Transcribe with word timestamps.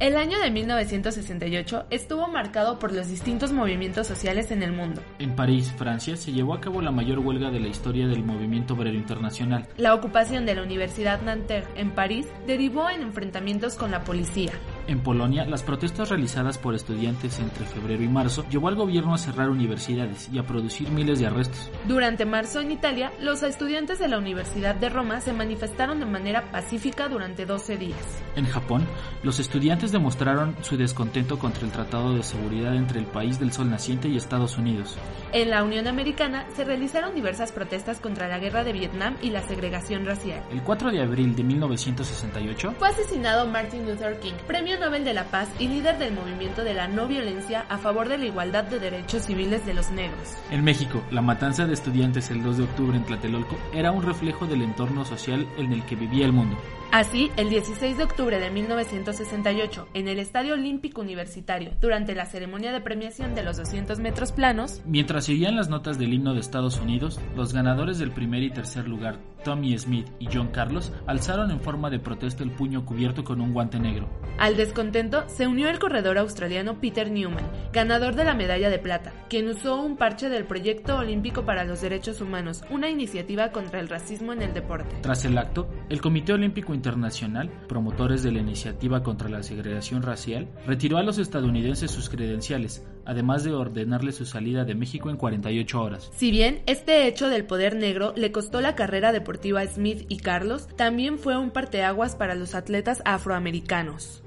El 0.00 0.16
año 0.16 0.40
de 0.40 0.50
1968 0.50 1.84
estuvo 1.90 2.26
marcado 2.26 2.78
por 2.78 2.90
los 2.90 3.08
distintos 3.08 3.52
movimientos 3.52 4.06
sociales 4.06 4.50
en 4.50 4.62
el 4.62 4.72
mundo. 4.72 5.02
En 5.18 5.36
París, 5.36 5.74
Francia, 5.76 6.16
se 6.16 6.32
llevó 6.32 6.54
a 6.54 6.60
cabo 6.62 6.80
la 6.80 6.90
mayor 6.90 7.18
huelga 7.18 7.50
de 7.50 7.60
la 7.60 7.68
historia 7.68 8.08
del 8.08 8.24
movimiento 8.24 8.72
obrero 8.72 8.96
internacional. 8.96 9.68
La 9.76 9.92
ocupación 9.94 10.46
de 10.46 10.54
la 10.54 10.62
Universidad 10.62 11.20
Nanterre 11.20 11.68
en 11.76 11.90
París 11.90 12.26
derivó 12.46 12.88
en 12.88 13.02
enfrentamientos 13.02 13.74
con 13.74 13.90
la 13.90 14.02
policía. 14.02 14.52
En 14.90 15.04
Polonia, 15.04 15.46
las 15.46 15.62
protestas 15.62 16.08
realizadas 16.08 16.58
por 16.58 16.74
estudiantes 16.74 17.38
entre 17.38 17.64
febrero 17.64 18.02
y 18.02 18.08
marzo 18.08 18.44
llevó 18.50 18.66
al 18.66 18.74
gobierno 18.74 19.14
a 19.14 19.18
cerrar 19.18 19.48
universidades 19.48 20.28
y 20.32 20.38
a 20.40 20.42
producir 20.42 20.90
miles 20.90 21.20
de 21.20 21.28
arrestos. 21.28 21.70
Durante 21.86 22.26
marzo 22.26 22.60
en 22.60 22.72
Italia, 22.72 23.12
los 23.20 23.44
estudiantes 23.44 24.00
de 24.00 24.08
la 24.08 24.18
Universidad 24.18 24.74
de 24.74 24.88
Roma 24.88 25.20
se 25.20 25.32
manifestaron 25.32 26.00
de 26.00 26.06
manera 26.06 26.50
pacífica 26.50 27.08
durante 27.08 27.46
12 27.46 27.76
días. 27.76 28.00
En 28.34 28.46
Japón, 28.46 28.84
los 29.22 29.38
estudiantes 29.38 29.92
demostraron 29.92 30.56
su 30.62 30.76
descontento 30.76 31.38
contra 31.38 31.64
el 31.64 31.70
Tratado 31.70 32.16
de 32.16 32.24
Seguridad 32.24 32.74
entre 32.74 32.98
el 32.98 33.06
país 33.06 33.38
del 33.38 33.52
Sol 33.52 33.70
Naciente 33.70 34.08
y 34.08 34.16
Estados 34.16 34.58
Unidos. 34.58 34.98
En 35.32 35.50
la 35.50 35.62
Unión 35.62 35.86
Americana 35.86 36.46
se 36.56 36.64
realizaron 36.64 37.14
diversas 37.14 37.52
protestas 37.52 38.00
contra 38.00 38.26
la 38.26 38.40
guerra 38.40 38.64
de 38.64 38.72
Vietnam 38.72 39.16
y 39.22 39.30
la 39.30 39.42
segregación 39.42 40.04
racial. 40.04 40.42
El 40.50 40.62
4 40.62 40.90
de 40.90 41.00
abril 41.00 41.36
de 41.36 41.44
1968 41.44 42.74
fue 42.76 42.88
asesinado 42.88 43.46
Martin 43.46 43.88
Luther 43.88 44.18
King, 44.18 44.34
premio 44.48 44.79
Nobel 44.80 45.04
de 45.04 45.14
la 45.14 45.24
Paz 45.24 45.48
y 45.58 45.68
líder 45.68 45.98
del 45.98 46.14
movimiento 46.14 46.64
de 46.64 46.74
la 46.74 46.88
no 46.88 47.06
violencia 47.06 47.66
a 47.68 47.78
favor 47.78 48.08
de 48.08 48.18
la 48.18 48.24
igualdad 48.24 48.64
de 48.64 48.80
derechos 48.80 49.26
civiles 49.26 49.64
de 49.66 49.74
los 49.74 49.90
negros. 49.90 50.34
En 50.50 50.64
México, 50.64 51.02
la 51.10 51.22
matanza 51.22 51.66
de 51.66 51.74
estudiantes 51.74 52.30
el 52.30 52.42
2 52.42 52.56
de 52.56 52.64
octubre 52.64 52.96
en 52.96 53.04
Tlatelolco 53.04 53.58
era 53.72 53.92
un 53.92 54.02
reflejo 54.02 54.46
del 54.46 54.62
entorno 54.62 55.04
social 55.04 55.46
en 55.58 55.72
el 55.72 55.84
que 55.84 55.96
vivía 55.96 56.24
el 56.24 56.32
mundo. 56.32 56.56
Así, 56.92 57.30
el 57.36 57.50
16 57.50 57.98
de 57.98 58.02
octubre 58.02 58.40
de 58.40 58.50
1968, 58.50 59.88
en 59.94 60.08
el 60.08 60.18
Estadio 60.18 60.54
Olímpico 60.54 61.00
Universitario, 61.00 61.70
durante 61.80 62.16
la 62.16 62.26
ceremonia 62.26 62.72
de 62.72 62.80
premiación 62.80 63.36
de 63.36 63.44
los 63.44 63.58
200 63.58 64.00
metros 64.00 64.32
planos, 64.32 64.82
mientras 64.86 65.26
se 65.26 65.32
oían 65.32 65.54
las 65.54 65.68
notas 65.68 66.00
del 66.00 66.12
himno 66.12 66.34
de 66.34 66.40
Estados 66.40 66.80
Unidos, 66.80 67.20
los 67.36 67.52
ganadores 67.52 68.00
del 68.00 68.10
primer 68.10 68.42
y 68.42 68.50
tercer 68.50 68.88
lugar, 68.88 69.20
Tommy 69.42 69.76
Smith 69.78 70.06
y 70.18 70.28
John 70.32 70.48
Carlos, 70.48 70.92
alzaron 71.06 71.50
en 71.50 71.60
forma 71.60 71.90
de 71.90 71.98
protesta 71.98 72.42
el 72.42 72.50
puño 72.50 72.84
cubierto 72.84 73.24
con 73.24 73.40
un 73.40 73.52
guante 73.52 73.78
negro. 73.78 74.08
Al 74.38 74.56
descontento 74.56 75.24
se 75.28 75.46
unió 75.46 75.68
el 75.68 75.78
corredor 75.78 76.18
australiano 76.18 76.80
Peter 76.80 77.10
Newman, 77.10 77.50
ganador 77.72 78.14
de 78.14 78.24
la 78.24 78.34
medalla 78.34 78.70
de 78.70 78.78
plata, 78.78 79.12
quien 79.28 79.48
usó 79.48 79.80
un 79.80 79.96
parche 79.96 80.28
del 80.28 80.44
Proyecto 80.44 80.96
Olímpico 80.96 81.44
para 81.44 81.64
los 81.64 81.80
Derechos 81.82 82.20
Humanos, 82.20 82.62
una 82.70 82.88
iniciativa 82.88 83.52
contra 83.52 83.80
el 83.80 83.88
racismo 83.88 84.32
en 84.32 84.42
el 84.42 84.54
deporte. 84.54 84.96
Tras 85.02 85.24
el 85.24 85.36
acto, 85.36 85.68
el 85.88 86.00
Comité 86.00 86.32
Olímpico 86.32 86.74
Internacional, 86.74 87.50
promotores 87.68 88.22
de 88.22 88.32
la 88.32 88.40
iniciativa 88.40 89.02
contra 89.02 89.28
la 89.28 89.42
segregación 89.42 90.02
racial, 90.02 90.48
retiró 90.66 90.98
a 90.98 91.02
los 91.02 91.18
estadounidenses 91.18 91.90
sus 91.90 92.08
credenciales, 92.08 92.86
además 93.04 93.44
de 93.44 93.52
ordenarle 93.52 94.12
su 94.12 94.26
salida 94.26 94.64
de 94.64 94.74
México 94.74 95.10
en 95.10 95.16
48 95.16 95.80
horas. 95.80 96.10
Si 96.14 96.30
bien 96.30 96.62
este 96.66 97.06
hecho 97.06 97.28
del 97.28 97.44
poder 97.44 97.76
negro 97.76 98.12
le 98.16 98.32
costó 98.32 98.60
la 98.60 98.74
carrera 98.74 99.12
deportiva 99.12 99.60
a 99.60 99.66
Smith 99.66 100.04
y 100.08 100.18
Carlos, 100.18 100.68
también 100.76 101.18
fue 101.18 101.36
un 101.36 101.50
parteaguas 101.50 102.16
para 102.16 102.34
los 102.34 102.54
atletas 102.54 103.02
afroamericanos. 103.04 104.22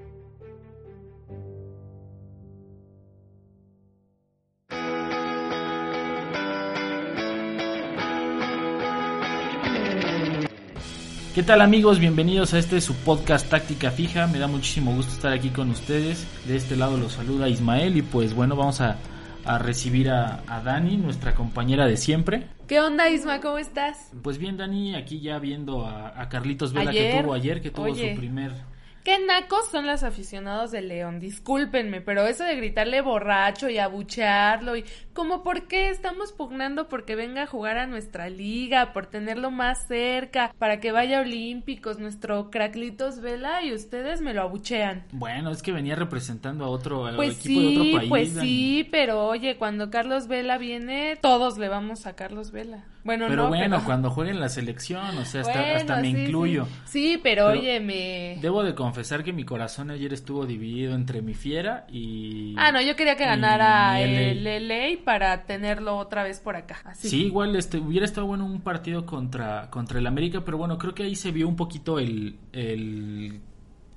¿Qué 11.34 11.42
tal 11.42 11.62
amigos? 11.62 11.98
Bienvenidos 11.98 12.54
a 12.54 12.60
este 12.60 12.80
su 12.80 12.94
podcast 12.94 13.50
Táctica 13.50 13.90
Fija. 13.90 14.28
Me 14.28 14.38
da 14.38 14.46
muchísimo 14.46 14.94
gusto 14.94 15.14
estar 15.14 15.34
aquí 15.34 15.50
con 15.50 15.72
ustedes. 15.72 16.28
De 16.46 16.56
este 16.56 16.76
lado 16.76 16.96
los 16.96 17.14
saluda 17.14 17.50
Ismael 17.50 17.98
y 17.98 18.04
pues 18.04 18.36
bueno, 18.36 18.56
vamos 18.56 18.82
a, 18.82 18.98
a 19.44 19.58
recibir 19.58 20.12
a, 20.12 20.44
a, 20.46 20.62
Dani, 20.62 20.96
nuestra 20.98 21.34
compañera 21.34 21.88
de 21.88 21.98
siempre. 21.98 22.50
¿Qué 22.68 22.80
onda 22.80 23.10
Isma? 23.10 23.42
¿Cómo 23.42 23.58
estás? 23.58 24.12
Pues 24.22 24.38
bien 24.38 24.58
Dani, 24.58 24.94
aquí 24.94 25.22
ya 25.22 25.40
viendo 25.40 25.88
a, 25.88 26.22
a 26.22 26.30
Carlitos 26.30 26.72
Vela 26.72 26.92
que 26.92 27.20
tuvo 27.20 27.34
ayer, 27.34 27.62
que 27.64 27.72
tuvo 27.72 27.86
Oye. 27.86 28.12
su 28.14 28.20
primer 28.20 28.52
Qué 29.04 29.20
nacos 29.20 29.70
son 29.70 29.86
los 29.86 30.02
aficionados 30.04 30.72
de 30.72 30.82
León, 30.82 31.20
discúlpenme, 31.20 32.00
pero 32.00 32.26
eso 32.26 32.46
de 32.46 32.56
gritarle 32.56 33.02
borracho 33.02 33.68
y 33.70 33.78
abuchearlo 33.78 34.78
y 34.78 34.86
como 35.12 35.44
por 35.44 35.68
qué 35.68 35.90
estamos 35.90 36.32
pugnando 36.32 36.88
porque 36.88 37.16
venga 37.16 37.44
a 37.44 37.48
jugar 37.48 37.78
a 37.78 37.86
nuestra 37.86 38.30
liga, 38.30 38.94
por 38.94 39.08
tenerlo 39.08 39.52
más 39.52 39.88
cerca, 39.88 40.56
para 40.58 40.80
que 40.80 40.94
vaya 40.94 41.18
a 41.20 41.22
Olímpicos, 41.22 42.00
nuestro 42.00 42.50
Craclitos 42.50 43.20
Vela 43.20 43.62
y 43.64 43.74
ustedes 43.74 44.22
me 44.22 44.34
lo 44.34 44.42
abuchean. 44.44 45.04
Bueno, 45.12 45.52
es 45.52 45.62
que 45.62 45.74
venía 45.74 45.96
representando 45.98 46.64
a 46.64 46.70
otro 46.70 47.06
Pues 47.18 47.40
equipo 47.40 47.60
sí, 47.60 47.74
de 47.76 47.82
otro 47.82 47.98
país. 47.98 48.10
pues 48.10 48.34
sí, 48.40 48.88
pero 48.90 49.26
oye, 49.28 49.58
cuando 49.58 49.90
Carlos 49.90 50.28
Vela 50.28 50.58
viene, 50.58 51.18
todos 51.22 51.58
le 51.58 51.68
vamos 51.68 52.06
a 52.06 52.16
Carlos 52.16 52.52
Vela. 52.52 52.86
Bueno, 53.04 53.26
Pero 53.28 53.44
no, 53.44 53.50
bueno, 53.50 53.76
pero... 53.78 53.86
cuando 53.86 54.10
jueguen 54.10 54.40
la 54.40 54.48
selección, 54.48 55.18
o 55.18 55.26
sea, 55.26 55.42
hasta, 55.42 55.60
Bueno, 55.60 55.76
hasta 55.76 55.96
me 55.98 56.12
sí, 56.12 56.18
incluyo. 56.22 56.66
Sí, 56.86 57.04
Sí, 57.04 57.20
pero, 57.22 57.48
Pero 57.48 57.60
oye, 57.60 57.80
me... 57.82 58.38
Debo 58.42 58.64
de 58.64 58.74
confesar 58.76 59.24
que 59.24 59.34
mi 59.34 59.44
corazón 59.44 59.92
ayer 59.92 60.14
estuvo 60.14 60.46
dividido 60.46 60.96
entre 60.96 61.22
mi 61.22 61.34
fiera 61.34 61.86
y... 61.92 62.56
Ah, 62.58 62.72
no, 62.72 62.82
yo 62.82 62.96
quería 62.96 63.18
que 63.18 63.26
ganara 63.26 64.00
el 64.00 64.44
LA. 64.44 64.60
LA 64.60 65.04
para 65.04 65.44
tenerlo 65.46 65.98
otra 65.98 66.24
vez 66.24 66.40
por 66.40 66.56
acá. 66.56 66.80
Así. 66.86 67.10
Sí, 67.10 67.26
igual 67.26 67.56
este, 67.58 67.78
hubiera 67.78 68.06
estado 68.06 68.28
bueno 68.28 68.46
un 68.46 68.62
partido 68.62 69.06
contra, 69.06 69.70
contra 69.70 70.00
el 70.00 70.08
América, 70.08 70.46
pero 70.46 70.58
bueno, 70.58 70.78
creo 70.78 70.96
que 70.96 71.04
ahí 71.04 71.16
se 71.16 71.32
vio 71.32 71.48
un 71.50 71.58
poquito 71.58 72.00
el, 72.00 72.38
el 72.54 73.42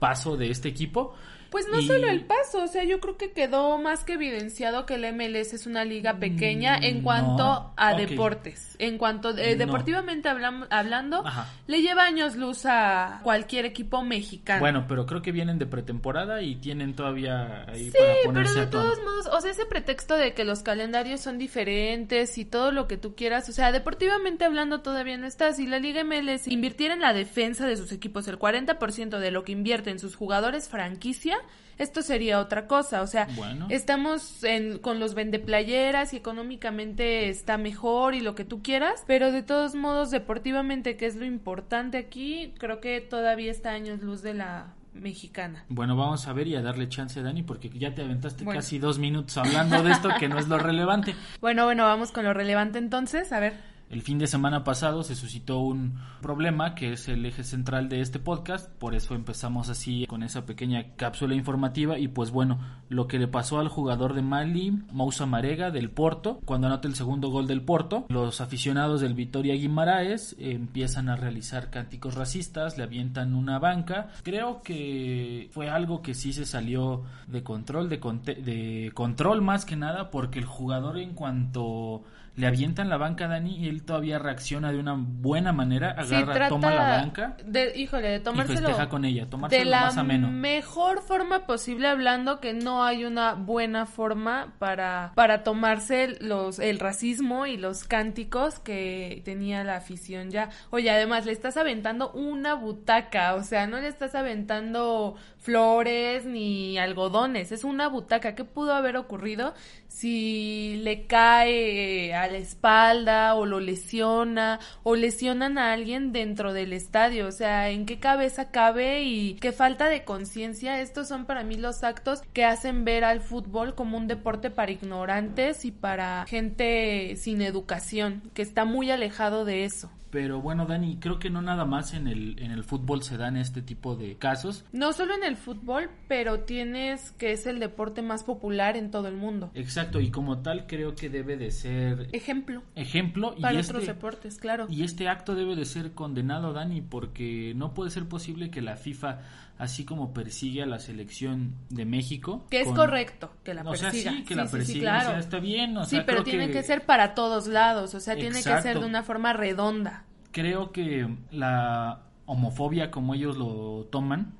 paso 0.01 0.37
de 0.37 0.51
este 0.51 0.69
equipo. 0.69 1.15
Pues 1.57 1.69
no 1.73 1.81
Y- 1.81 1.87
solo 1.87 2.07
el 2.11 2.23
paso, 2.27 2.65
o 2.65 2.67
sea, 2.67 2.85
yo 2.85 3.01
creo 3.01 3.17
que 3.17 3.33
quedó 3.33 3.79
más 3.79 4.05
que 4.05 4.13
evidenciado 4.13 4.85
que 4.85 4.97
el 4.97 5.07
MLS 5.07 5.55
es 5.55 5.67
una 5.67 5.87
liga 5.87 6.19
pequeña 6.19 6.77
en 6.77 7.01
Mm, 7.01 7.03
cuanto 7.03 7.73
a 7.79 7.95
deportes. 7.95 8.77
En 8.79 8.99
cuanto 8.99 9.31
eh, 9.31 9.53
No. 9.57 9.65
deportivamente 9.65 10.29
hablam- 10.29 10.67
hablando, 10.69 11.27
Ajá. 11.27 11.49
le 11.67 11.81
lleva 11.81 12.05
años 12.05 12.37
luz 12.37 12.67
a 12.67 13.21
cualquier 13.23 13.65
equipo 13.65 14.03
mexicano. 14.03 14.61
Bueno, 14.61 14.85
pero 14.87 15.07
creo 15.07 15.23
que 15.23 15.33
vienen 15.33 15.59
de 15.59 15.65
pretemporada 15.65 16.43
y 16.43 16.57
tienen 16.57 16.95
todavía 16.95 17.65
ahí 17.71 17.87
Sí, 17.87 17.97
para 17.99 18.13
pero 18.13 18.25
ponerse 18.27 18.55
de 18.57 18.61
a 18.67 18.71
tono. 18.71 18.85
todos 18.85 18.99
modos, 19.03 19.27
o 19.33 19.41
sea, 19.41 19.51
ese 19.51 19.65
pretexto 19.65 20.15
de 20.15 20.35
que 20.35 20.45
los 20.45 20.63
calendarios 20.63 21.23
son 21.23 21.39
diferentes 21.39 22.37
y 22.37 22.45
todo 22.45 22.71
lo 22.71 22.87
que 22.87 22.99
tú 22.99 23.15
quieras, 23.15 23.49
o 23.49 23.53
sea, 23.53 23.73
deportivamente 23.73 24.45
hablando 24.45 24.83
todavía 24.83 25.17
no 25.17 25.27
está. 25.27 25.55
Si 25.55 25.67
la 25.67 25.79
Liga 25.79 26.03
MLS 26.05 26.49
invirtiera 26.51 26.93
en 26.93 27.01
la 27.01 27.15
defensa 27.15 27.67
de 27.67 27.79
sus 27.79 27.93
equipos 27.93 28.29
el 28.29 28.39
40% 28.39 29.19
de 29.19 29.31
lo 29.31 29.43
que 29.43 29.53
invierte 29.53 29.89
en 29.89 29.99
sus 29.99 30.17
jugadores 30.17 30.69
franquicia, 30.69 31.39
esto 31.79 32.03
sería 32.03 32.41
otra 32.41 32.67
cosa. 32.67 33.03
O 33.03 33.07
sea, 33.07 33.27
Bueno. 33.37 33.67
estamos 33.71 34.43
en, 34.45 34.79
con 34.79 34.99
los 34.99 35.15
vendeplayeras 35.15 36.13
y 36.15 36.17
económicamente 36.17 37.29
está 37.29 37.59
mejor 37.59 38.15
y 38.15 38.21
lo 38.21 38.35
que 38.35 38.45
tú 38.45 38.63
quieras, 38.63 39.05
pero 39.07 39.31
de 39.33 39.43
todos 39.43 39.75
modos, 39.75 40.11
deportivamente, 40.11 40.97
que 40.97 41.07
es 41.07 41.17
lo 41.17 41.25
importante 41.27 41.99
aquí, 41.99 42.55
creo 42.59 42.81
que 42.81 43.01
todavía 43.01 43.51
está 43.51 43.71
años 43.73 44.01
luz 44.03 44.23
de 44.23 44.35
la 44.35 44.73
mexicana. 44.95 45.65
Bueno, 45.69 45.95
vamos 45.95 46.27
a 46.27 46.33
ver 46.33 46.47
y 46.49 46.57
a 46.57 46.63
darle 46.63 46.89
chance 46.89 47.21
a 47.21 47.23
Dani 47.23 47.43
porque 47.43 47.69
ya 47.69 47.95
te 47.95 48.01
aventaste 48.03 48.45
Bueno. 48.45 48.59
casi 48.59 48.79
dos 48.79 48.99
minutos 48.99 49.37
hablando 49.37 49.83
de 49.83 49.93
esto 49.93 50.09
que 50.19 50.27
no 50.29 50.39
es 50.39 50.49
lo 50.49 50.59
relevante. 50.59 51.15
Bueno, 51.43 51.65
bueno, 51.67 51.85
vamos 51.85 52.13
con 52.13 52.25
lo 52.25 52.33
relevante 52.33 52.79
entonces. 52.79 53.31
A 53.33 53.41
ver. 53.41 53.76
El 53.89 54.03
fin 54.03 54.19
de 54.19 54.27
semana 54.27 54.65
pasado 54.65 55.05
se 55.05 55.15
suscitó 55.15 55.61
un 55.61 56.01
problema 56.21 56.75
que 56.75 56.93
es 56.93 57.07
el 57.07 57.25
eje 57.25 57.45
central 57.45 57.89
de 57.89 58.01
este 58.01 58.19
podcast, 58.19 58.69
por 58.69 58.97
eso 58.97 59.15
empezamos 59.15 59.69
así 59.69 60.07
con 60.09 60.25
esa 60.25 60.45
pequeña 60.45 60.97
cápsula 60.97 61.37
informativa 61.37 61.97
y 61.97 62.09
pues 62.09 62.33
bueno, 62.33 62.59
lo 62.89 63.07
que 63.07 63.21
le 63.21 63.29
pasó 63.29 63.61
al 63.61 63.69
jugador 63.69 64.15
de 64.15 64.23
Mali, 64.23 64.73
Moussa 64.91 65.25
Marega 65.25 65.71
del 65.71 65.91
Porto, 65.91 66.41
cuando 66.45 66.67
anota 66.67 66.89
el 66.89 66.97
segundo 66.97 67.29
gol 67.31 67.47
del 67.47 67.63
Porto, 67.63 68.07
los 68.09 68.41
aficionados 68.41 69.01
del 69.01 69.15
Vitoria 69.15 69.55
Guimaraes 69.55 70.35
empiezan 70.41 71.09
a 71.09 71.15
realizar 71.15 71.71
cánticos 71.71 72.17
racistas, 72.17 72.77
le 72.77 72.83
avientan 72.83 73.37
una 73.37 73.61
banca, 73.61 74.09
creo 74.25 74.63
que 74.63 75.49
fue 75.53 75.71
algo 75.71 76.03
que 76.03 76.15
sí 76.15 76.33
se 76.33 76.45
salió 76.45 77.05
de 77.29 77.45
control, 77.45 77.89
de, 77.89 77.99
de 77.99 78.91
control 78.95 79.43
más 79.43 79.65
que 79.65 79.77
nada, 79.77 80.11
porque 80.11 80.41
el 80.41 80.45
jugador 80.45 80.99
en 80.99 81.15
cuanto 81.15 82.03
le 82.37 82.47
avientan 82.47 82.91
la 82.91 82.99
banca 82.99 83.25
a 83.25 83.29
Dani 83.29 83.57
y 83.57 83.69
él 83.69 83.83
todavía 83.83 84.19
reacciona 84.19 84.71
de 84.71 84.79
una 84.79 84.95
buena 84.95 85.53
manera, 85.53 85.93
agarra, 85.93 86.49
toma 86.49 86.71
la 86.71 86.99
banca. 86.99 87.37
De, 87.45 87.73
híjole, 87.75 88.09
de 88.09 88.21
tomárselo. 88.21 88.61
Y 88.61 88.63
festeja 88.63 88.89
con 88.91 89.07
ella, 89.07 89.29
tomárselo 89.29 89.65
de 89.65 89.71
la 89.71 89.81
más 89.81 89.97
ameno. 89.97 90.31
mejor 90.31 91.01
forma 91.01 91.47
posible, 91.47 91.89
hablando 91.89 92.41
que 92.41 92.53
no 92.53 92.85
hay 92.85 93.07
una 93.07 93.33
buena 93.35 93.87
forma 93.87 94.53
para, 94.59 95.13
para 95.15 95.45
tomarse 95.45 96.19
los, 96.21 96.59
el 96.59 96.79
racismo 96.79 97.47
y 97.47 97.57
los 97.57 97.85
cánticos 97.85 98.59
que 98.59 99.23
tenía 99.25 99.65
la 99.65 99.77
afición 99.77 100.31
ya. 100.31 100.51
Oye, 100.69 100.91
además 100.91 101.25
le 101.25 101.33
estás 101.33 101.57
aventando 101.57 102.11
una 102.13 102.53
butaca, 102.53 103.35
o 103.35 103.45
sea, 103.45 103.67
no 103.67 103.81
le 103.81 103.89
estás 103.89 104.15
aventando 104.15 105.17
flores 105.39 106.27
ni 106.27 106.77
algodones, 106.77 107.51
es 107.51 107.65
una 107.65 107.89
butaca. 107.89 108.35
¿Qué 108.35 108.45
pudo 108.45 108.75
haber 108.75 108.99
ocurrido 108.99 109.55
si 109.97 110.79
le 110.83 111.07
cae 111.07 112.15
a 112.15 112.27
la 112.27 112.37
espalda 112.37 113.35
o 113.35 113.47
lo 113.47 113.61
lesiona 113.61 114.61
o 114.83 114.95
lesionan 114.95 115.57
a 115.57 115.73
alguien 115.73 116.13
dentro 116.13 116.53
del 116.53 116.75
estadio? 116.75 117.27
O 117.27 117.33
sea, 117.33 117.71
¿en 117.71 117.87
qué 117.87 117.99
cabeza 117.99 118.51
cabe 118.51 119.05
y 119.05 119.35
qué 119.35 119.53
falta 119.53 119.89
de 119.89 120.05
conciencia? 120.05 120.81
Estos 120.81 121.09
son 121.09 121.25
para 121.25 121.45
mí 121.45 121.57
los 121.57 121.83
actos 121.83 122.21
que 122.35 122.45
hacen 122.45 122.85
ver 122.85 123.05
al 123.05 123.23
fútbol 123.23 123.75
como 123.75 123.97
un 123.97 124.07
deporte 124.07 124.51
para 124.51 124.73
ignorantes 124.73 125.65
y 125.65 125.73
para 125.73 126.27
gente 126.29 127.17
sin 127.17 127.41
educación, 127.41 128.23
que 128.35 128.43
está 128.43 128.67
muy 128.67 128.91
alejado 128.91 129.47
de 129.47 129.65
eso. 129.65 129.91
Pero 130.17 130.41
bueno, 130.41 130.65
Dani, 130.65 130.97
creo 130.97 131.19
que 131.19 131.29
no 131.29 131.43
nada 131.43 131.67
más 131.67 131.93
en 131.93 132.09
el, 132.09 132.43
en 132.43 132.51
el 132.51 132.65
fútbol 132.65 133.03
se 133.03 133.19
dan 133.19 133.37
este 133.37 133.61
tipo 133.61 133.97
de 133.97 134.17
casos. 134.17 134.65
No 134.73 134.95
solo 134.95 135.15
en 135.15 135.25
el 135.25 135.37
fútbol, 135.37 135.91
pero 136.09 136.41
tienes 136.41 137.11
que 137.19 137.33
es 137.33 137.45
el 137.45 137.61
deporte 137.61 138.01
más 138.01 138.25
popular 138.25 138.79
en 138.79 138.91
todo 138.91 139.09
el 139.09 139.15
mundo. 139.15 139.51
Exacto, 139.53 140.01
y 140.01 140.11
como 140.11 140.39
tal 140.39 140.67
creo 140.67 140.95
que 140.95 141.11
debe 141.11 141.37
de 141.37 141.51
ser... 141.51 142.09
Ejemplo. 142.13 142.63
Ejemplo. 142.77 143.35
Para 143.39 143.57
y 143.57 143.59
otros 143.59 143.83
este, 143.83 143.93
deportes, 143.93 144.39
claro. 144.39 144.67
Y 144.71 144.85
este 144.85 145.07
acto 145.07 145.35
debe 145.35 145.55
de 145.55 145.67
ser 145.67 145.93
condenado, 145.93 146.55
Dani, 146.55 146.81
porque 146.81 147.53
no 147.55 147.75
puede 147.75 147.91
ser 147.91 148.09
posible 148.09 148.51
que 148.51 148.63
la 148.63 148.79
FIFA 148.79 149.19
así 149.59 149.85
como 149.85 150.13
persigue 150.13 150.63
a 150.63 150.67
la 150.67 150.79
selección 150.79 151.55
de 151.71 151.85
México. 151.85 152.47
Que 152.51 152.61
es 152.61 152.69
correcto 152.69 153.33
que 153.43 153.55
la 153.55 153.65
persiga. 153.65 153.89
O 153.89 153.93
sea, 153.93 154.13
sí, 154.13 154.25
que 154.25 154.35
la 154.35 154.47
persiga, 154.47 154.99
o 154.99 155.01
sea, 155.03 155.19
está 155.19 155.39
bien. 155.39 155.77
O 155.77 155.85
sí, 155.85 155.97
sea, 155.97 156.07
pero 156.07 156.25
tiene 156.25 156.49
que... 156.49 156.55
que... 156.55 156.63
ser 156.63 156.85
para 156.85 157.15
todos 157.15 157.47
lados, 157.47 157.95
o 157.95 158.01
sea, 158.01 158.15
tiene 158.15 158.37
que 158.37 158.43
ser 158.43 158.59
Exacto. 158.59 158.81
de 158.81 158.87
una 158.87 159.03
forma 159.03 159.33
redonda. 159.33 160.05
Creo 160.37 160.71
que 160.71 161.09
la 161.31 162.03
homofobia, 162.27 162.91
como 162.91 163.15
ellos 163.15 163.39
lo 163.39 163.87
toman, 163.91 164.35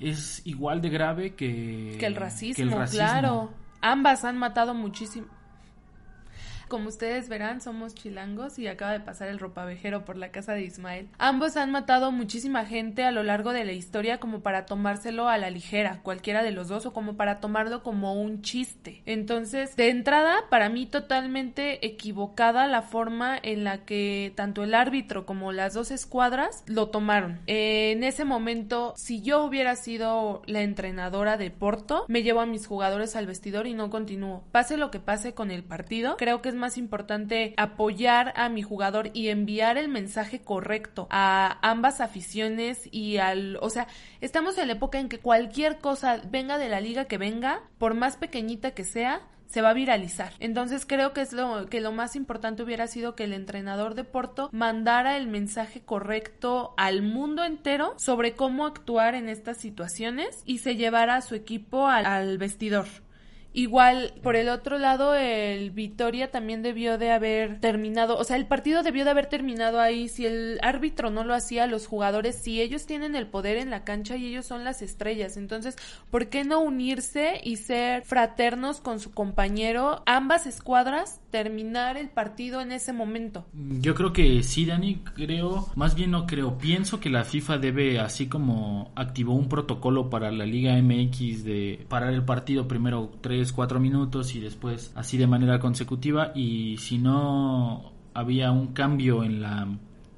es 0.00 0.40
igual 0.46 0.80
de 0.80 0.88
grave 0.88 1.34
que, 1.34 1.96
Que 2.00 2.06
el 2.06 2.14
racismo, 2.16 2.56
que 2.56 2.62
el 2.62 2.70
racismo. 2.70 3.04
claro. 3.04 3.50
Ambas 3.82 4.24
han 4.24 4.38
matado 4.38 4.72
muchísimo. 4.72 5.26
Como 6.68 6.88
ustedes 6.88 7.28
verán, 7.28 7.60
somos 7.60 7.94
chilangos 7.94 8.58
y 8.58 8.68
acaba 8.68 8.92
de 8.92 9.00
pasar 9.00 9.28
el 9.28 9.38
ropavejero 9.38 10.04
por 10.04 10.16
la 10.16 10.30
casa 10.30 10.52
de 10.52 10.64
Ismael. 10.64 11.08
Ambos 11.18 11.56
han 11.56 11.70
matado 11.70 12.12
muchísima 12.12 12.66
gente 12.66 13.04
a 13.04 13.10
lo 13.10 13.22
largo 13.22 13.52
de 13.52 13.64
la 13.64 13.72
historia 13.72 14.20
como 14.20 14.40
para 14.40 14.66
tomárselo 14.66 15.28
a 15.28 15.38
la 15.38 15.48
ligera, 15.48 16.00
cualquiera 16.02 16.42
de 16.42 16.52
los 16.52 16.68
dos, 16.68 16.84
o 16.84 16.92
como 16.92 17.16
para 17.16 17.40
tomarlo 17.40 17.82
como 17.82 18.20
un 18.20 18.42
chiste. 18.42 19.02
Entonces, 19.06 19.76
de 19.76 19.88
entrada, 19.88 20.44
para 20.50 20.68
mí 20.68 20.84
totalmente 20.84 21.86
equivocada 21.86 22.66
la 22.66 22.82
forma 22.82 23.38
en 23.42 23.64
la 23.64 23.84
que 23.84 24.32
tanto 24.36 24.62
el 24.62 24.74
árbitro 24.74 25.24
como 25.24 25.52
las 25.52 25.72
dos 25.72 25.90
escuadras 25.90 26.64
lo 26.66 26.88
tomaron. 26.88 27.40
En 27.46 28.04
ese 28.04 28.24
momento, 28.24 28.92
si 28.96 29.22
yo 29.22 29.42
hubiera 29.42 29.74
sido 29.76 30.42
la 30.46 30.60
entrenadora 30.60 31.38
de 31.38 31.50
Porto, 31.50 32.04
me 32.08 32.22
llevo 32.22 32.40
a 32.40 32.46
mis 32.46 32.66
jugadores 32.66 33.16
al 33.16 33.26
vestidor 33.26 33.66
y 33.66 33.72
no 33.72 33.88
continúo. 33.88 34.44
Pase 34.52 34.76
lo 34.76 34.90
que 34.90 35.00
pase 35.00 35.32
con 35.32 35.50
el 35.50 35.64
partido, 35.64 36.16
creo 36.18 36.42
que 36.42 36.50
es 36.50 36.54
más 36.58 36.76
importante 36.76 37.54
apoyar 37.56 38.32
a 38.36 38.48
mi 38.48 38.62
jugador 38.62 39.10
y 39.14 39.28
enviar 39.28 39.78
el 39.78 39.88
mensaje 39.88 40.40
correcto 40.40 41.06
a 41.10 41.58
ambas 41.62 42.00
aficiones 42.00 42.88
y 42.92 43.16
al, 43.16 43.56
o 43.62 43.70
sea, 43.70 43.86
estamos 44.20 44.58
en 44.58 44.66
la 44.66 44.74
época 44.74 44.98
en 44.98 45.08
que 45.08 45.18
cualquier 45.18 45.78
cosa 45.78 46.20
venga 46.30 46.58
de 46.58 46.68
la 46.68 46.80
liga 46.80 47.06
que 47.06 47.18
venga, 47.18 47.62
por 47.78 47.94
más 47.94 48.16
pequeñita 48.16 48.72
que 48.72 48.84
sea, 48.84 49.22
se 49.48 49.62
va 49.62 49.70
a 49.70 49.74
viralizar. 49.74 50.32
Entonces 50.40 50.84
creo 50.86 51.12
que 51.12 51.22
es 51.22 51.32
lo 51.32 51.66
que 51.66 51.80
lo 51.80 51.90
más 51.90 52.16
importante 52.16 52.62
hubiera 52.62 52.86
sido 52.86 53.14
que 53.14 53.24
el 53.24 53.32
entrenador 53.32 53.94
de 53.94 54.04
Porto 54.04 54.50
mandara 54.52 55.16
el 55.16 55.26
mensaje 55.26 55.80
correcto 55.80 56.74
al 56.76 57.02
mundo 57.02 57.44
entero 57.44 57.94
sobre 57.96 58.34
cómo 58.34 58.66
actuar 58.66 59.14
en 59.14 59.28
estas 59.28 59.56
situaciones 59.56 60.42
y 60.44 60.58
se 60.58 60.76
llevara 60.76 61.16
a 61.16 61.22
su 61.22 61.34
equipo 61.34 61.86
al, 61.86 62.06
al 62.06 62.38
vestidor. 62.38 62.86
Igual, 63.58 64.12
por 64.22 64.36
el 64.36 64.50
otro 64.50 64.78
lado, 64.78 65.16
el 65.16 65.72
Vitoria 65.72 66.30
también 66.30 66.62
debió 66.62 66.96
de 66.96 67.10
haber 67.10 67.58
terminado, 67.58 68.16
o 68.16 68.22
sea, 68.22 68.36
el 68.36 68.46
partido 68.46 68.84
debió 68.84 69.04
de 69.04 69.10
haber 69.10 69.26
terminado 69.26 69.80
ahí. 69.80 70.08
Si 70.08 70.24
el 70.26 70.60
árbitro 70.62 71.10
no 71.10 71.24
lo 71.24 71.34
hacía, 71.34 71.66
los 71.66 71.88
jugadores, 71.88 72.36
si 72.36 72.60
ellos 72.60 72.86
tienen 72.86 73.16
el 73.16 73.26
poder 73.26 73.56
en 73.56 73.70
la 73.70 73.82
cancha 73.82 74.14
y 74.14 74.26
ellos 74.26 74.46
son 74.46 74.62
las 74.62 74.80
estrellas, 74.80 75.36
entonces, 75.36 75.74
¿por 76.08 76.28
qué 76.28 76.44
no 76.44 76.60
unirse 76.60 77.40
y 77.42 77.56
ser 77.56 78.04
fraternos 78.04 78.80
con 78.80 79.00
su 79.00 79.10
compañero? 79.10 80.04
Ambas 80.06 80.46
escuadras 80.46 81.20
terminar 81.32 81.96
el 81.96 82.10
partido 82.10 82.60
en 82.60 82.70
ese 82.70 82.92
momento. 82.92 83.44
Yo 83.80 83.96
creo 83.96 84.12
que 84.12 84.44
sí, 84.44 84.66
Dani, 84.66 85.00
creo, 85.14 85.66
más 85.74 85.96
bien 85.96 86.12
no 86.12 86.26
creo, 86.26 86.58
pienso 86.58 87.00
que 87.00 87.10
la 87.10 87.24
FIFA 87.24 87.58
debe, 87.58 87.98
así 87.98 88.28
como 88.28 88.92
activó 88.94 89.34
un 89.34 89.48
protocolo 89.48 90.10
para 90.10 90.30
la 90.30 90.46
Liga 90.46 90.80
MX 90.80 91.42
de 91.42 91.86
parar 91.88 92.12
el 92.12 92.24
partido 92.24 92.68
primero 92.68 93.10
3, 93.48 93.52
4 93.52 93.80
minutos 93.80 94.34
y 94.34 94.40
después 94.40 94.92
así 94.94 95.16
de 95.16 95.26
manera 95.26 95.58
consecutiva 95.58 96.32
y 96.34 96.76
si 96.78 96.98
no 96.98 97.92
había 98.14 98.50
un 98.52 98.68
cambio 98.68 99.24
en 99.24 99.40
la 99.40 99.68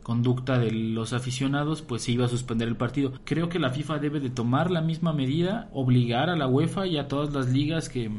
conducta 0.03 0.59
de 0.59 0.73
los 0.73 1.13
aficionados, 1.13 1.83
pues 1.83 2.03
se 2.03 2.13
iba 2.13 2.25
a 2.25 2.29
suspender 2.29 2.67
el 2.67 2.77
partido. 2.77 3.13
Creo 3.25 3.49
que 3.49 3.59
la 3.59 3.71
FIFA 3.71 3.99
debe 3.99 4.19
de 4.19 4.31
tomar 4.31 4.71
la 4.71 4.81
misma 4.81 5.13
medida, 5.13 5.69
obligar 5.73 6.31
a 6.31 6.37
la 6.37 6.49
UEFA 6.49 6.87
y 6.87 6.99
a 6.99 7.07
todas 7.07 7.33
las 7.33 7.51
ligas 7.51 7.89
que 7.89 8.11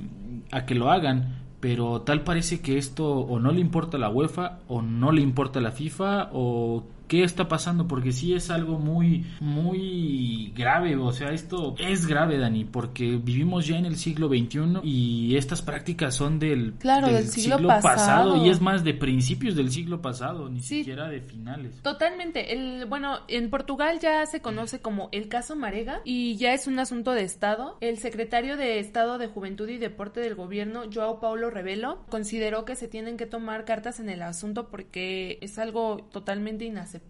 a 0.51 0.65
que 0.65 0.75
lo 0.75 0.91
hagan, 0.91 1.41
pero 1.59 2.01
tal 2.01 2.23
parece 2.23 2.61
que 2.61 2.77
esto 2.77 3.09
o 3.09 3.39
no 3.39 3.51
le 3.51 3.61
importa 3.61 3.97
a 3.97 3.99
la 3.99 4.09
UEFA 4.09 4.59
o 4.67 4.81
no 4.81 5.11
le 5.11 5.21
importa 5.21 5.59
a 5.59 5.61
la 5.61 5.71
FIFA 5.71 6.29
o 6.33 6.85
qué 7.11 7.25
está 7.25 7.49
pasando 7.49 7.89
porque 7.89 8.13
sí 8.13 8.33
es 8.33 8.49
algo 8.49 8.79
muy 8.79 9.25
muy 9.41 10.53
grave 10.55 10.95
o 10.95 11.11
sea 11.11 11.31
esto 11.31 11.75
es 11.77 12.07
grave 12.07 12.37
Dani 12.37 12.63
porque 12.63 13.19
vivimos 13.21 13.67
ya 13.67 13.77
en 13.77 13.85
el 13.85 13.97
siglo 13.97 14.29
XXI 14.29 14.79
y 14.83 15.35
estas 15.35 15.61
prácticas 15.61 16.15
son 16.15 16.39
del, 16.39 16.73
Claro, 16.79 17.07
del 17.11 17.27
siglo 17.27 17.67
pasado. 17.67 18.37
y 18.45 18.49
es 18.49 18.61
más 18.61 18.85
de 18.85 18.93
principios 18.93 19.55
del 19.57 19.71
siglo 19.71 20.01
pasado 20.01 20.49
ni 20.49 20.61
Sí. 20.61 20.77
siquiera 20.79 21.09
de 21.09 21.19
finales 21.19 21.81
Totalmente. 21.81 22.53
El, 22.53 22.85
bueno, 22.85 23.19
en 23.27 23.49
Portugal 23.49 23.99
ya 24.01 24.25
se 24.25 24.41
conoce 24.41 24.79
como 24.79 25.09
el 25.11 25.27
caso 25.27 25.55
Marega 25.57 25.99
y 26.05 26.37
ya 26.37 26.53
es 26.53 26.65
un 26.67 26.79
asunto 26.79 27.11
de 27.11 27.23
Estado. 27.23 27.77
El 27.81 27.97
secretario 27.97 28.55
de 28.55 28.79
Estado 28.79 29.17
de 29.17 29.27
Juventud 29.27 29.67
y 29.67 29.77
Deporte 29.77 30.21
del 30.21 30.35
gobierno, 30.35 30.83
Joao 30.93 31.19
Paulo 31.19 31.49
Rebelo, 31.49 32.05
consideró 32.09 32.63
que 32.63 32.75
se 32.77 32.87
tienen 32.87 33.17
que 33.17 33.25
tomar 33.25 33.65
cartas 33.65 33.99
en 33.99 34.09
el 34.09 34.21
asunto 34.21 34.69
porque 34.69 35.37
es 35.41 35.59
algo 35.59 36.07
totalmente 36.11 36.63
inaceptable 36.65 37.00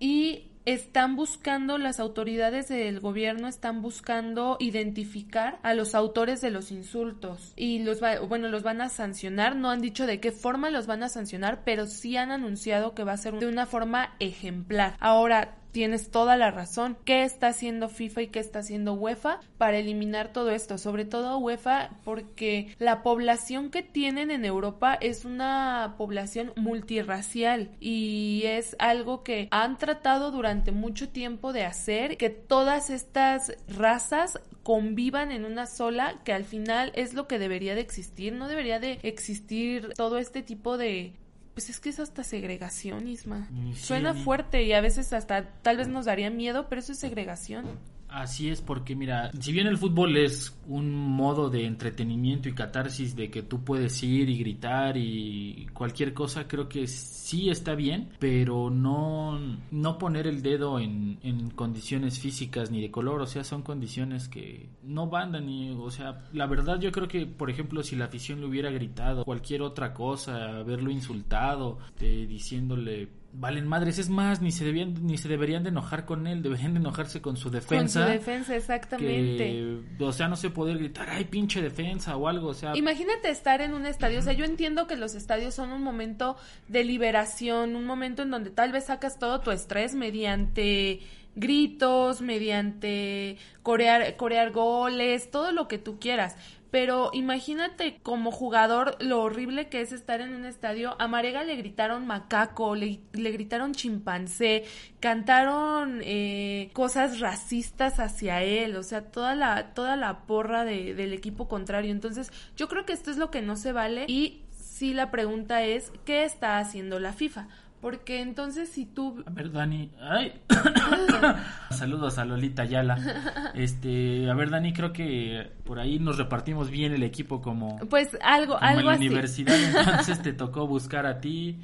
y 0.00 0.50
están 0.66 1.14
buscando, 1.14 1.76
las 1.76 2.00
autoridades 2.00 2.68
del 2.68 2.98
gobierno 3.00 3.48
están 3.48 3.82
buscando 3.82 4.56
identificar 4.60 5.58
a 5.62 5.74
los 5.74 5.94
autores 5.94 6.40
de 6.40 6.50
los 6.50 6.70
insultos 6.72 7.52
y 7.54 7.80
los 7.80 8.02
va- 8.02 8.20
bueno, 8.20 8.48
los 8.48 8.62
van 8.62 8.80
a 8.80 8.88
sancionar, 8.88 9.56
no 9.56 9.70
han 9.70 9.82
dicho 9.82 10.06
de 10.06 10.20
qué 10.20 10.32
forma 10.32 10.70
los 10.70 10.86
van 10.86 11.02
a 11.02 11.10
sancionar, 11.10 11.64
pero 11.64 11.86
sí 11.86 12.16
han 12.16 12.30
anunciado 12.30 12.94
que 12.94 13.04
va 13.04 13.12
a 13.12 13.16
ser 13.18 13.34
de 13.34 13.46
una 13.46 13.66
forma 13.66 14.14
ejemplar. 14.20 14.96
Ahora, 15.00 15.58
tienes 15.74 16.12
toda 16.12 16.36
la 16.36 16.52
razón. 16.52 16.96
¿Qué 17.04 17.24
está 17.24 17.48
haciendo 17.48 17.88
FIFA 17.88 18.22
y 18.22 18.28
qué 18.28 18.38
está 18.38 18.60
haciendo 18.60 18.94
UEFA 18.94 19.40
para 19.58 19.76
eliminar 19.76 20.32
todo 20.32 20.52
esto? 20.52 20.78
Sobre 20.78 21.04
todo 21.04 21.36
UEFA 21.38 21.90
porque 22.04 22.74
la 22.78 23.02
población 23.02 23.70
que 23.70 23.82
tienen 23.82 24.30
en 24.30 24.44
Europa 24.44 24.94
es 24.94 25.24
una 25.24 25.96
población 25.98 26.52
multirracial 26.54 27.70
y 27.80 28.42
es 28.46 28.76
algo 28.78 29.24
que 29.24 29.48
han 29.50 29.76
tratado 29.76 30.30
durante 30.30 30.70
mucho 30.70 31.08
tiempo 31.08 31.52
de 31.52 31.64
hacer, 31.64 32.16
que 32.18 32.30
todas 32.30 32.88
estas 32.88 33.52
razas 33.66 34.38
convivan 34.62 35.32
en 35.32 35.44
una 35.44 35.66
sola, 35.66 36.20
que 36.24 36.32
al 36.32 36.44
final 36.44 36.92
es 36.94 37.14
lo 37.14 37.26
que 37.26 37.40
debería 37.40 37.74
de 37.74 37.80
existir, 37.80 38.32
no 38.32 38.46
debería 38.46 38.78
de 38.78 39.00
existir 39.02 39.92
todo 39.96 40.18
este 40.18 40.40
tipo 40.42 40.78
de 40.78 41.14
pues 41.54 41.70
es 41.70 41.80
que 41.80 41.88
es 41.88 42.00
hasta 42.00 42.24
segregación, 42.24 43.08
Isma. 43.08 43.48
Mm, 43.50 43.72
sí, 43.72 43.84
Suena 43.84 44.14
fuerte 44.14 44.64
y 44.64 44.72
a 44.72 44.80
veces 44.80 45.12
hasta 45.12 45.48
tal 45.62 45.78
vez 45.78 45.88
nos 45.88 46.04
daría 46.04 46.28
miedo, 46.28 46.68
pero 46.68 46.80
eso 46.80 46.92
es 46.92 46.98
segregación. 46.98 47.78
Así 48.14 48.48
es, 48.48 48.62
porque 48.62 48.94
mira, 48.94 49.32
si 49.40 49.50
bien 49.50 49.66
el 49.66 49.76
fútbol 49.76 50.16
es 50.16 50.56
un 50.68 50.94
modo 50.94 51.50
de 51.50 51.66
entretenimiento 51.66 52.48
y 52.48 52.54
catarsis 52.54 53.16
de 53.16 53.28
que 53.28 53.42
tú 53.42 53.64
puedes 53.64 54.00
ir 54.04 54.28
y 54.30 54.38
gritar 54.38 54.96
y 54.96 55.66
cualquier 55.74 56.14
cosa, 56.14 56.46
creo 56.46 56.68
que 56.68 56.86
sí 56.86 57.50
está 57.50 57.74
bien, 57.74 58.10
pero 58.20 58.70
no, 58.70 59.40
no 59.72 59.98
poner 59.98 60.28
el 60.28 60.42
dedo 60.42 60.78
en, 60.78 61.18
en 61.24 61.50
condiciones 61.50 62.20
físicas 62.20 62.70
ni 62.70 62.80
de 62.80 62.92
color, 62.92 63.20
o 63.20 63.26
sea, 63.26 63.42
son 63.42 63.62
condiciones 63.62 64.28
que 64.28 64.68
no 64.84 65.08
van 65.08 65.32
ni, 65.44 65.72
o 65.72 65.90
sea, 65.90 66.24
la 66.32 66.46
verdad 66.46 66.78
yo 66.78 66.92
creo 66.92 67.08
que, 67.08 67.26
por 67.26 67.50
ejemplo, 67.50 67.82
si 67.82 67.96
la 67.96 68.04
afición 68.04 68.38
le 68.38 68.46
hubiera 68.46 68.70
gritado 68.70 69.24
cualquier 69.24 69.62
otra 69.62 69.92
cosa, 69.92 70.58
haberlo 70.60 70.92
insultado, 70.92 71.78
eh, 71.98 72.26
diciéndole 72.28 73.08
valen 73.36 73.66
madres, 73.66 73.98
es 73.98 74.08
más, 74.08 74.40
ni 74.40 74.52
se 74.52 74.64
debían, 74.64 74.94
ni 75.06 75.18
se 75.18 75.28
deberían 75.28 75.64
de 75.64 75.70
enojar 75.70 76.04
con 76.04 76.26
él, 76.26 76.42
deberían 76.42 76.74
de 76.74 76.80
enojarse 76.80 77.20
con 77.20 77.36
su 77.36 77.50
defensa. 77.50 78.00
Con 78.00 78.08
su 78.08 78.12
defensa, 78.12 78.56
exactamente. 78.56 79.80
o 79.98 80.12
sea, 80.12 80.28
no 80.28 80.36
se 80.36 80.50
poder 80.50 80.78
gritar, 80.78 81.08
ay, 81.10 81.24
pinche 81.24 81.60
defensa 81.60 82.16
o 82.16 82.28
algo, 82.28 82.48
o 82.48 82.54
sea. 82.54 82.76
Imagínate 82.76 83.30
estar 83.30 83.60
en 83.60 83.74
un 83.74 83.86
estadio, 83.86 84.20
o 84.20 84.22
sea, 84.22 84.32
yo 84.32 84.44
entiendo 84.44 84.86
que 84.86 84.96
los 84.96 85.14
estadios 85.14 85.54
son 85.54 85.72
un 85.72 85.82
momento 85.82 86.36
de 86.68 86.84
liberación, 86.84 87.74
un 87.76 87.84
momento 87.84 88.22
en 88.22 88.30
donde 88.30 88.50
tal 88.50 88.72
vez 88.72 88.84
sacas 88.84 89.18
todo 89.18 89.40
tu 89.40 89.50
estrés 89.50 89.94
mediante 89.94 91.00
gritos, 91.36 92.20
mediante 92.20 93.38
corear, 93.62 94.16
corear 94.16 94.52
goles, 94.52 95.30
todo 95.30 95.50
lo 95.50 95.66
que 95.66 95.78
tú 95.78 95.98
quieras 95.98 96.36
pero 96.74 97.10
imagínate 97.12 98.00
como 98.02 98.32
jugador 98.32 98.96
lo 98.98 99.22
horrible 99.22 99.68
que 99.68 99.80
es 99.80 99.92
estar 99.92 100.20
en 100.20 100.34
un 100.34 100.44
estadio. 100.44 100.96
A 100.98 101.06
Marega 101.06 101.44
le 101.44 101.54
gritaron 101.54 102.04
macaco, 102.04 102.74
le, 102.74 103.00
gritaron 103.12 103.74
chimpancé, 103.74 104.64
cantaron 104.98 106.00
eh, 106.02 106.70
cosas 106.72 107.20
racistas 107.20 108.00
hacia 108.00 108.42
él, 108.42 108.74
o 108.74 108.82
sea, 108.82 109.02
toda 109.02 109.36
la, 109.36 109.72
toda 109.72 109.94
la 109.94 110.26
porra 110.26 110.64
de, 110.64 110.94
del 110.94 111.12
equipo 111.12 111.46
contrario. 111.46 111.92
Entonces, 111.92 112.32
yo 112.56 112.66
creo 112.66 112.84
que 112.84 112.92
esto 112.92 113.12
es 113.12 113.18
lo 113.18 113.30
que 113.30 113.40
no 113.40 113.54
se 113.54 113.70
vale 113.70 114.06
y 114.08 114.42
sí 114.50 114.94
la 114.94 115.12
pregunta 115.12 115.62
es, 115.62 115.92
¿qué 116.04 116.24
está 116.24 116.58
haciendo 116.58 116.98
la 116.98 117.12
FIFA? 117.12 117.46
Porque 117.84 118.22
entonces 118.22 118.70
si 118.70 118.86
tú... 118.86 119.22
A 119.26 119.30
ver, 119.30 119.52
Dani. 119.52 119.90
Ay. 120.00 120.40
Saludos 121.70 122.16
a 122.16 122.24
Lolita 122.24 122.64
Yala. 122.64 123.52
Este, 123.54 124.30
a 124.30 124.34
ver, 124.34 124.48
Dani, 124.48 124.72
creo 124.72 124.94
que 124.94 125.50
por 125.66 125.78
ahí 125.78 125.98
nos 125.98 126.16
repartimos 126.16 126.70
bien 126.70 126.94
el 126.94 127.02
equipo 127.02 127.42
como... 127.42 127.76
Pues 127.90 128.16
algo, 128.22 128.54
como 128.54 128.66
algo 128.66 128.80
en 128.80 128.86
la 128.86 128.96
universidad. 128.96 129.54
Entonces 129.78 130.22
te 130.22 130.32
tocó 130.32 130.66
buscar 130.66 131.04
a 131.04 131.20
ti. 131.20 131.58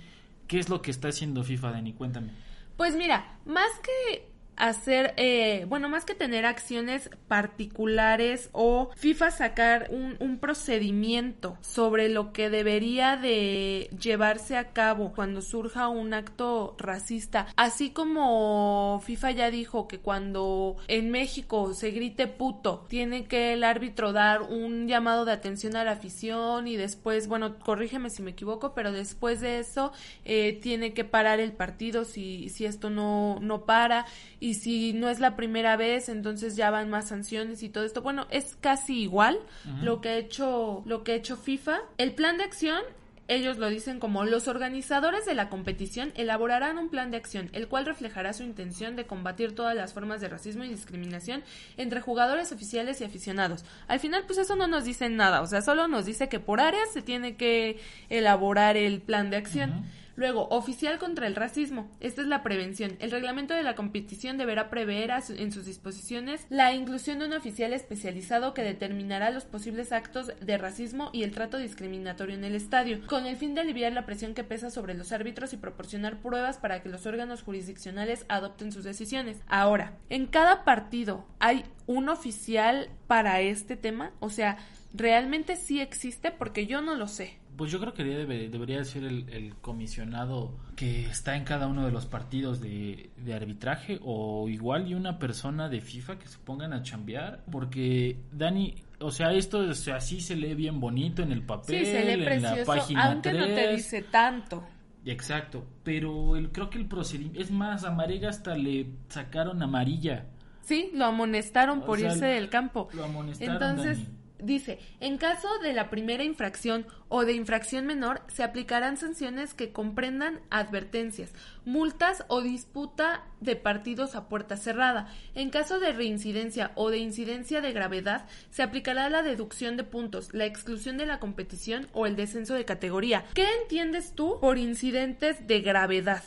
¿Qué 0.46 0.58
es 0.58 0.68
lo 0.68 0.82
que 0.82 0.90
está 0.90 1.08
haciendo 1.08 1.42
FIFA, 1.42 1.70
Dani? 1.70 1.94
Cuéntame. 1.94 2.34
Pues 2.76 2.96
mira, 2.96 3.38
más 3.46 3.70
que 3.82 4.30
hacer, 4.60 5.14
eh, 5.16 5.64
bueno, 5.68 5.88
más 5.88 6.04
que 6.04 6.14
tener 6.14 6.44
acciones 6.44 7.10
particulares 7.28 8.50
o 8.52 8.90
FIFA 8.94 9.30
sacar 9.30 9.88
un, 9.90 10.16
un, 10.20 10.38
procedimiento 10.38 11.56
sobre 11.60 12.08
lo 12.08 12.32
que 12.32 12.50
debería 12.50 13.16
de 13.16 13.90
llevarse 13.98 14.56
a 14.56 14.72
cabo 14.72 15.12
cuando 15.14 15.42
surja 15.42 15.88
un 15.88 16.14
acto 16.14 16.76
racista, 16.78 17.46
así 17.56 17.90
como 17.90 19.00
FIFA 19.04 19.30
ya 19.32 19.50
dijo 19.50 19.88
que 19.88 19.98
cuando 19.98 20.76
en 20.88 21.10
México 21.10 21.72
se 21.72 21.90
grite 21.90 22.26
puto, 22.26 22.86
tiene 22.88 23.24
que 23.24 23.54
el 23.54 23.64
árbitro 23.64 24.12
dar 24.12 24.42
un 24.42 24.86
llamado 24.88 25.24
de 25.24 25.32
atención 25.32 25.74
a 25.76 25.84
la 25.84 25.92
afición 25.92 26.68
y 26.68 26.76
después, 26.76 27.28
bueno, 27.28 27.58
corrígeme 27.58 28.10
si 28.10 28.22
me 28.22 28.32
equivoco, 28.32 28.74
pero 28.74 28.92
después 28.92 29.40
de 29.40 29.58
eso 29.58 29.92
eh, 30.24 30.58
tiene 30.60 30.92
que 30.92 31.04
parar 31.04 31.40
el 31.40 31.52
partido 31.52 32.04
si, 32.04 32.50
si 32.50 32.66
esto 32.66 32.90
no, 32.90 33.38
no 33.40 33.64
para 33.64 34.04
y 34.50 34.54
si 34.54 34.92
no 34.92 35.08
es 35.08 35.20
la 35.20 35.36
primera 35.36 35.76
vez, 35.76 36.08
entonces 36.08 36.56
ya 36.56 36.70
van 36.70 36.90
más 36.90 37.08
sanciones 37.08 37.62
y 37.62 37.68
todo 37.68 37.84
esto. 37.84 38.02
Bueno, 38.02 38.26
es 38.30 38.56
casi 38.60 39.00
igual 39.00 39.38
lo 39.82 40.00
que 40.00 40.08
ha 40.08 40.16
hecho 40.16 40.82
lo 40.86 41.04
que 41.04 41.12
ha 41.12 41.14
hecho 41.14 41.36
FIFA. 41.36 41.78
El 41.98 42.14
plan 42.14 42.36
de 42.36 42.44
acción 42.44 42.82
ellos 43.28 43.58
lo 43.58 43.68
dicen 43.68 44.00
como 44.00 44.24
los 44.24 44.48
organizadores 44.48 45.24
de 45.24 45.34
la 45.34 45.48
competición 45.48 46.12
elaborarán 46.16 46.78
un 46.78 46.88
plan 46.88 47.12
de 47.12 47.16
acción, 47.16 47.48
el 47.52 47.68
cual 47.68 47.86
reflejará 47.86 48.32
su 48.32 48.42
intención 48.42 48.96
de 48.96 49.06
combatir 49.06 49.54
todas 49.54 49.76
las 49.76 49.92
formas 49.92 50.20
de 50.20 50.28
racismo 50.28 50.64
y 50.64 50.68
discriminación 50.68 51.44
entre 51.76 52.00
jugadores 52.00 52.50
oficiales 52.50 53.00
y 53.00 53.04
aficionados. 53.04 53.64
Al 53.86 54.00
final, 54.00 54.24
pues 54.26 54.40
eso 54.40 54.56
no 54.56 54.66
nos 54.66 54.82
dice 54.82 55.08
nada, 55.10 55.42
o 55.42 55.46
sea, 55.46 55.62
solo 55.62 55.86
nos 55.86 56.06
dice 56.06 56.28
que 56.28 56.40
por 56.40 56.60
áreas 56.60 56.92
se 56.92 57.02
tiene 57.02 57.36
que 57.36 57.78
elaborar 58.08 58.76
el 58.76 59.00
plan 59.00 59.30
de 59.30 59.36
acción. 59.36 59.84
Luego, 60.20 60.48
oficial 60.50 60.98
contra 60.98 61.26
el 61.26 61.34
racismo. 61.34 61.88
Esta 61.98 62.20
es 62.20 62.28
la 62.28 62.42
prevención. 62.42 62.94
El 62.98 63.10
reglamento 63.10 63.54
de 63.54 63.62
la 63.62 63.74
competición 63.74 64.36
deberá 64.36 64.68
prever 64.68 65.10
en 65.30 65.50
sus 65.50 65.64
disposiciones 65.64 66.44
la 66.50 66.74
inclusión 66.74 67.18
de 67.18 67.24
un 67.24 67.32
oficial 67.32 67.72
especializado 67.72 68.52
que 68.52 68.60
determinará 68.60 69.30
los 69.30 69.46
posibles 69.46 69.92
actos 69.92 70.30
de 70.38 70.58
racismo 70.58 71.08
y 71.14 71.22
el 71.22 71.30
trato 71.30 71.56
discriminatorio 71.56 72.34
en 72.34 72.44
el 72.44 72.54
estadio, 72.54 73.00
con 73.06 73.24
el 73.24 73.36
fin 73.36 73.54
de 73.54 73.62
aliviar 73.62 73.94
la 73.94 74.04
presión 74.04 74.34
que 74.34 74.44
pesa 74.44 74.68
sobre 74.68 74.92
los 74.92 75.10
árbitros 75.10 75.54
y 75.54 75.56
proporcionar 75.56 76.18
pruebas 76.18 76.58
para 76.58 76.82
que 76.82 76.90
los 76.90 77.06
órganos 77.06 77.42
jurisdiccionales 77.42 78.26
adopten 78.28 78.72
sus 78.72 78.84
decisiones. 78.84 79.38
Ahora, 79.46 79.94
en 80.10 80.26
cada 80.26 80.64
partido 80.64 81.24
hay 81.38 81.64
un 81.86 82.10
oficial 82.10 82.90
para 83.06 83.40
este 83.40 83.74
tema, 83.74 84.12
o 84.20 84.28
sea, 84.28 84.58
realmente 84.92 85.56
sí 85.56 85.80
existe 85.80 86.30
porque 86.30 86.66
yo 86.66 86.82
no 86.82 86.94
lo 86.94 87.08
sé. 87.08 87.40
Pues 87.60 87.70
yo 87.70 87.78
creo 87.78 87.92
que 87.92 88.04
debería 88.04 88.82
ser 88.84 89.04
el, 89.04 89.54
comisionado 89.60 90.56
que 90.76 91.04
está 91.04 91.36
en 91.36 91.44
cada 91.44 91.66
uno 91.66 91.84
de 91.84 91.92
los 91.92 92.06
partidos 92.06 92.58
de, 92.58 93.10
arbitraje 93.34 94.00
o 94.02 94.48
igual 94.48 94.88
y 94.88 94.94
una 94.94 95.18
persona 95.18 95.68
de 95.68 95.82
FIFA 95.82 96.18
que 96.18 96.26
se 96.26 96.38
pongan 96.38 96.72
a 96.72 96.82
chambear 96.82 97.44
porque 97.52 98.16
Dani 98.32 98.76
o 99.00 99.10
sea, 99.10 99.34
esto 99.34 99.60
así 99.94 100.22
se 100.22 100.36
lee 100.36 100.54
bien 100.54 100.80
bonito 100.80 101.22
en 101.22 101.32
el 101.32 101.42
papel, 101.42 101.84
en 101.84 102.42
la 102.42 102.64
página 102.64 103.10
aunque 103.10 103.34
no 103.34 103.44
te 103.44 103.72
dice 103.72 104.04
tanto. 104.04 104.64
Exacto, 105.04 105.66
pero 105.84 106.36
el, 106.36 106.52
creo 106.52 106.70
que 106.70 106.78
el 106.78 106.86
procedimiento, 106.86 107.42
es 107.42 107.50
más, 107.50 107.84
a 107.84 107.90
Marega 107.90 108.30
hasta 108.30 108.54
le 108.54 108.86
sacaron 109.10 109.62
amarilla. 109.62 110.24
Sí, 110.62 110.92
lo 110.94 111.04
amonestaron 111.04 111.82
por 111.82 112.00
irse 112.00 112.24
del 112.24 112.48
campo. 112.48 112.88
Lo 112.94 113.04
amonestaron. 113.04 113.52
Entonces, 113.52 113.98
Dice, 114.42 114.78
en 115.00 115.18
caso 115.18 115.48
de 115.58 115.72
la 115.72 115.90
primera 115.90 116.24
infracción 116.24 116.86
o 117.08 117.24
de 117.24 117.34
infracción 117.34 117.86
menor, 117.86 118.22
se 118.28 118.42
aplicarán 118.42 118.96
sanciones 118.96 119.54
que 119.54 119.72
comprendan 119.72 120.40
advertencias, 120.50 121.32
multas 121.64 122.24
o 122.28 122.40
disputa 122.40 123.24
de 123.40 123.56
partidos 123.56 124.14
a 124.14 124.28
puerta 124.28 124.56
cerrada. 124.56 125.12
En 125.34 125.50
caso 125.50 125.78
de 125.78 125.92
reincidencia 125.92 126.72
o 126.74 126.90
de 126.90 126.98
incidencia 126.98 127.60
de 127.60 127.72
gravedad, 127.72 128.26
se 128.50 128.62
aplicará 128.62 129.10
la 129.10 129.22
deducción 129.22 129.76
de 129.76 129.84
puntos, 129.84 130.32
la 130.32 130.46
exclusión 130.46 130.96
de 130.96 131.06
la 131.06 131.18
competición 131.18 131.88
o 131.92 132.06
el 132.06 132.16
descenso 132.16 132.54
de 132.54 132.64
categoría. 132.64 133.24
¿Qué 133.34 133.46
entiendes 133.62 134.14
tú 134.14 134.38
por 134.40 134.58
incidentes 134.58 135.46
de 135.46 135.60
gravedad? 135.60 136.22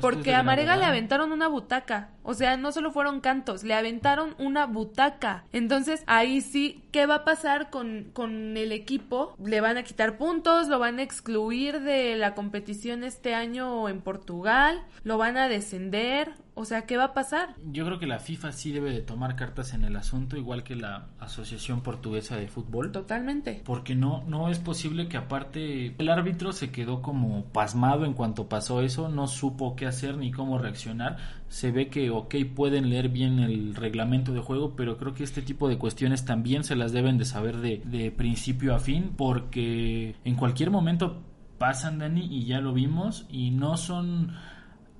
Porque 0.00 0.34
a 0.34 0.42
Marega 0.42 0.76
le 0.76 0.84
aventaron 0.84 1.32
una 1.32 1.48
butaca. 1.48 2.10
O 2.22 2.34
sea, 2.34 2.56
no 2.56 2.70
solo 2.70 2.92
fueron 2.92 3.20
cantos, 3.20 3.64
le 3.64 3.74
aventaron 3.74 4.36
una 4.38 4.66
butaca. 4.66 5.44
Entonces, 5.52 6.04
ahí 6.06 6.40
sí, 6.40 6.84
¿qué 6.92 7.06
va 7.06 7.16
a 7.16 7.24
pasar 7.24 7.70
con, 7.70 8.10
con 8.12 8.56
el 8.56 8.70
equipo? 8.70 9.34
Le 9.44 9.60
van 9.60 9.76
a 9.76 9.82
quitar 9.82 10.16
puntos, 10.16 10.68
lo 10.68 10.78
van 10.78 11.00
a 11.00 11.02
excluir 11.02 11.80
de 11.80 12.16
la 12.16 12.34
competición 12.34 13.02
este 13.02 13.34
año 13.34 13.88
en 13.88 14.00
Portugal, 14.00 14.84
lo 15.02 15.18
van 15.18 15.36
a 15.36 15.48
descender. 15.48 16.32
O 16.54 16.66
sea, 16.66 16.82
¿qué 16.82 16.98
va 16.98 17.04
a 17.04 17.14
pasar? 17.14 17.54
Yo 17.72 17.86
creo 17.86 17.98
que 17.98 18.06
la 18.06 18.18
FIFA 18.18 18.52
sí 18.52 18.72
debe 18.72 18.92
de 18.92 19.00
tomar 19.00 19.36
cartas 19.36 19.72
en 19.72 19.84
el 19.84 19.96
asunto, 19.96 20.36
igual 20.36 20.62
que 20.64 20.76
la 20.76 21.06
Asociación 21.18 21.80
Portuguesa 21.80 22.36
de 22.36 22.46
Fútbol. 22.46 22.92
Totalmente. 22.92 23.62
Porque 23.64 23.94
no, 23.94 24.22
no 24.28 24.50
es 24.50 24.58
posible 24.58 25.08
que 25.08 25.16
aparte 25.16 25.94
el 25.96 26.08
árbitro 26.10 26.52
se 26.52 26.70
quedó 26.70 27.00
como 27.00 27.46
pasmado 27.46 28.04
en 28.04 28.12
cuanto 28.12 28.50
pasó 28.50 28.82
eso, 28.82 29.08
no 29.08 29.28
supo 29.28 29.76
qué 29.76 29.86
hacer 29.86 30.18
ni 30.18 30.30
cómo 30.30 30.58
reaccionar. 30.58 31.16
Se 31.48 31.70
ve 31.70 31.88
que, 31.88 32.10
ok, 32.10 32.34
pueden 32.54 32.90
leer 32.90 33.08
bien 33.08 33.38
el 33.38 33.74
reglamento 33.74 34.34
de 34.34 34.40
juego, 34.40 34.76
pero 34.76 34.98
creo 34.98 35.14
que 35.14 35.24
este 35.24 35.40
tipo 35.40 35.70
de 35.70 35.78
cuestiones 35.78 36.26
también 36.26 36.64
se 36.64 36.76
las 36.76 36.92
deben 36.92 37.16
de 37.16 37.24
saber 37.24 37.58
de, 37.58 37.78
de 37.86 38.10
principio 38.10 38.74
a 38.74 38.78
fin, 38.78 39.14
porque 39.16 40.16
en 40.24 40.34
cualquier 40.36 40.70
momento 40.70 41.22
pasan, 41.56 41.98
Dani, 41.98 42.26
y 42.26 42.44
ya 42.44 42.60
lo 42.60 42.74
vimos, 42.74 43.26
y 43.30 43.52
no 43.52 43.78
son 43.78 44.34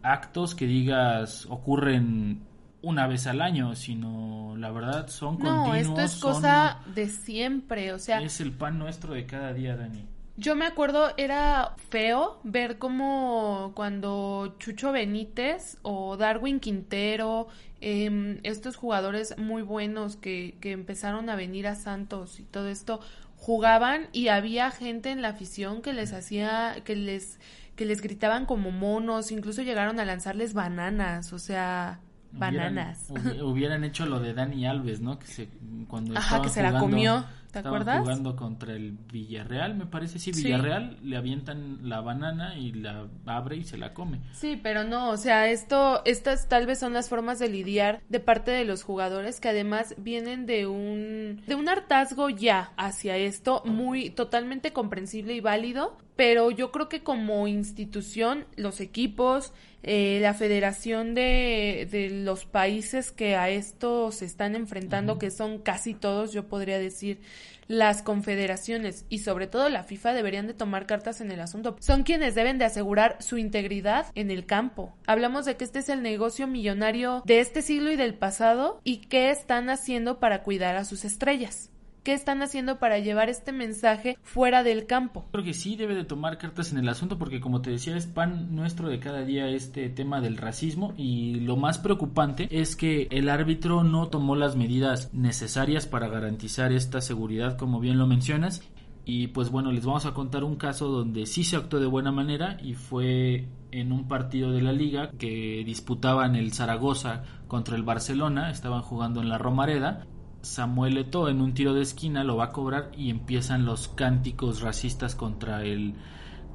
actos 0.02 0.54
que 0.54 0.66
digas 0.66 1.46
ocurren 1.48 2.42
una 2.82 3.06
vez 3.06 3.26
al 3.26 3.40
año, 3.40 3.74
sino 3.74 4.54
la 4.56 4.70
verdad 4.72 5.08
son 5.08 5.36
continuos. 5.36 5.68
No, 5.68 5.74
esto 5.74 6.00
es 6.00 6.16
cosa 6.16 6.80
de 6.94 7.08
siempre, 7.08 7.92
o 7.92 7.98
sea... 7.98 8.20
Es 8.20 8.40
el 8.40 8.52
pan 8.52 8.78
nuestro 8.78 9.14
de 9.14 9.24
cada 9.24 9.52
día, 9.52 9.76
Dani. 9.76 10.04
Yo 10.36 10.56
me 10.56 10.66
acuerdo, 10.66 11.12
era 11.16 11.76
feo 11.90 12.40
ver 12.42 12.78
cómo 12.78 13.72
cuando 13.74 14.56
Chucho 14.58 14.90
Benítez 14.90 15.78
o 15.82 16.16
Darwin 16.16 16.58
Quintero, 16.58 17.48
em, 17.80 18.40
estos 18.42 18.76
jugadores 18.76 19.36
muy 19.38 19.62
buenos 19.62 20.16
que, 20.16 20.56
que 20.60 20.72
empezaron 20.72 21.28
a 21.28 21.36
venir 21.36 21.66
a 21.66 21.74
Santos 21.74 22.40
y 22.40 22.44
todo 22.44 22.68
esto, 22.68 23.00
jugaban 23.36 24.08
y 24.12 24.28
había 24.28 24.70
gente 24.70 25.10
en 25.10 25.20
la 25.20 25.28
afición 25.28 25.82
que 25.82 25.92
les 25.92 26.12
hacía, 26.12 26.76
que 26.84 26.96
les 26.96 27.38
que 27.76 27.84
les 27.84 28.00
gritaban 28.00 28.46
como 28.46 28.70
monos, 28.70 29.32
incluso 29.32 29.62
llegaron 29.62 29.98
a 30.00 30.04
lanzarles 30.04 30.54
bananas, 30.54 31.32
o 31.32 31.38
sea, 31.38 32.00
Bananas. 32.32 33.06
Hubieran, 33.08 33.42
hubieran 33.42 33.84
hecho 33.84 34.06
lo 34.06 34.20
de 34.20 34.34
Dani 34.34 34.66
Alves, 34.66 35.00
¿no? 35.00 35.18
Que 35.18 35.26
se, 35.26 35.48
cuando 35.88 36.16
Ajá, 36.16 36.42
que 36.42 36.48
se 36.48 36.62
la 36.62 36.78
comió. 36.78 37.24
¿Te 37.52 37.58
acuerdas? 37.58 38.00
jugando 38.00 38.34
contra 38.34 38.72
el 38.72 38.92
Villarreal, 38.92 39.74
me 39.74 39.84
parece, 39.84 40.18
sí, 40.18 40.32
Sí. 40.32 40.44
Villarreal, 40.44 40.96
le 41.02 41.18
avientan 41.18 41.80
la 41.82 42.00
banana 42.00 42.56
y 42.56 42.72
la 42.72 43.08
abre 43.26 43.56
y 43.56 43.64
se 43.64 43.76
la 43.76 43.92
come. 43.92 44.20
Sí, 44.32 44.58
pero 44.62 44.84
no, 44.84 45.10
o 45.10 45.18
sea, 45.18 45.50
esto, 45.50 46.00
estas 46.06 46.48
tal 46.48 46.66
vez 46.66 46.78
son 46.78 46.94
las 46.94 47.10
formas 47.10 47.38
de 47.38 47.50
lidiar 47.50 48.00
de 48.08 48.20
parte 48.20 48.52
de 48.52 48.64
los 48.64 48.82
jugadores 48.84 49.38
que 49.38 49.50
además 49.50 49.94
vienen 49.98 50.46
de 50.46 50.66
un, 50.66 51.42
de 51.46 51.54
un 51.54 51.68
hartazgo 51.68 52.30
ya 52.30 52.72
hacia 52.78 53.18
esto, 53.18 53.62
muy 53.66 54.08
totalmente 54.08 54.72
comprensible 54.72 55.34
y 55.34 55.40
válido, 55.40 55.98
pero 56.16 56.50
yo 56.50 56.72
creo 56.72 56.88
que 56.88 57.02
como 57.02 57.46
institución, 57.48 58.46
los 58.56 58.80
equipos, 58.80 59.52
eh, 59.82 60.18
la 60.20 60.34
federación 60.34 61.14
de, 61.14 61.88
de 61.90 62.10
los 62.10 62.44
países 62.44 63.10
que 63.10 63.36
a 63.36 63.48
esto 63.50 64.12
se 64.12 64.24
están 64.24 64.54
enfrentando, 64.54 65.18
que 65.18 65.30
son 65.30 65.58
casi 65.58 65.94
todos, 65.94 66.32
yo 66.32 66.48
podría 66.48 66.78
decir, 66.78 67.20
las 67.68 68.02
confederaciones 68.02 69.06
y 69.08 69.20
sobre 69.20 69.46
todo 69.46 69.68
la 69.68 69.82
FIFA 69.82 70.12
deberían 70.12 70.46
de 70.46 70.54
tomar 70.54 70.86
cartas 70.86 71.20
en 71.20 71.30
el 71.30 71.40
asunto. 71.40 71.76
Son 71.80 72.02
quienes 72.02 72.34
deben 72.34 72.58
de 72.58 72.64
asegurar 72.64 73.16
su 73.20 73.38
integridad 73.38 74.06
en 74.14 74.30
el 74.30 74.46
campo. 74.46 74.94
Hablamos 75.06 75.46
de 75.46 75.56
que 75.56 75.64
este 75.64 75.78
es 75.78 75.88
el 75.88 76.02
negocio 76.02 76.46
millonario 76.46 77.22
de 77.24 77.40
este 77.40 77.62
siglo 77.62 77.90
y 77.90 77.96
del 77.96 78.14
pasado 78.14 78.80
y 78.84 78.98
qué 78.98 79.30
están 79.30 79.70
haciendo 79.70 80.20
para 80.20 80.42
cuidar 80.42 80.76
a 80.76 80.84
sus 80.84 81.04
estrellas. 81.04 81.71
¿Qué 82.02 82.14
están 82.14 82.42
haciendo 82.42 82.80
para 82.80 82.98
llevar 82.98 83.28
este 83.28 83.52
mensaje 83.52 84.18
fuera 84.22 84.64
del 84.64 84.86
campo? 84.86 85.24
Creo 85.30 85.44
que 85.44 85.54
sí 85.54 85.76
debe 85.76 85.94
de 85.94 86.04
tomar 86.04 86.36
cartas 86.36 86.72
en 86.72 86.78
el 86.78 86.88
asunto 86.88 87.16
porque 87.16 87.40
como 87.40 87.62
te 87.62 87.70
decía 87.70 87.96
es 87.96 88.06
pan 88.06 88.56
nuestro 88.56 88.88
de 88.88 88.98
cada 88.98 89.22
día 89.24 89.46
este 89.46 89.88
tema 89.88 90.20
del 90.20 90.36
racismo 90.36 90.94
y 90.96 91.34
lo 91.34 91.56
más 91.56 91.78
preocupante 91.78 92.48
es 92.50 92.74
que 92.74 93.06
el 93.12 93.28
árbitro 93.28 93.84
no 93.84 94.08
tomó 94.08 94.34
las 94.34 94.56
medidas 94.56 95.14
necesarias 95.14 95.86
para 95.86 96.08
garantizar 96.08 96.72
esta 96.72 97.00
seguridad 97.00 97.56
como 97.56 97.78
bien 97.78 97.98
lo 97.98 98.08
mencionas. 98.08 98.62
Y 99.04 99.28
pues 99.28 99.50
bueno 99.50 99.70
les 99.70 99.84
vamos 99.84 100.04
a 100.04 100.12
contar 100.12 100.42
un 100.42 100.56
caso 100.56 100.88
donde 100.88 101.26
sí 101.26 101.44
se 101.44 101.54
actuó 101.54 101.78
de 101.78 101.86
buena 101.86 102.10
manera 102.10 102.56
y 102.60 102.74
fue 102.74 103.46
en 103.70 103.92
un 103.92 104.08
partido 104.08 104.50
de 104.50 104.60
la 104.60 104.72
liga 104.72 105.12
que 105.18 105.62
disputaban 105.64 106.34
el 106.34 106.52
Zaragoza 106.52 107.22
contra 107.46 107.76
el 107.76 107.84
Barcelona. 107.84 108.50
Estaban 108.50 108.82
jugando 108.82 109.20
en 109.20 109.28
la 109.28 109.38
Romareda 109.38 110.06
Samuel 110.42 110.98
Eto'o 110.98 111.28
en 111.28 111.40
un 111.40 111.54
tiro 111.54 111.72
de 111.74 111.82
esquina 111.82 112.24
lo 112.24 112.36
va 112.36 112.46
a 112.46 112.52
cobrar 112.52 112.90
y 112.96 113.10
empiezan 113.10 113.64
los 113.64 113.88
cánticos 113.88 114.60
racistas 114.60 115.14
contra 115.14 115.64
el 115.64 115.94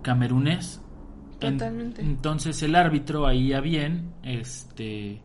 camerunés. 0.01 0.81
En- 1.39 1.57
Totalmente. 1.57 2.01
entonces 2.01 2.61
el 2.63 2.75
árbitro 2.75 3.27
ahí 3.27 3.53
a 3.53 3.61
bien, 3.61 4.13
este 4.23 5.21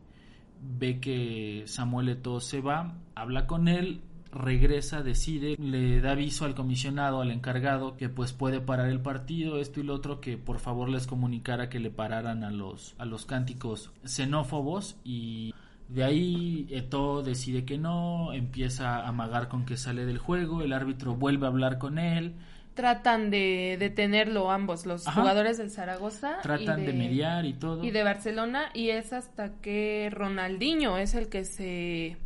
ve 0.60 1.00
que 1.00 1.64
Samuel 1.66 2.10
Eto'o 2.10 2.40
se 2.40 2.60
va, 2.60 2.98
habla 3.14 3.46
con 3.46 3.66
él, 3.66 4.02
regresa, 4.30 5.02
decide, 5.02 5.56
le 5.58 6.00
da 6.00 6.12
aviso 6.12 6.44
al 6.44 6.54
comisionado, 6.54 7.20
al 7.20 7.30
encargado, 7.30 7.96
que 7.96 8.08
pues 8.08 8.32
puede 8.32 8.60
parar 8.60 8.88
el 8.88 9.00
partido, 9.00 9.58
esto 9.58 9.80
y 9.80 9.82
lo 9.82 9.94
otro, 9.94 10.20
que 10.20 10.38
por 10.38 10.58
favor 10.58 10.88
les 10.88 11.06
comunicara 11.06 11.68
que 11.68 11.80
le 11.80 11.90
pararan 11.90 12.44
a 12.44 12.50
los, 12.50 12.94
a 12.98 13.04
los 13.04 13.26
cánticos 13.26 13.90
xenófobos 14.04 14.96
y 15.04 15.52
de 15.88 16.04
ahí 16.04 16.66
Eto 16.70 17.22
decide 17.22 17.64
que 17.64 17.78
no, 17.78 18.32
empieza 18.32 18.96
a 18.96 19.08
amagar 19.08 19.48
con 19.48 19.64
que 19.64 19.76
sale 19.76 20.04
del 20.04 20.18
juego, 20.18 20.62
el 20.62 20.72
árbitro 20.72 21.14
vuelve 21.14 21.46
a 21.46 21.48
hablar 21.50 21.78
con 21.78 21.98
él, 21.98 22.34
Tratan 22.74 23.30
de 23.30 23.76
detenerlo 23.78 24.50
ambos, 24.50 24.86
los 24.86 25.06
Ajá. 25.06 25.20
jugadores 25.20 25.58
del 25.58 25.70
Zaragoza 25.70 26.38
tratan 26.42 26.86
de, 26.86 26.94
mediar 26.94 27.44
y 27.44 27.52
todo. 27.52 27.84
y 27.84 27.90
de 27.90 28.02
Barcelona 28.02 28.70
y 28.72 28.88
es 28.88 29.12
hasta 29.12 29.50
que 29.60 30.08
Ronaldinho 30.10 30.96
es 30.96 31.14
el 31.14 31.28
que 31.28 31.44
se, 31.44 32.16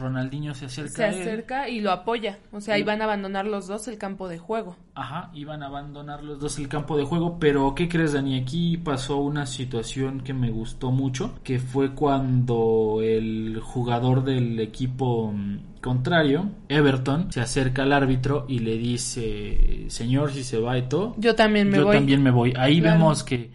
Ronaldinho 0.00 0.54
se 0.54 0.64
acerca 0.66 0.90
se 0.90 1.04
a 1.04 1.08
él. 1.10 1.20
acerca 1.22 1.68
y 1.68 1.80
lo 1.80 1.92
apoya. 1.92 2.38
O 2.52 2.60
sea, 2.60 2.76
Y- 2.76 2.80
iban 2.80 3.00
a 3.00 3.04
abandonar 3.04 3.46
los 3.46 3.68
dos 3.68 3.86
el 3.88 3.98
campo 3.98 4.26
de 4.28 4.38
juego. 4.38 4.76
Ajá, 4.94 5.30
iban 5.34 5.62
a 5.62 5.66
abandonar 5.66 6.24
los 6.24 6.40
dos 6.40 6.58
el 6.58 6.68
campo 6.68 6.96
de 6.96 7.04
juego, 7.04 7.38
pero 7.38 7.74
¿qué 7.74 7.88
crees, 7.88 8.12
Dani? 8.14 8.38
Aquí 8.38 8.76
pasó 8.76 9.18
una 9.18 9.46
situación 9.46 10.20
que 10.22 10.34
me 10.34 10.50
gustó 10.50 10.90
mucho, 10.90 11.38
que 11.44 11.58
fue 11.60 11.94
cuando 11.94 12.98
el 13.02 13.60
jugador 13.62 14.24
del 14.24 14.58
equipo 14.60 15.32
mm, 15.32 15.80
contrario, 15.80 16.50
Everton, 16.68 17.30
se 17.32 17.40
acerca 17.40 17.82
al 17.84 17.92
árbitro 17.92 18.44
y 18.48 18.58
le 18.58 18.76
dice, 18.76 19.84
señor, 19.88 20.32
si 20.32 20.44
se 20.44 20.58
va 20.58 20.76
Eto, 20.76 21.14
Yo 21.18 21.34
también 21.34 21.68
me 21.70 21.76
yo 21.78 21.84
voy. 21.86 21.96
también 21.96 22.22
me 22.22 22.30
voy. 22.30 22.52
Ahí 22.56 22.80
Claro. 22.80 22.98
vemos 22.98 23.22
que 23.24 23.50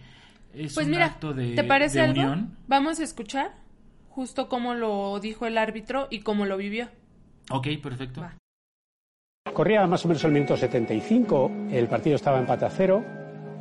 es 0.54 0.74
Pues 0.74 0.86
un 0.86 0.92
mira, 0.92 1.06
acto 1.06 1.32
de, 1.34 1.54
¿te 1.54 1.64
parece 1.64 1.98
de 1.98 2.04
algo? 2.06 2.20
unión. 2.22 2.56
Vamos 2.66 2.98
a 2.98 3.04
escuchar 3.04 3.52
justo 4.16 4.48
cómo 4.48 4.72
lo 4.72 5.20
dijo 5.20 5.44
el 5.44 5.58
árbitro 5.58 6.08
y 6.08 6.20
cómo 6.20 6.46
lo 6.46 6.56
vivió. 6.56 6.88
Ok, 7.50 7.66
perfecto. 7.82 8.22
Va. 8.22 8.34
Corría 9.52 9.86
más 9.86 10.04
o 10.04 10.08
menos 10.08 10.24
el 10.24 10.32
minuto 10.32 10.56
75, 10.56 11.50
el 11.70 11.86
partido 11.86 12.16
estaba 12.16 12.38
empate 12.38 12.64
a 12.64 12.70
cero, 12.70 13.04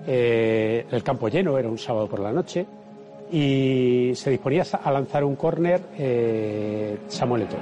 eh, 0.07 0.85
el 0.89 1.03
campo 1.03 1.27
lleno, 1.27 1.57
era 1.57 1.67
un 1.67 1.77
sábado 1.77 2.07
por 2.07 2.21
la 2.21 2.31
noche, 2.31 2.65
y 3.31 4.11
se 4.15 4.29
disponía 4.31 4.63
a 4.81 4.91
lanzar 4.91 5.25
un 5.25 5.35
córner 5.35 5.81
eh, 5.97 6.99
Samuel 7.07 7.43
Eto'o. 7.43 7.59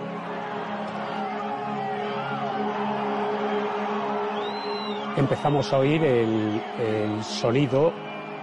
Empezamos 5.17 5.73
a 5.73 5.79
oír 5.79 6.03
el, 6.03 6.61
el 6.79 7.23
sonido 7.23 7.91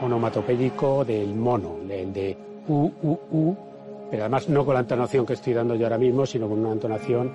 onomatopédico 0.03 1.05
del 1.05 1.35
mono, 1.35 1.79
del 1.87 2.13
de 2.13 2.37
u, 2.69 2.91
u, 3.03 3.19
u, 3.31 3.70
pero 4.11 4.25
además 4.25 4.49
no 4.49 4.65
con 4.65 4.75
la 4.75 4.81
entonación 4.81 5.25
que 5.25 5.35
estoy 5.35 5.53
dando 5.53 5.75
yo 5.75 5.87
ahora 5.87 5.99
mismo, 5.99 6.27
sino 6.27 6.49
con 6.49 6.59
una 6.59 6.73
entonación, 6.73 7.33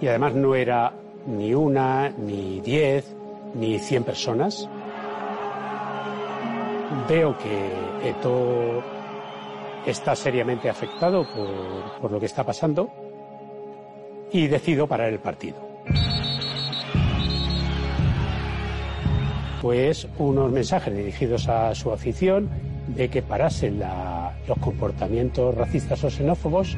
y 0.00 0.06
además 0.06 0.34
no 0.34 0.54
era 0.54 0.92
ni 1.26 1.54
una, 1.54 2.10
ni 2.10 2.60
diez, 2.60 3.16
ni 3.54 3.78
cien 3.78 4.04
personas. 4.04 4.68
Veo 7.08 7.36
que 7.38 8.08
Eto 8.08 8.82
está 9.86 10.14
seriamente 10.14 10.68
afectado 10.68 11.26
por, 11.34 12.00
por 12.00 12.12
lo 12.12 12.20
que 12.20 12.26
está 12.26 12.44
pasando 12.44 12.90
y 14.30 14.46
decido 14.46 14.86
parar 14.86 15.12
el 15.12 15.18
partido. 15.18 15.56
Pues 19.62 20.06
unos 20.18 20.52
mensajes 20.52 20.94
dirigidos 20.94 21.48
a 21.48 21.74
su 21.74 21.90
afición 21.90 22.48
de 22.94 23.08
que 23.08 23.22
parasen 23.22 23.80
los 24.46 24.58
comportamientos 24.58 25.54
racistas 25.54 26.02
o 26.04 26.10
xenófobos, 26.10 26.76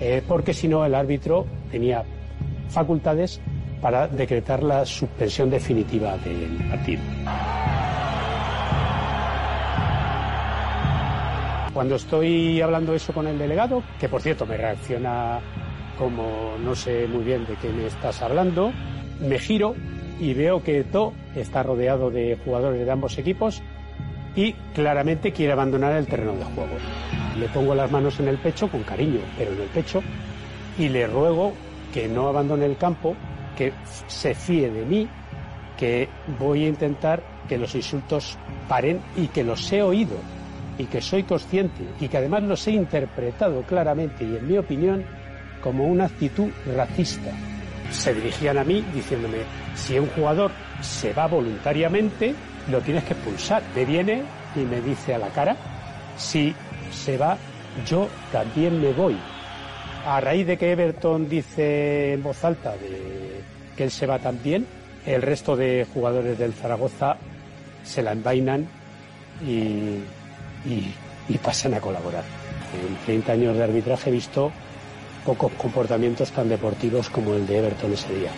eh, 0.00 0.22
porque 0.26 0.52
si 0.52 0.68
no 0.68 0.84
el 0.84 0.94
árbitro 0.94 1.46
tenía 1.70 2.04
facultades 2.68 3.40
para 3.80 4.08
decretar 4.08 4.62
la 4.62 4.84
suspensión 4.84 5.50
definitiva 5.50 6.16
del 6.18 6.68
partido. 6.68 7.02
Cuando 11.72 11.94
estoy 11.94 12.60
hablando 12.60 12.94
eso 12.94 13.12
con 13.12 13.26
el 13.26 13.38
delegado, 13.38 13.82
que 14.00 14.08
por 14.08 14.20
cierto 14.20 14.46
me 14.46 14.56
reacciona 14.56 15.38
como 15.96 16.56
no 16.62 16.74
sé 16.74 17.06
muy 17.06 17.24
bien 17.24 17.46
de 17.46 17.54
qué 17.54 17.68
me 17.70 17.86
estás 17.86 18.20
hablando, 18.22 18.72
me 19.20 19.38
giro 19.38 19.74
y 20.20 20.34
veo 20.34 20.62
que 20.62 20.82
To 20.84 21.12
está 21.36 21.62
rodeado 21.62 22.10
de 22.10 22.36
jugadores 22.44 22.84
de 22.84 22.90
ambos 22.90 23.16
equipos 23.18 23.62
y 24.38 24.52
claramente 24.72 25.32
quiere 25.32 25.52
abandonar 25.52 25.96
el 25.96 26.06
terreno 26.06 26.34
de 26.34 26.44
juego. 26.44 26.76
Le 27.36 27.48
pongo 27.48 27.74
las 27.74 27.90
manos 27.90 28.20
en 28.20 28.28
el 28.28 28.38
pecho 28.38 28.70
con 28.70 28.84
cariño, 28.84 29.18
pero 29.36 29.52
en 29.52 29.62
el 29.62 29.66
pecho, 29.66 30.00
y 30.78 30.88
le 30.88 31.08
ruego 31.08 31.54
que 31.92 32.06
no 32.06 32.28
abandone 32.28 32.66
el 32.66 32.76
campo, 32.76 33.16
que 33.56 33.72
se 34.06 34.36
fíe 34.36 34.70
de 34.70 34.84
mí, 34.84 35.08
que 35.76 36.08
voy 36.38 36.64
a 36.64 36.68
intentar 36.68 37.20
que 37.48 37.58
los 37.58 37.74
insultos 37.74 38.38
paren 38.68 39.00
y 39.16 39.26
que 39.26 39.42
los 39.42 39.72
he 39.72 39.82
oído 39.82 40.14
y 40.78 40.84
que 40.84 41.02
soy 41.02 41.24
consciente 41.24 41.82
y 41.98 42.06
que 42.06 42.18
además 42.18 42.44
los 42.44 42.64
he 42.68 42.70
interpretado 42.70 43.62
claramente 43.62 44.22
y 44.22 44.36
en 44.36 44.46
mi 44.46 44.56
opinión 44.56 45.04
como 45.60 45.88
una 45.88 46.04
actitud 46.04 46.48
racista. 46.76 47.32
Se 47.90 48.14
dirigían 48.14 48.58
a 48.58 48.62
mí 48.62 48.84
diciéndome, 48.94 49.38
si 49.74 49.98
un 49.98 50.06
jugador 50.10 50.52
se 50.80 51.12
va 51.12 51.26
voluntariamente, 51.26 52.36
lo 52.70 52.80
tienes 52.80 53.04
que 53.04 53.14
expulsar. 53.14 53.62
Me 53.74 53.84
viene 53.84 54.22
y 54.56 54.60
me 54.60 54.80
dice 54.80 55.14
a 55.14 55.18
la 55.18 55.28
cara, 55.28 55.56
si 56.16 56.54
se 56.92 57.16
va, 57.16 57.36
yo 57.86 58.08
también 58.32 58.80
me 58.80 58.92
voy. 58.92 59.16
A 60.06 60.20
raíz 60.20 60.46
de 60.46 60.56
que 60.56 60.72
Everton 60.72 61.28
dice 61.28 62.14
en 62.14 62.22
voz 62.22 62.42
alta 62.44 62.72
de 62.72 63.40
que 63.76 63.84
él 63.84 63.90
se 63.90 64.06
va 64.06 64.18
también, 64.18 64.66
el 65.06 65.22
resto 65.22 65.56
de 65.56 65.86
jugadores 65.92 66.38
del 66.38 66.52
Zaragoza 66.52 67.16
se 67.84 68.02
la 68.02 68.12
envainan 68.12 68.66
y, 69.46 70.02
y- 70.68 70.94
pasan 71.42 71.74
a 71.74 71.80
colaborar. 71.80 72.24
En 72.74 72.96
30 73.06 73.32
años 73.32 73.56
de 73.56 73.64
arbitraje 73.64 74.10
he 74.10 74.12
visto 74.12 74.50
pocos 75.24 75.52
comportamientos 75.52 76.30
tan 76.32 76.48
deportivos 76.48 77.08
como 77.10 77.34
el 77.34 77.46
de 77.46 77.58
Everton 77.58 77.92
ese 77.92 78.12
día. 78.14 78.30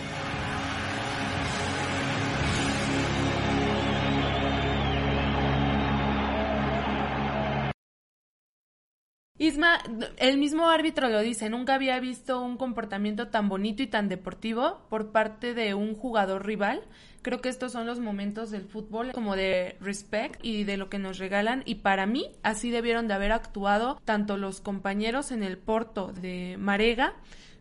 El 10.17 10.37
mismo 10.37 10.69
árbitro 10.69 11.09
lo 11.09 11.21
dice, 11.21 11.49
nunca 11.49 11.75
había 11.75 11.99
visto 11.99 12.41
un 12.41 12.57
comportamiento 12.57 13.27
tan 13.27 13.49
bonito 13.49 13.83
y 13.83 13.87
tan 13.87 14.09
deportivo 14.09 14.81
por 14.89 15.11
parte 15.11 15.53
de 15.53 15.73
un 15.73 15.95
jugador 15.95 16.45
rival. 16.45 16.81
Creo 17.21 17.41
que 17.41 17.49
estos 17.49 17.71
son 17.71 17.85
los 17.85 17.99
momentos 17.99 18.49
del 18.49 18.63
fútbol 18.63 19.11
como 19.11 19.35
de 19.35 19.77
respect 19.79 20.43
y 20.43 20.63
de 20.63 20.77
lo 20.77 20.89
que 20.89 20.97
nos 20.97 21.19
regalan 21.19 21.61
y 21.65 21.75
para 21.75 22.07
mí 22.07 22.31
así 22.41 22.71
debieron 22.71 23.07
de 23.07 23.13
haber 23.13 23.31
actuado 23.31 24.01
tanto 24.05 24.37
los 24.37 24.59
compañeros 24.59 25.31
en 25.31 25.43
el 25.43 25.57
Porto 25.57 26.13
de 26.13 26.57
Marega 26.57 27.13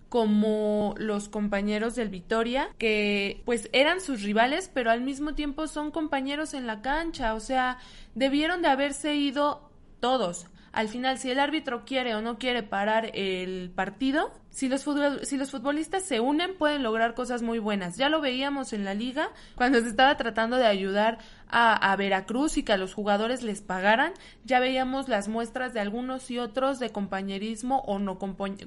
como 0.08 0.94
los 0.98 1.28
compañeros 1.28 1.94
del 1.94 2.08
Vitoria, 2.08 2.68
que 2.78 3.42
pues 3.44 3.70
eran 3.72 4.00
sus 4.00 4.22
rivales, 4.22 4.68
pero 4.72 4.90
al 4.90 5.02
mismo 5.02 5.34
tiempo 5.34 5.68
son 5.68 5.92
compañeros 5.92 6.52
en 6.52 6.66
la 6.66 6.82
cancha, 6.82 7.34
o 7.34 7.40
sea, 7.40 7.78
debieron 8.16 8.60
de 8.60 8.68
haberse 8.68 9.14
ido 9.14 9.70
todos. 10.00 10.46
Al 10.72 10.88
final, 10.88 11.18
si 11.18 11.30
el 11.30 11.40
árbitro 11.40 11.85
quiere 11.85 12.14
o 12.14 12.20
no 12.20 12.38
quiere 12.38 12.62
parar 12.62 13.11
el 13.14 13.70
partido, 13.74 14.33
si 14.50 14.68
los, 14.68 14.84
si 15.22 15.36
los 15.36 15.50
futbolistas 15.50 16.04
se 16.04 16.20
unen, 16.20 16.56
pueden 16.56 16.82
lograr 16.82 17.14
cosas 17.14 17.42
muy 17.42 17.58
buenas. 17.58 17.96
Ya 17.96 18.08
lo 18.08 18.20
veíamos 18.20 18.72
en 18.72 18.84
la 18.84 18.94
liga, 18.94 19.30
cuando 19.54 19.80
se 19.80 19.88
estaba 19.88 20.16
tratando 20.16 20.56
de 20.56 20.66
ayudar 20.66 21.18
a, 21.52 21.96
Veracruz 21.96 22.56
y 22.56 22.62
que 22.62 22.72
a 22.72 22.76
los 22.76 22.94
jugadores 22.94 23.42
les 23.42 23.60
pagaran, 23.60 24.12
ya 24.44 24.60
veíamos 24.60 25.08
las 25.08 25.28
muestras 25.28 25.74
de 25.74 25.80
algunos 25.80 26.30
y 26.30 26.38
otros 26.38 26.78
de 26.78 26.90
compañerismo 26.90 27.80
o 27.86 27.98
no, 27.98 28.18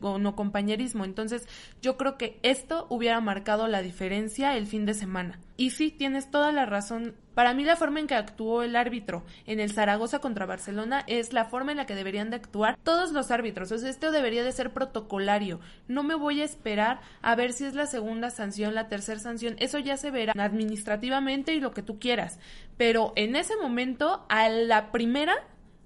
o 0.01 0.19
no 0.19 0.35
compañerismo. 0.35 1.05
Entonces, 1.05 1.47
yo 1.81 1.97
creo 1.97 2.17
que 2.17 2.39
esto 2.43 2.87
hubiera 2.89 3.19
marcado 3.21 3.67
la 3.67 3.81
diferencia 3.81 4.57
el 4.57 4.67
fin 4.67 4.85
de 4.85 4.93
semana. 4.93 5.39
Y 5.55 5.69
sí, 5.69 5.91
tienes 5.91 6.31
toda 6.31 6.51
la 6.51 6.65
razón. 6.65 7.15
Para 7.35 7.53
mí 7.53 7.63
la 7.63 7.75
forma 7.75 7.99
en 7.99 8.07
que 8.07 8.15
actuó 8.15 8.63
el 8.63 8.75
árbitro 8.75 9.23
en 9.45 9.59
el 9.59 9.71
Zaragoza 9.71 10.19
contra 10.19 10.45
Barcelona 10.45 11.03
es 11.07 11.31
la 11.31 11.45
forma 11.45 11.71
en 11.71 11.77
la 11.77 11.85
que 11.85 11.95
deberían 11.95 12.29
de 12.29 12.37
actuar 12.37 12.77
todos 12.83 13.11
los 13.11 13.31
árbitros. 13.31 13.71
O 13.71 13.77
sea, 13.77 13.89
esto 13.89 14.11
debería 14.11 14.43
de 14.43 14.51
ser 14.51 14.71
protocolario. 14.71 15.59
No 15.87 16.03
me 16.03 16.15
voy 16.15 16.41
a 16.41 16.45
esperar 16.45 17.01
a 17.21 17.35
ver 17.35 17.53
si 17.53 17.65
es 17.65 17.73
la 17.73 17.85
segunda 17.85 18.29
sanción, 18.29 18.75
la 18.75 18.87
tercera 18.87 19.19
sanción. 19.19 19.55
Eso 19.59 19.79
ya 19.79 19.97
se 19.97 20.11
verá 20.11 20.33
administrativamente 20.37 21.53
y 21.53 21.59
lo 21.59 21.71
que 21.71 21.83
tú 21.83 21.99
quieras. 21.99 22.39
Pero 22.77 23.13
en 23.15 23.35
ese 23.35 23.55
momento, 23.57 24.25
a 24.29 24.49
la 24.49 24.91
primera, 24.91 25.35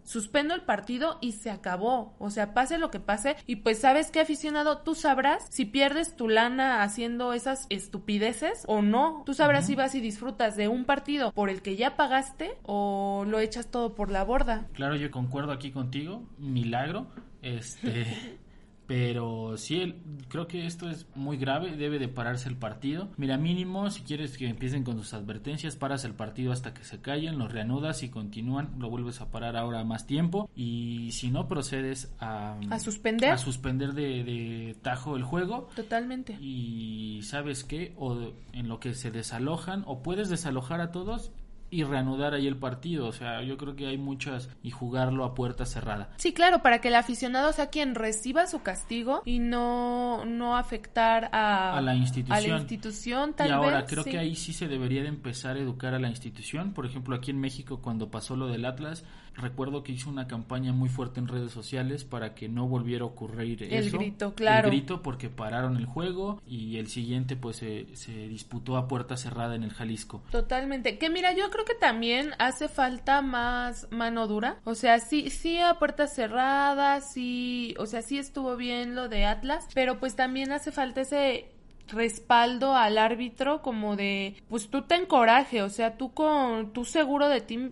suspendo 0.07 0.55
el 0.55 0.61
partido 0.61 1.17
y 1.21 1.33
se 1.33 1.51
acabó. 1.51 2.15
O 2.17 2.29
sea, 2.29 2.53
pase 2.53 2.77
lo 2.77 2.89
que 2.89 2.99
pase. 2.99 3.35
Y 3.45 3.57
pues, 3.57 3.79
¿sabes 3.79 4.09
qué, 4.09 4.21
aficionado? 4.21 4.79
Tú 4.79 4.95
sabrás 4.95 5.45
si 5.49 5.65
pierdes 5.65 6.15
tu 6.15 6.29
lana 6.29 6.81
haciendo 6.81 7.33
esas 7.33 7.67
estupideces 7.69 8.63
o 8.67 8.81
no. 8.81 9.23
Tú 9.25 9.33
sabrás 9.33 9.67
si 9.67 9.75
vas 9.75 9.93
y 9.95 9.99
disfrutas 9.99 10.55
de 10.55 10.69
un 10.69 10.85
partido 10.85 11.31
por 11.33 11.49
el 11.49 11.61
que 11.61 11.75
ya 11.75 11.97
pagaste 11.97 12.57
o 12.63 13.25
lo 13.27 13.39
echas 13.39 13.67
todo 13.67 13.95
por 13.95 14.09
la 14.09 14.23
borda. 14.23 14.67
Claro, 14.73 14.95
yo 14.95 15.11
concuerdo 15.11 15.51
aquí 15.51 15.71
contigo. 15.71 16.23
Milagro. 16.37 17.07
Este. 17.41 18.39
Pero 18.87 19.57
sí, 19.57 19.95
creo 20.29 20.47
que 20.47 20.65
esto 20.65 20.89
es 20.89 21.07
muy 21.13 21.37
grave, 21.37 21.75
debe 21.75 21.99
de 21.99 22.07
pararse 22.07 22.47
el 22.47 22.55
partido. 22.55 23.09
Mira, 23.17 23.37
mínimo, 23.37 23.91
si 23.91 24.01
quieres 24.01 24.37
que 24.37 24.47
empiecen 24.47 24.83
con 24.83 24.97
sus 24.97 25.13
advertencias, 25.13 25.75
paras 25.75 26.05
el 26.05 26.13
partido 26.13 26.53
hasta 26.53 26.73
que 26.73 26.83
se 26.83 27.01
callen, 27.01 27.37
lo 27.37 27.47
reanudas 27.49 28.01
y 28.03 28.09
continúan, 28.09 28.71
lo 28.79 28.89
vuelves 28.89 29.19
a 29.19 29.29
parar 29.29 29.57
ahora 29.57 29.83
más 29.83 30.07
tiempo. 30.07 30.49
Y 30.55 31.11
si 31.11 31.29
no, 31.29 31.47
procedes 31.47 32.13
a, 32.19 32.57
a 32.69 32.79
suspender, 32.79 33.31
a 33.31 33.37
suspender 33.37 33.93
de, 33.93 34.23
de 34.23 34.75
tajo 34.81 35.17
el 35.17 35.23
juego. 35.23 35.69
Totalmente. 35.75 36.37
Y 36.39 37.21
sabes 37.23 37.65
qué, 37.65 37.93
o 37.97 38.31
en 38.53 38.69
lo 38.69 38.79
que 38.79 38.93
se 38.93 39.11
desalojan, 39.11 39.83
o 39.85 40.01
puedes 40.01 40.29
desalojar 40.29 40.79
a 40.79 40.91
todos 40.91 41.31
y 41.69 41.83
reanudar 41.83 42.33
ahí 42.33 42.47
el 42.47 42.57
partido. 42.57 43.07
O 43.07 43.11
sea, 43.11 43.41
yo 43.43 43.57
creo 43.57 43.75
que 43.75 43.87
hay 43.87 43.97
muchas 43.97 44.49
y 44.63 44.71
jugarlo 44.71 45.23
a 45.23 45.33
puerta 45.33 45.65
cerrada. 45.65 46.09
Sí, 46.17 46.33
claro, 46.33 46.61
para 46.61 46.79
que 46.79 46.87
el 46.89 46.95
aficionado 46.95 47.51
sea 47.53 47.67
quien 47.67 47.95
reciba 47.95 48.47
su 48.47 48.61
castigo 48.61 49.21
y 49.25 49.39
no, 49.39 50.25
no 50.25 50.57
afectar 50.57 51.29
a, 51.31 51.77
a 51.77 51.81
la 51.81 51.95
institución. 51.95 52.37
A 52.37 52.41
la 52.41 52.57
institución 52.57 53.33
tal 53.33 53.49
y 53.49 53.51
ahora 53.51 53.81
vez, 53.81 53.89
creo 53.89 54.03
que 54.03 54.17
ahí 54.17 54.35
sí 54.35 54.53
se 54.53 54.67
debería 54.67 55.01
de 55.01 55.09
empezar 55.09 55.57
a 55.57 55.59
educar 55.59 55.93
a 55.93 55.99
la 55.99 56.09
institución. 56.09 56.73
Por 56.73 56.85
ejemplo, 56.85 57.15
aquí 57.15 57.31
en 57.31 57.39
México 57.39 57.81
cuando 57.81 58.09
pasó 58.09 58.35
lo 58.35 58.47
del 58.47 58.65
Atlas, 58.65 59.03
recuerdo 59.37 59.83
que 59.83 59.91
hizo 59.91 60.09
una 60.09 60.27
campaña 60.27 60.73
muy 60.73 60.89
fuerte 60.89 61.19
en 61.19 61.27
redes 61.27 61.51
sociales 61.51 62.03
para 62.03 62.33
que 62.33 62.49
no 62.49 62.67
volviera 62.67 63.03
a 63.03 63.07
ocurrir 63.07 63.63
el 63.63 63.73
eso. 63.73 63.95
El 63.95 64.03
grito, 64.03 64.33
claro. 64.33 64.67
El 64.67 64.75
grito 64.75 65.01
porque 65.01 65.29
pararon 65.29 65.77
el 65.77 65.85
juego 65.85 66.41
y 66.45 66.77
el 66.77 66.87
siguiente 66.87 67.35
pues 67.35 67.57
se, 67.57 67.95
se 67.95 68.27
disputó 68.27 68.77
a 68.77 68.87
puerta 68.87 69.15
cerrada 69.15 69.55
en 69.55 69.63
el 69.63 69.71
Jalisco. 69.71 70.23
Totalmente. 70.31 70.97
Que 70.97 71.09
mira, 71.09 71.33
yo 71.33 71.49
creo 71.49 71.65
que 71.65 71.75
también 71.75 72.31
hace 72.39 72.67
falta 72.67 73.21
más 73.21 73.87
mano 73.91 74.27
dura. 74.27 74.59
O 74.63 74.75
sea, 74.75 74.99
sí, 74.99 75.29
sí 75.29 75.59
a 75.59 75.75
puerta 75.75 76.07
cerrada, 76.07 77.01
sí, 77.01 77.75
o 77.77 77.85
sea, 77.85 78.01
sí 78.01 78.17
estuvo 78.17 78.55
bien 78.55 78.95
lo 78.95 79.07
de 79.07 79.25
Atlas, 79.25 79.67
pero 79.73 79.99
pues 79.99 80.15
también 80.15 80.51
hace 80.51 80.71
falta 80.71 81.01
ese 81.01 81.51
respaldo 81.87 82.75
al 82.75 82.97
árbitro 82.97 83.61
como 83.61 83.95
de 83.95 84.35
pues 84.49 84.69
tú 84.69 84.81
ten 84.81 85.05
coraje, 85.05 85.61
o 85.61 85.69
sea, 85.69 85.95
tú 85.95 86.13
con 86.13 86.73
tú 86.73 86.83
seguro 86.83 87.29
de 87.29 87.41
ti 87.41 87.71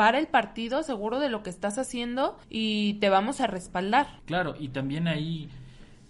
para 0.00 0.18
el 0.18 0.28
partido, 0.28 0.82
seguro 0.82 1.20
de 1.20 1.28
lo 1.28 1.42
que 1.42 1.50
estás 1.50 1.76
haciendo 1.76 2.38
y 2.48 2.94
te 3.00 3.10
vamos 3.10 3.42
a 3.42 3.46
respaldar. 3.46 4.06
Claro, 4.24 4.54
y 4.58 4.68
también 4.68 5.06
ahí 5.06 5.50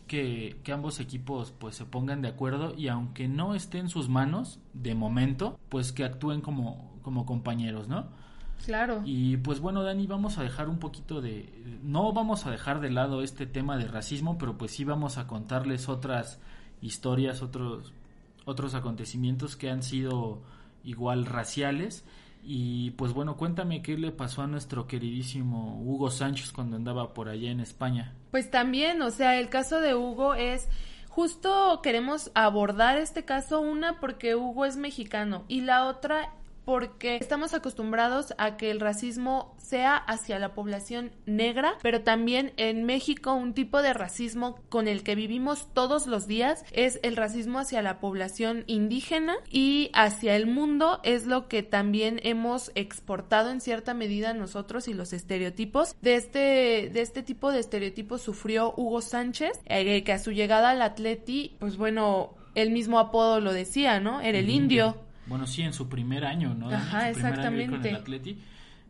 que, 0.07 0.61
que, 0.63 0.71
ambos 0.71 1.01
equipos 1.01 1.51
pues 1.51 1.75
se 1.75 1.87
pongan 1.87 2.23
de 2.23 2.29
acuerdo 2.29 2.73
y 2.77 2.87
aunque 2.87 3.27
no 3.27 3.57
esté 3.57 3.79
en 3.79 3.89
sus 3.89 4.09
manos 4.09 4.61
de 4.75 4.95
momento, 4.95 5.59
pues 5.69 5.91
que 5.91 6.05
actúen 6.05 6.41
como, 6.41 7.01
como 7.03 7.27
compañeros, 7.27 7.89
¿no? 7.89 8.07
Claro. 8.65 9.03
Y 9.05 9.39
pues 9.39 9.59
bueno, 9.59 9.83
Dani, 9.83 10.07
vamos 10.07 10.39
a 10.39 10.45
dejar 10.45 10.69
un 10.69 10.79
poquito 10.79 11.21
de... 11.21 11.53
No 11.83 12.13
vamos 12.13 12.47
a 12.47 12.53
dejar 12.53 12.79
de 12.79 12.91
lado 12.91 13.25
este 13.25 13.45
tema 13.45 13.77
de 13.77 13.89
racismo, 13.89 14.39
pero 14.39 14.57
pues 14.57 14.71
sí 14.71 14.85
vamos 14.85 15.19
a 15.19 15.27
contarles 15.27 15.89
otras 15.89 16.39
historias, 16.81 17.43
otros, 17.43 17.93
otros 18.45 18.77
acontecimientos 18.77 19.57
que 19.57 19.69
han 19.69 19.83
sido 19.83 20.43
igual 20.85 21.27
raciales 21.27 22.05
y 22.43 22.93
pues 22.93 23.13
bueno, 23.13 23.37
cuéntame 23.37 23.83
qué 23.83 23.97
le 23.97 24.13
pasó 24.13 24.43
a 24.43 24.47
nuestro 24.47 24.87
queridísimo 24.87 25.81
Hugo 25.83 26.11
Sánchez 26.11 26.53
cuando 26.53 26.77
andaba 26.77 27.13
por 27.15 27.29
allá 27.29 27.51
en 27.51 27.61
España. 27.61 28.15
Pues 28.31 28.51
también, 28.51 29.03
o 29.03 29.11
sea, 29.11 29.39
el 29.39 29.49
caso 29.49 29.81
de 29.81 29.95
Hugo 29.95 30.35
es 30.35 30.69
justo 31.09 31.81
queremos 31.83 32.31
abordar 32.35 32.97
este 32.97 33.25
caso 33.25 33.61
una 33.61 34.01
porque 34.01 34.37
Hugo 34.37 34.65
es 34.65 34.77
mexicano 34.77 35.45
y 35.49 35.63
la 35.63 35.87
otra 35.87 36.33
porque 36.65 37.17
estamos 37.17 37.55
acostumbrados 37.55 38.35
a 38.39 38.57
que 38.57 38.71
el 38.71 38.81
racismo 38.81 39.55
sea 39.59 39.97
hacia 39.97 40.39
la 40.39 40.55
población 40.55 41.13
negra, 41.27 41.75
pero 41.83 42.03
también 42.03 42.53
en 42.57 42.85
México 42.85 43.35
un 43.35 43.55
tipo 43.55 43.83
de 43.83 43.93
racismo 43.93 44.59
con 44.69 44.89
el 44.89 45.03
que 45.03 45.15
vivimos 45.15 45.69
todos 45.73 46.07
los 46.07 46.27
días 46.27 46.65
es 46.73 47.01
el 47.03 47.17
racismo 47.17 47.59
hacia 47.59 47.83
la 47.83 48.01
población 48.01 48.65
indígena 48.67 49.37
y 49.51 49.91
hacia 49.95 50.37
el 50.37 50.47
mundo 50.47 51.01
es 51.03 51.27
lo 51.27 51.49
que 51.49 51.63
también 51.63 52.21
hemos 52.23 52.73
exportado 52.75 53.51
en 53.51 53.61
cierta 53.61 53.95
medida 53.95 54.35
nosotros 54.35 54.89
y 54.89 54.95
los 54.95 55.13
estereotipos. 55.13 55.97
De 56.01 56.15
este, 56.15 56.91
de 56.93 57.01
este 57.01 57.23
tipo 57.23 57.53
de 57.53 57.61
estereotipos 57.61 58.23
sufrió 58.23 58.75
Hugo 58.77 59.01
Sánchez, 59.01 59.61
eh, 59.67 60.03
que 60.05 60.13
a 60.13 60.19
su 60.19 60.33
llegada 60.33 60.71
al 60.71 60.83
Atleti, 60.83 61.57
pues 61.59 61.77
bueno, 61.77 62.35
el 62.55 62.71
mismo 62.71 62.99
apodo 62.99 63.41
lo 63.41 63.53
decía, 63.53 64.01
¿no? 64.01 64.21
Era 64.21 64.39
el, 64.39 64.51
indio 64.51 64.97
bueno, 65.31 65.47
sí, 65.47 65.63
en 65.63 65.73
su 65.73 65.89
primer 65.89 66.25
año, 66.25 66.55
¿no? 66.55 66.69
Ajá, 66.69 67.09
en 67.09 67.15
su 67.15 67.21
primer 67.21 67.33
exactamente. 67.35 67.65
Año 67.65 67.83
con 67.83 67.87
el 67.87 67.95
Atleti, 67.95 68.39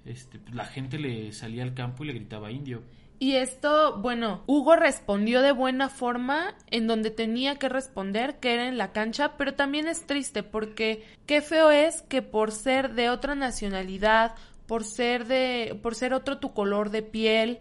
este, 0.07 0.39
pues, 0.39 0.55
la 0.55 0.65
gente 0.65 0.99
le 0.99 1.33
salía 1.33 1.63
al 1.63 1.75
campo 1.75 2.03
y 2.03 2.07
le 2.07 2.15
gritaba 2.15 2.51
indio. 2.51 2.83
Y 3.19 3.35
esto, 3.35 3.99
bueno, 3.99 4.43
Hugo 4.47 4.75
respondió 4.75 5.43
de 5.43 5.53
buena 5.53 5.91
forma 5.91 6.55
en 6.71 6.87
donde 6.87 7.11
tenía 7.11 7.57
que 7.57 7.69
responder, 7.69 8.41
que 8.41 8.55
era 8.55 8.69
en 8.69 8.79
la 8.79 8.93
cancha, 8.93 9.37
pero 9.37 9.53
también 9.53 9.87
es 9.87 10.07
triste 10.07 10.43
porque 10.43 11.05
qué 11.27 11.43
feo 11.43 11.71
es 11.71 12.01
que 12.01 12.23
por 12.23 12.53
ser 12.53 12.95
de 12.95 13.11
otra 13.11 13.35
nacionalidad, 13.35 14.35
por 14.67 14.85
ser 14.85 15.27
de, 15.27 15.79
por 15.83 15.95
ser 15.95 16.15
otro 16.15 16.39
tu 16.39 16.55
color 16.55 16.89
de 16.89 17.03
piel, 17.03 17.59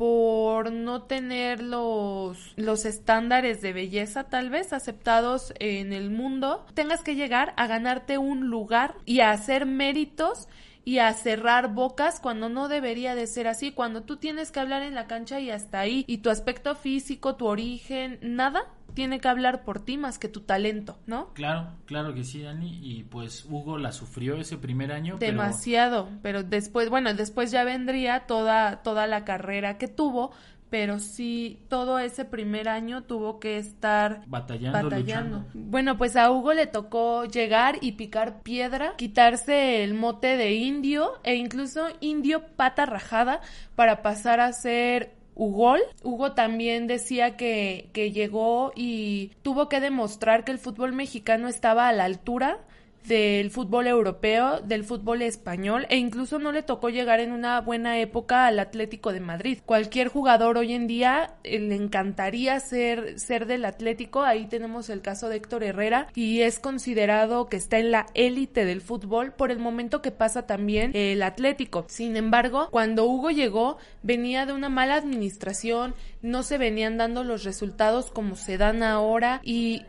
por 0.00 0.72
no 0.72 1.02
tener 1.02 1.62
los, 1.62 2.54
los 2.56 2.86
estándares 2.86 3.60
de 3.60 3.74
belleza 3.74 4.24
tal 4.24 4.48
vez 4.48 4.72
aceptados 4.72 5.52
en 5.58 5.92
el 5.92 6.08
mundo, 6.08 6.64
tengas 6.72 7.02
que 7.02 7.16
llegar 7.16 7.52
a 7.58 7.66
ganarte 7.66 8.16
un 8.16 8.46
lugar 8.46 8.94
y 9.04 9.20
a 9.20 9.30
hacer 9.30 9.66
méritos 9.66 10.48
y 10.84 10.98
a 10.98 11.12
cerrar 11.12 11.74
bocas 11.74 12.20
cuando 12.20 12.48
no 12.48 12.68
debería 12.68 13.14
de 13.14 13.26
ser 13.26 13.48
así, 13.48 13.72
cuando 13.72 14.02
tú 14.02 14.16
tienes 14.16 14.50
que 14.50 14.60
hablar 14.60 14.82
en 14.82 14.94
la 14.94 15.06
cancha 15.06 15.40
y 15.40 15.50
hasta 15.50 15.80
ahí, 15.80 16.04
y 16.06 16.18
tu 16.18 16.30
aspecto 16.30 16.74
físico, 16.74 17.36
tu 17.36 17.46
origen, 17.46 18.18
nada 18.22 18.66
tiene 18.94 19.20
que 19.20 19.28
hablar 19.28 19.62
por 19.64 19.80
ti 19.84 19.96
más 19.96 20.18
que 20.18 20.28
tu 20.28 20.40
talento, 20.40 20.98
¿no? 21.06 21.32
Claro, 21.34 21.68
claro 21.86 22.14
que 22.14 22.24
sí, 22.24 22.42
Dani, 22.42 22.80
y 22.82 23.04
pues 23.04 23.44
Hugo 23.48 23.78
la 23.78 23.92
sufrió 23.92 24.36
ese 24.36 24.58
primer 24.58 24.92
año. 24.92 25.16
Demasiado, 25.18 26.08
pero, 26.22 26.42
después, 26.42 26.90
bueno, 26.90 27.14
después 27.14 27.50
ya 27.50 27.64
vendría 27.64 28.26
toda, 28.26 28.82
toda 28.82 29.06
la 29.06 29.24
carrera 29.24 29.78
que 29.78 29.88
tuvo, 29.88 30.32
pero 30.70 31.00
sí 31.00 31.58
todo 31.68 31.98
ese 31.98 32.24
primer 32.24 32.68
año 32.68 33.02
tuvo 33.02 33.40
que 33.40 33.58
estar 33.58 34.22
batallando, 34.26 34.82
batallando. 34.82 35.44
Bueno, 35.52 35.98
pues 35.98 36.16
a 36.16 36.30
Hugo 36.30 36.54
le 36.54 36.66
tocó 36.66 37.24
llegar 37.24 37.78
y 37.80 37.92
picar 37.92 38.42
piedra, 38.42 38.94
quitarse 38.96 39.82
el 39.82 39.94
mote 39.94 40.36
de 40.36 40.54
indio 40.54 41.12
e 41.24 41.34
incluso 41.34 41.88
indio 42.00 42.46
pata 42.56 42.86
rajada 42.86 43.40
para 43.74 44.00
pasar 44.02 44.40
a 44.40 44.52
ser 44.52 45.12
Hugo. 45.34 45.74
Hugo 46.04 46.32
también 46.32 46.86
decía 46.86 47.36
que, 47.36 47.90
que 47.92 48.12
llegó 48.12 48.72
y 48.76 49.32
tuvo 49.42 49.68
que 49.68 49.80
demostrar 49.80 50.44
que 50.44 50.52
el 50.52 50.58
fútbol 50.58 50.92
mexicano 50.92 51.48
estaba 51.48 51.88
a 51.88 51.92
la 51.92 52.04
altura 52.04 52.58
del 53.06 53.50
fútbol 53.50 53.86
europeo, 53.86 54.60
del 54.60 54.84
fútbol 54.84 55.22
español 55.22 55.86
e 55.88 55.96
incluso 55.96 56.38
no 56.38 56.52
le 56.52 56.62
tocó 56.62 56.90
llegar 56.90 57.20
en 57.20 57.32
una 57.32 57.60
buena 57.60 57.98
época 57.98 58.46
al 58.46 58.58
Atlético 58.58 59.12
de 59.12 59.20
Madrid. 59.20 59.58
Cualquier 59.64 60.08
jugador 60.08 60.58
hoy 60.58 60.72
en 60.72 60.86
día 60.86 61.34
eh, 61.44 61.58
le 61.58 61.74
encantaría 61.74 62.58
ser, 62.60 63.18
ser 63.18 63.46
del 63.46 63.64
Atlético, 63.64 64.22
ahí 64.22 64.46
tenemos 64.46 64.90
el 64.90 65.00
caso 65.00 65.28
de 65.28 65.36
Héctor 65.36 65.64
Herrera 65.64 66.08
y 66.14 66.40
es 66.42 66.58
considerado 66.58 67.48
que 67.48 67.56
está 67.56 67.78
en 67.78 67.90
la 67.90 68.06
élite 68.14 68.64
del 68.64 68.80
fútbol 68.80 69.32
por 69.32 69.50
el 69.50 69.58
momento 69.58 70.02
que 70.02 70.10
pasa 70.10 70.46
también 70.46 70.92
el 70.94 71.22
Atlético. 71.22 71.86
Sin 71.88 72.16
embargo, 72.16 72.68
cuando 72.70 73.06
Hugo 73.06 73.30
llegó 73.30 73.78
venía 74.02 74.46
de 74.46 74.52
una 74.52 74.68
mala 74.68 74.96
administración, 74.96 75.94
no 76.22 76.42
se 76.42 76.58
venían 76.58 76.98
dando 76.98 77.24
los 77.24 77.44
resultados 77.44 78.10
como 78.10 78.36
se 78.36 78.58
dan 78.58 78.82
ahora 78.82 79.40
y 79.42 79.82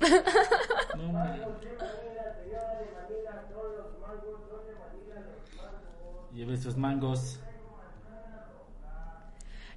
Lleve 6.34 6.54
estos 6.54 6.76
mangos. 6.76 7.40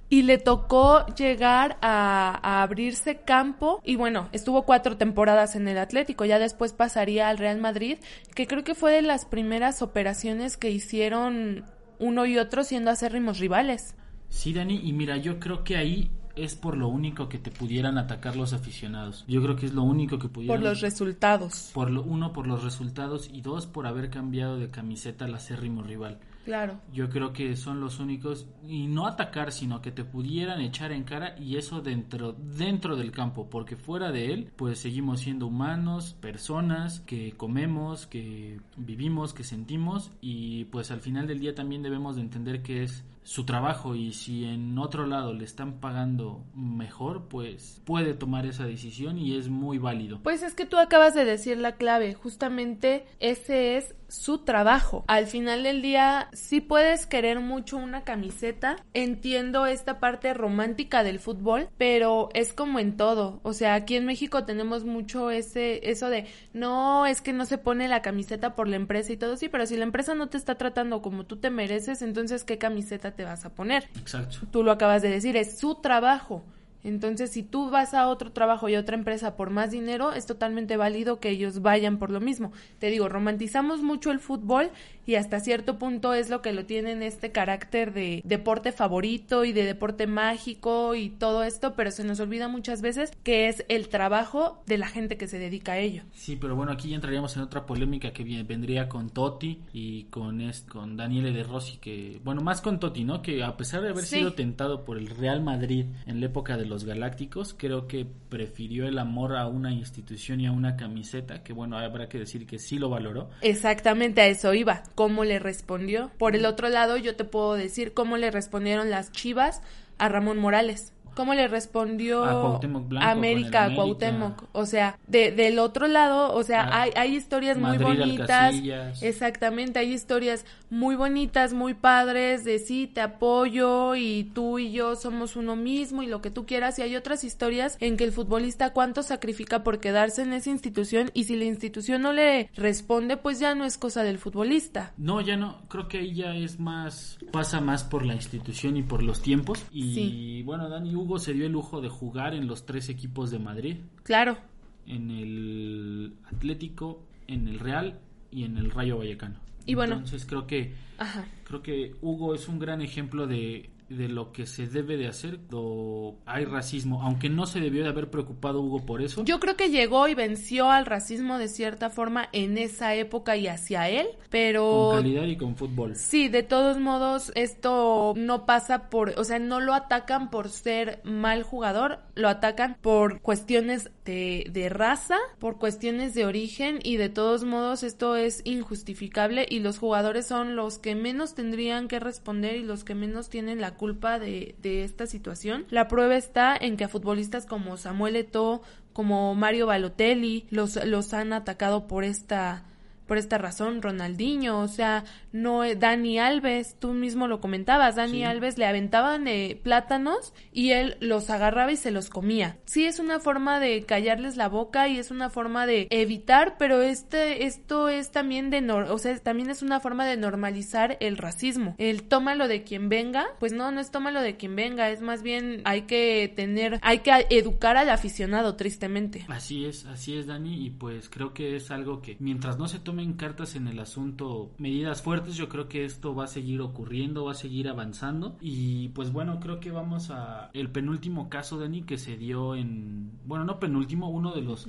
y 0.08 0.22
le 0.22 0.38
tocó 0.38 1.04
llegar 1.06 1.76
a, 1.80 2.38
a, 2.42 2.62
abrirse 2.62 3.22
campo 3.22 3.80
y 3.84 3.96
bueno, 3.96 4.28
estuvo 4.32 4.64
cuatro 4.64 4.96
temporadas 4.96 5.56
en 5.56 5.66
el 5.66 5.78
Atlético, 5.78 6.24
ya 6.24 6.38
después 6.38 6.72
pasaría 6.72 7.28
al 7.28 7.38
Real 7.38 7.58
Madrid, 7.58 7.98
que 8.34 8.46
creo 8.46 8.62
que 8.62 8.76
fue 8.76 8.92
de 8.92 9.02
las 9.02 9.24
primeras 9.24 9.82
operaciones 9.82 10.56
que 10.56 10.70
hicieron 10.70 11.64
uno 11.98 12.26
y 12.26 12.38
otro 12.38 12.64
siendo 12.64 12.90
acérrimos 12.90 13.38
rivales. 13.38 13.94
Sí, 14.28 14.52
Dani, 14.52 14.80
y 14.82 14.92
mira, 14.92 15.16
yo 15.16 15.38
creo 15.38 15.64
que 15.64 15.76
ahí 15.76 16.10
es 16.36 16.54
por 16.54 16.76
lo 16.76 16.88
único 16.88 17.28
que 17.28 17.38
te 17.38 17.50
pudieran 17.50 17.98
atacar 17.98 18.36
los 18.36 18.52
aficionados. 18.52 19.24
Yo 19.28 19.42
creo 19.42 19.56
que 19.56 19.66
es 19.66 19.74
lo 19.74 19.82
único 19.82 20.18
que 20.18 20.28
pudieran. 20.28 20.56
Por 20.56 20.68
los 20.68 20.80
resultados. 20.80 21.70
Por 21.72 21.90
lo, 21.90 22.02
uno, 22.02 22.32
por 22.32 22.46
los 22.46 22.62
resultados 22.62 23.28
y 23.32 23.40
dos, 23.40 23.66
por 23.66 23.86
haber 23.86 24.10
cambiado 24.10 24.58
de 24.58 24.70
camiseta 24.70 25.24
al 25.24 25.34
acérrimo 25.34 25.82
rival. 25.82 26.18
Claro. 26.44 26.78
Yo 26.92 27.08
creo 27.08 27.32
que 27.32 27.56
son 27.56 27.80
los 27.80 28.00
únicos 28.00 28.46
y 28.68 28.86
no 28.86 29.06
atacar, 29.06 29.50
sino 29.50 29.80
que 29.80 29.90
te 29.90 30.04
pudieran 30.04 30.60
echar 30.60 30.92
en 30.92 31.04
cara 31.04 31.34
y 31.38 31.56
eso 31.56 31.80
dentro 31.80 32.32
dentro 32.32 32.96
del 32.96 33.12
campo, 33.12 33.48
porque 33.48 33.76
fuera 33.76 34.12
de 34.12 34.32
él, 34.32 34.50
pues 34.56 34.78
seguimos 34.78 35.20
siendo 35.20 35.46
humanos, 35.46 36.14
personas 36.20 37.00
que 37.00 37.32
comemos, 37.32 38.06
que 38.06 38.60
vivimos, 38.76 39.32
que 39.32 39.42
sentimos 39.42 40.10
y 40.20 40.66
pues 40.66 40.90
al 40.90 41.00
final 41.00 41.26
del 41.26 41.40
día 41.40 41.54
también 41.54 41.82
debemos 41.82 42.16
de 42.16 42.22
entender 42.22 42.62
que 42.62 42.82
es 42.82 43.04
su 43.24 43.44
trabajo 43.44 43.94
y 43.94 44.12
si 44.12 44.44
en 44.44 44.78
otro 44.78 45.06
lado 45.06 45.32
le 45.32 45.44
están 45.44 45.80
pagando 45.80 46.44
mejor, 46.54 47.26
pues 47.28 47.80
puede 47.84 48.14
tomar 48.14 48.46
esa 48.46 48.66
decisión 48.66 49.18
y 49.18 49.36
es 49.36 49.48
muy 49.48 49.78
válido. 49.78 50.20
Pues 50.22 50.42
es 50.42 50.54
que 50.54 50.66
tú 50.66 50.76
acabas 50.76 51.14
de 51.14 51.24
decir 51.24 51.58
la 51.58 51.72
clave, 51.72 52.14
justamente 52.14 53.06
ese 53.18 53.76
es 53.78 53.96
su 54.14 54.38
trabajo. 54.38 55.04
Al 55.08 55.26
final 55.26 55.62
del 55.62 55.82
día, 55.82 56.28
sí 56.32 56.60
puedes 56.60 57.06
querer 57.06 57.40
mucho 57.40 57.76
una 57.76 58.04
camiseta, 58.04 58.76
entiendo 58.94 59.66
esta 59.66 60.00
parte 60.00 60.32
romántica 60.34 61.02
del 61.02 61.20
fútbol, 61.20 61.68
pero 61.76 62.28
es 62.34 62.52
como 62.52 62.78
en 62.78 62.96
todo, 62.96 63.40
o 63.42 63.52
sea, 63.52 63.74
aquí 63.74 63.96
en 63.96 64.06
México 64.06 64.44
tenemos 64.44 64.84
mucho 64.84 65.30
ese 65.30 65.90
eso 65.90 66.08
de 66.08 66.26
no, 66.52 67.06
es 67.06 67.20
que 67.20 67.32
no 67.32 67.44
se 67.44 67.58
pone 67.58 67.88
la 67.88 68.02
camiseta 68.02 68.54
por 68.54 68.68
la 68.68 68.76
empresa 68.76 69.12
y 69.12 69.16
todo, 69.16 69.36
sí, 69.36 69.48
pero 69.48 69.66
si 69.66 69.76
la 69.76 69.84
empresa 69.84 70.14
no 70.14 70.28
te 70.28 70.36
está 70.36 70.54
tratando 70.56 71.02
como 71.02 71.24
tú 71.24 71.36
te 71.36 71.50
mereces, 71.50 72.02
entonces 72.02 72.44
¿qué 72.44 72.58
camiseta 72.58 73.12
te 73.12 73.24
vas 73.24 73.44
a 73.44 73.54
poner? 73.54 73.88
Exacto. 73.98 74.38
Tú 74.50 74.62
lo 74.62 74.72
acabas 74.72 75.02
de 75.02 75.10
decir, 75.10 75.36
es 75.36 75.58
su 75.58 75.76
trabajo. 75.76 76.44
Entonces, 76.84 77.30
si 77.30 77.42
tú 77.42 77.70
vas 77.70 77.94
a 77.94 78.08
otro 78.08 78.32
trabajo 78.32 78.68
y 78.68 78.74
a 78.74 78.80
otra 78.80 78.96
empresa 78.96 79.36
por 79.36 79.50
más 79.50 79.70
dinero, 79.70 80.12
es 80.12 80.26
totalmente 80.26 80.76
válido 80.76 81.18
que 81.18 81.30
ellos 81.30 81.62
vayan 81.62 81.98
por 81.98 82.10
lo 82.10 82.20
mismo. 82.20 82.52
Te 82.78 82.88
digo, 82.88 83.08
romantizamos 83.08 83.82
mucho 83.82 84.10
el 84.10 84.20
fútbol 84.20 84.70
y 85.06 85.16
hasta 85.16 85.40
cierto 85.40 85.78
punto 85.78 86.14
es 86.14 86.30
lo 86.30 86.42
que 86.42 86.52
lo 86.52 86.64
tienen 86.64 87.02
este 87.02 87.32
carácter 87.32 87.92
de 87.92 88.22
deporte 88.24 88.72
favorito 88.72 89.44
y 89.44 89.52
de 89.52 89.64
deporte 89.64 90.06
mágico 90.06 90.94
y 90.94 91.10
todo 91.10 91.42
esto, 91.42 91.74
pero 91.74 91.90
se 91.90 92.04
nos 92.04 92.20
olvida 92.20 92.48
muchas 92.48 92.82
veces 92.82 93.12
que 93.22 93.48
es 93.48 93.64
el 93.68 93.88
trabajo 93.88 94.62
de 94.66 94.78
la 94.78 94.86
gente 94.86 95.16
que 95.16 95.26
se 95.26 95.38
dedica 95.38 95.72
a 95.72 95.78
ello. 95.78 96.02
Sí, 96.12 96.36
pero 96.36 96.56
bueno, 96.56 96.72
aquí 96.72 96.90
ya 96.90 96.96
entraríamos 96.96 97.36
en 97.36 97.42
otra 97.42 97.66
polémica 97.66 98.12
que 98.12 98.24
vendría 98.44 98.88
con 98.88 99.10
Totti 99.10 99.60
y 99.72 100.04
con, 100.04 100.40
este, 100.40 100.70
con 100.70 100.96
Daniele 100.96 101.32
De 101.32 101.42
Rossi, 101.42 101.78
que, 101.78 102.20
bueno, 102.24 102.42
más 102.42 102.60
con 102.60 102.80
Totti, 102.80 103.04
¿no? 103.04 103.22
Que 103.22 103.42
a 103.42 103.56
pesar 103.56 103.82
de 103.82 103.90
haber 103.90 104.04
sí. 104.04 104.18
sido 104.18 104.34
tentado 104.34 104.84
por 104.84 104.98
el 104.98 105.08
Real 105.08 105.42
Madrid 105.42 105.86
en 106.06 106.20
la 106.20 106.26
época 106.26 106.56
de 106.56 106.66
los 106.66 106.73
Galácticos, 106.82 107.54
creo 107.56 107.86
que 107.86 108.04
prefirió 108.28 108.88
el 108.88 108.98
amor 108.98 109.36
a 109.36 109.46
una 109.46 109.70
institución 109.70 110.40
y 110.40 110.46
a 110.46 110.52
una 110.52 110.76
camiseta, 110.76 111.44
que 111.44 111.52
bueno, 111.52 111.78
habrá 111.78 112.08
que 112.08 112.18
decir 112.18 112.48
que 112.48 112.58
sí 112.58 112.78
lo 112.78 112.88
valoró. 112.88 113.30
Exactamente 113.40 114.20
a 114.22 114.26
eso 114.26 114.52
iba 114.54 114.82
cómo 114.96 115.22
le 115.22 115.38
respondió. 115.38 116.10
Por 116.18 116.34
el 116.34 116.46
otro 116.46 116.68
lado, 116.68 116.96
yo 116.96 117.14
te 117.14 117.24
puedo 117.24 117.54
decir 117.54 117.94
cómo 117.94 118.16
le 118.16 118.32
respondieron 118.32 118.90
las 118.90 119.12
Chivas 119.12 119.62
a 119.98 120.08
Ramón 120.08 120.38
Morales. 120.38 120.92
¿Cómo 121.14 121.34
le 121.34 121.48
respondió 121.48 122.24
a 122.24 122.58
Blanco, 122.58 122.98
América, 123.00 123.64
a 123.64 123.74
Cuauhtémoc? 123.74 124.44
O 124.52 124.66
sea, 124.66 124.98
de, 125.06 125.30
del 125.32 125.58
otro 125.58 125.86
lado, 125.86 126.34
o 126.34 126.42
sea, 126.42 126.62
ah, 126.64 126.82
hay, 126.82 126.90
hay 126.96 127.16
historias 127.16 127.58
Madrid 127.58 127.80
muy 127.86 127.96
bonitas. 127.96 128.54
Exactamente, 129.02 129.78
hay 129.78 129.92
historias 129.92 130.44
muy 130.70 130.96
bonitas, 130.96 131.52
muy 131.52 131.74
padres, 131.74 132.44
de 132.44 132.58
sí, 132.58 132.90
te 132.92 133.00
apoyo 133.00 133.94
y 133.94 134.30
tú 134.34 134.58
y 134.58 134.72
yo 134.72 134.96
somos 134.96 135.36
uno 135.36 135.56
mismo 135.56 136.02
y 136.02 136.06
lo 136.06 136.20
que 136.20 136.30
tú 136.30 136.46
quieras. 136.46 136.78
Y 136.78 136.82
hay 136.82 136.96
otras 136.96 137.24
historias 137.24 137.76
en 137.80 137.96
que 137.96 138.04
el 138.04 138.12
futbolista 138.12 138.72
cuánto 138.72 139.02
sacrifica 139.02 139.62
por 139.62 139.78
quedarse 139.80 140.22
en 140.22 140.32
esa 140.32 140.50
institución 140.50 141.10
y 141.14 141.24
si 141.24 141.36
la 141.36 141.44
institución 141.44 142.02
no 142.02 142.12
le 142.12 142.50
responde, 142.54 143.16
pues 143.16 143.38
ya 143.38 143.54
no 143.54 143.64
es 143.64 143.78
cosa 143.78 144.02
del 144.02 144.18
futbolista. 144.18 144.92
No, 144.96 145.20
ya 145.20 145.36
no, 145.36 145.62
creo 145.68 145.88
que 145.88 145.98
ahí 145.98 146.14
ya 146.14 146.34
es 146.34 146.58
más, 146.58 147.18
pasa 147.32 147.60
más 147.60 147.84
por 147.84 148.04
la 148.04 148.14
institución 148.14 148.76
y 148.76 148.82
por 148.82 149.02
los 149.02 149.22
tiempos. 149.22 149.64
Y 149.70 149.94
Sí. 149.94 150.42
bueno, 150.44 150.68
Dani 150.68 150.94
Hugo 151.04 151.18
se 151.18 151.34
dio 151.34 151.44
el 151.44 151.52
lujo 151.52 151.82
de 151.82 151.90
jugar 151.90 152.32
en 152.34 152.46
los 152.46 152.64
tres 152.64 152.88
equipos 152.88 153.30
de 153.30 153.38
Madrid, 153.38 153.76
Claro, 154.04 154.38
en 154.86 155.10
el 155.10 156.14
Atlético, 156.32 157.02
en 157.26 157.46
el 157.46 157.58
Real 157.58 158.00
y 158.30 158.44
en 158.44 158.56
el 158.56 158.70
Rayo 158.70 158.96
Vallecano. 158.98 159.36
Y 159.66 159.74
bueno. 159.74 159.94
Entonces 159.96 160.24
creo 160.26 160.46
que 160.46 160.74
ajá. 160.98 161.26
creo 161.44 161.62
que 161.62 161.94
Hugo 162.00 162.34
es 162.34 162.48
un 162.48 162.58
gran 162.58 162.80
ejemplo 162.80 163.26
de, 163.26 163.68
de 163.88 164.08
lo 164.08 164.32
que 164.32 164.46
se 164.46 164.66
debe 164.66 164.96
de 164.96 165.08
hacer 165.08 165.38
cuando 165.38 166.16
hay 166.26 166.44
racismo, 166.44 167.02
aunque 167.02 167.28
no 167.28 167.46
se 167.46 167.60
debió 167.60 167.82
de 167.82 167.88
haber 167.88 168.10
preocupado 168.10 168.60
Hugo 168.60 168.84
por 168.84 169.02
eso. 169.02 169.24
Yo 169.24 169.40
creo 169.40 169.56
que 169.56 169.70
llegó 169.70 170.08
y 170.08 170.14
venció 170.14 170.70
al 170.70 170.86
racismo 170.86 171.38
de 171.38 171.48
cierta 171.48 171.90
forma 171.90 172.28
en 172.32 172.58
esa 172.58 172.94
época 172.94 173.36
y 173.36 173.46
hacia 173.46 173.88
él, 173.88 174.06
pero 174.30 174.90
con 174.90 174.96
calidad 174.96 175.24
y 175.24 175.36
con 175.36 175.56
fútbol. 175.56 175.96
Sí, 175.96 176.28
de 176.28 176.42
todos 176.42 176.78
modos, 176.78 177.32
esto 177.34 178.14
no 178.16 178.46
pasa 178.46 178.88
por, 178.88 179.10
o 179.18 179.24
sea, 179.24 179.38
no 179.38 179.60
lo 179.60 179.74
atacan 179.74 180.30
por 180.30 180.48
ser 180.48 181.00
mal 181.04 181.42
jugador, 181.42 182.00
lo 182.14 182.28
atacan 182.28 182.76
por 182.80 183.20
cuestiones 183.20 183.90
de, 184.04 184.46
de 184.50 184.68
raza, 184.68 185.16
por 185.38 185.58
cuestiones 185.58 186.14
de 186.14 186.26
origen 186.26 186.78
y 186.82 186.96
de 186.96 187.08
todos 187.08 187.44
modos 187.44 187.82
esto 187.82 188.16
es 188.16 188.40
injustificable 188.44 189.46
y 189.48 189.60
los 189.60 189.78
jugadores 189.78 190.26
son 190.26 190.56
los 190.56 190.78
que 190.78 190.94
menos 190.94 191.34
tendrían 191.34 191.88
que 191.88 192.00
responder 192.00 192.56
y 192.56 192.62
los 192.62 192.84
que 192.84 192.94
menos 192.94 193.28
tienen 193.28 193.60
la 193.60 193.73
culpa 193.74 194.18
de, 194.18 194.54
esta 194.62 195.06
situación. 195.06 195.66
La 195.70 195.88
prueba 195.88 196.16
está 196.16 196.56
en 196.56 196.76
que 196.76 196.84
a 196.84 196.88
futbolistas 196.88 197.46
como 197.46 197.76
Samuel 197.76 198.16
Eto'o, 198.16 198.62
como 198.92 199.34
Mario 199.34 199.66
Balotelli, 199.66 200.46
los, 200.50 200.76
los 200.84 201.12
han 201.14 201.32
atacado 201.32 201.86
por 201.86 202.04
esta 202.04 202.64
por 203.06 203.18
esta 203.18 203.38
razón 203.38 203.82
Ronaldinho, 203.82 204.60
o 204.60 204.68
sea, 204.68 205.04
no 205.32 205.62
Dani 205.74 206.18
Alves, 206.18 206.76
tú 206.78 206.92
mismo 206.92 207.26
lo 207.26 207.40
comentabas, 207.40 207.96
Dani 207.96 208.14
Sí. 208.14 208.24
Alves 208.24 208.58
le 208.58 208.66
aventaban 208.66 209.26
eh, 209.26 209.58
plátanos 209.62 210.32
y 210.52 210.70
él 210.70 210.96
los 211.00 211.30
agarraba 211.30 211.72
y 211.72 211.76
se 211.76 211.90
los 211.90 212.08
comía. 212.08 212.58
Sí 212.64 212.84
es 212.86 212.98
una 212.98 213.18
forma 213.18 213.60
de 213.60 213.84
callarles 213.84 214.36
la 214.36 214.48
boca 214.48 214.88
y 214.88 214.98
es 214.98 215.10
una 215.10 215.30
forma 215.30 215.66
de 215.66 215.88
evitar, 215.90 216.56
pero 216.58 216.82
este 216.82 217.46
esto 217.46 217.88
es 217.88 218.12
también 218.12 218.50
de 218.50 218.60
nor 218.60 218.84
o 218.84 218.98
sea, 218.98 219.18
también 219.18 219.50
es 219.50 219.62
una 219.62 219.80
forma 219.80 220.06
de 220.06 220.16
normalizar 220.16 220.96
el 221.00 221.16
racismo. 221.16 221.74
El 221.78 222.04
tómalo 222.04 222.48
de 222.48 222.62
quien 222.62 222.88
venga, 222.88 223.26
pues 223.40 223.52
no, 223.52 223.70
no 223.72 223.80
es 223.80 223.90
tómalo 223.90 224.20
de 224.20 224.36
quien 224.36 224.56
venga, 224.56 224.90
es 224.90 225.00
más 225.00 225.22
bien 225.22 225.62
hay 225.64 225.82
que 225.82 226.32
tener 226.34 226.78
hay 226.82 227.00
que 227.00 227.26
educar 227.30 227.76
al 227.76 227.90
aficionado 227.90 228.56
tristemente. 228.56 229.24
Así 229.28 229.64
es, 229.64 229.86
así 229.86 230.16
es 230.16 230.26
Dani 230.26 230.64
y 230.64 230.70
pues 230.70 231.08
creo 231.08 231.34
que 231.34 231.56
es 231.56 231.70
algo 231.70 232.00
que 232.00 232.16
mientras 232.20 232.58
no 232.58 232.68
se 232.68 232.78
tomen 232.94 233.14
cartas 233.14 233.56
en 233.56 233.66
el 233.66 233.80
asunto, 233.80 234.52
medidas 234.56 235.02
fuertes, 235.02 235.34
yo 235.34 235.48
creo 235.48 235.66
que 235.66 235.84
esto 235.84 236.14
va 236.14 236.24
a 236.24 236.28
seguir 236.28 236.60
ocurriendo, 236.60 237.24
va 237.24 237.32
a 237.32 237.34
seguir 237.34 237.68
avanzando. 237.68 238.36
Y 238.40 238.90
pues 238.90 239.10
bueno, 239.10 239.40
creo 239.40 239.58
que 239.58 239.72
vamos 239.72 240.10
a 240.10 240.50
el 240.52 240.70
penúltimo 240.70 241.28
caso 241.28 241.58
Dani 241.58 241.82
que 241.82 241.98
se 241.98 242.16
dio 242.16 242.54
en, 242.54 243.10
bueno, 243.24 243.44
no 243.44 243.58
penúltimo, 243.58 244.10
uno 244.10 244.32
de 244.32 244.42
los 244.42 244.68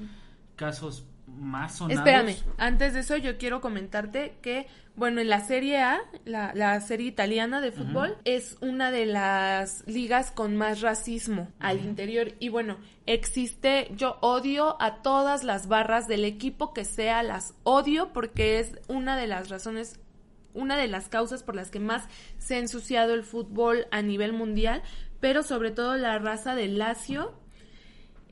casos 0.55 1.05
más 1.27 1.77
sonados. 1.77 1.99
Espérame, 1.99 2.35
antes 2.57 2.93
de 2.93 3.01
eso 3.01 3.17
yo 3.17 3.37
quiero 3.37 3.61
comentarte 3.61 4.37
que, 4.41 4.67
bueno, 4.95 5.21
en 5.21 5.29
la 5.29 5.41
Serie 5.41 5.79
A, 5.79 6.01
la, 6.23 6.53
la 6.53 6.79
serie 6.81 7.07
italiana 7.07 7.61
de 7.61 7.71
fútbol, 7.71 8.17
es 8.25 8.57
una 8.61 8.91
de 8.91 9.05
las 9.05 9.83
ligas 9.87 10.31
con 10.31 10.55
más 10.55 10.81
racismo 10.81 11.49
al 11.59 11.79
interior. 11.79 12.33
Y 12.39 12.49
bueno, 12.49 12.77
existe, 13.05 13.89
yo 13.95 14.17
odio 14.21 14.81
a 14.81 15.01
todas 15.01 15.43
las 15.43 15.67
barras 15.67 16.07
del 16.07 16.25
equipo 16.25 16.73
que 16.73 16.85
sea, 16.85 17.23
las 17.23 17.53
odio 17.63 18.13
porque 18.13 18.59
es 18.59 18.79
una 18.87 19.17
de 19.17 19.27
las 19.27 19.49
razones 19.49 19.99
una 20.55 20.77
de 20.77 20.87
las 20.87 21.09
causas 21.09 21.43
por 21.43 21.53
las 21.53 21.69
que 21.69 21.79
más 21.79 22.07
se 22.37 22.55
ha 22.55 22.59
ensuciado 22.59 23.13
el 23.13 23.23
fútbol 23.23 23.87
a 23.91 24.01
nivel 24.01 24.31
mundial, 24.31 24.81
pero 25.19 25.43
sobre 25.43 25.71
todo 25.71 25.97
la 25.97 26.17
raza 26.17 26.55
del 26.55 26.77
Lazio 26.77 27.33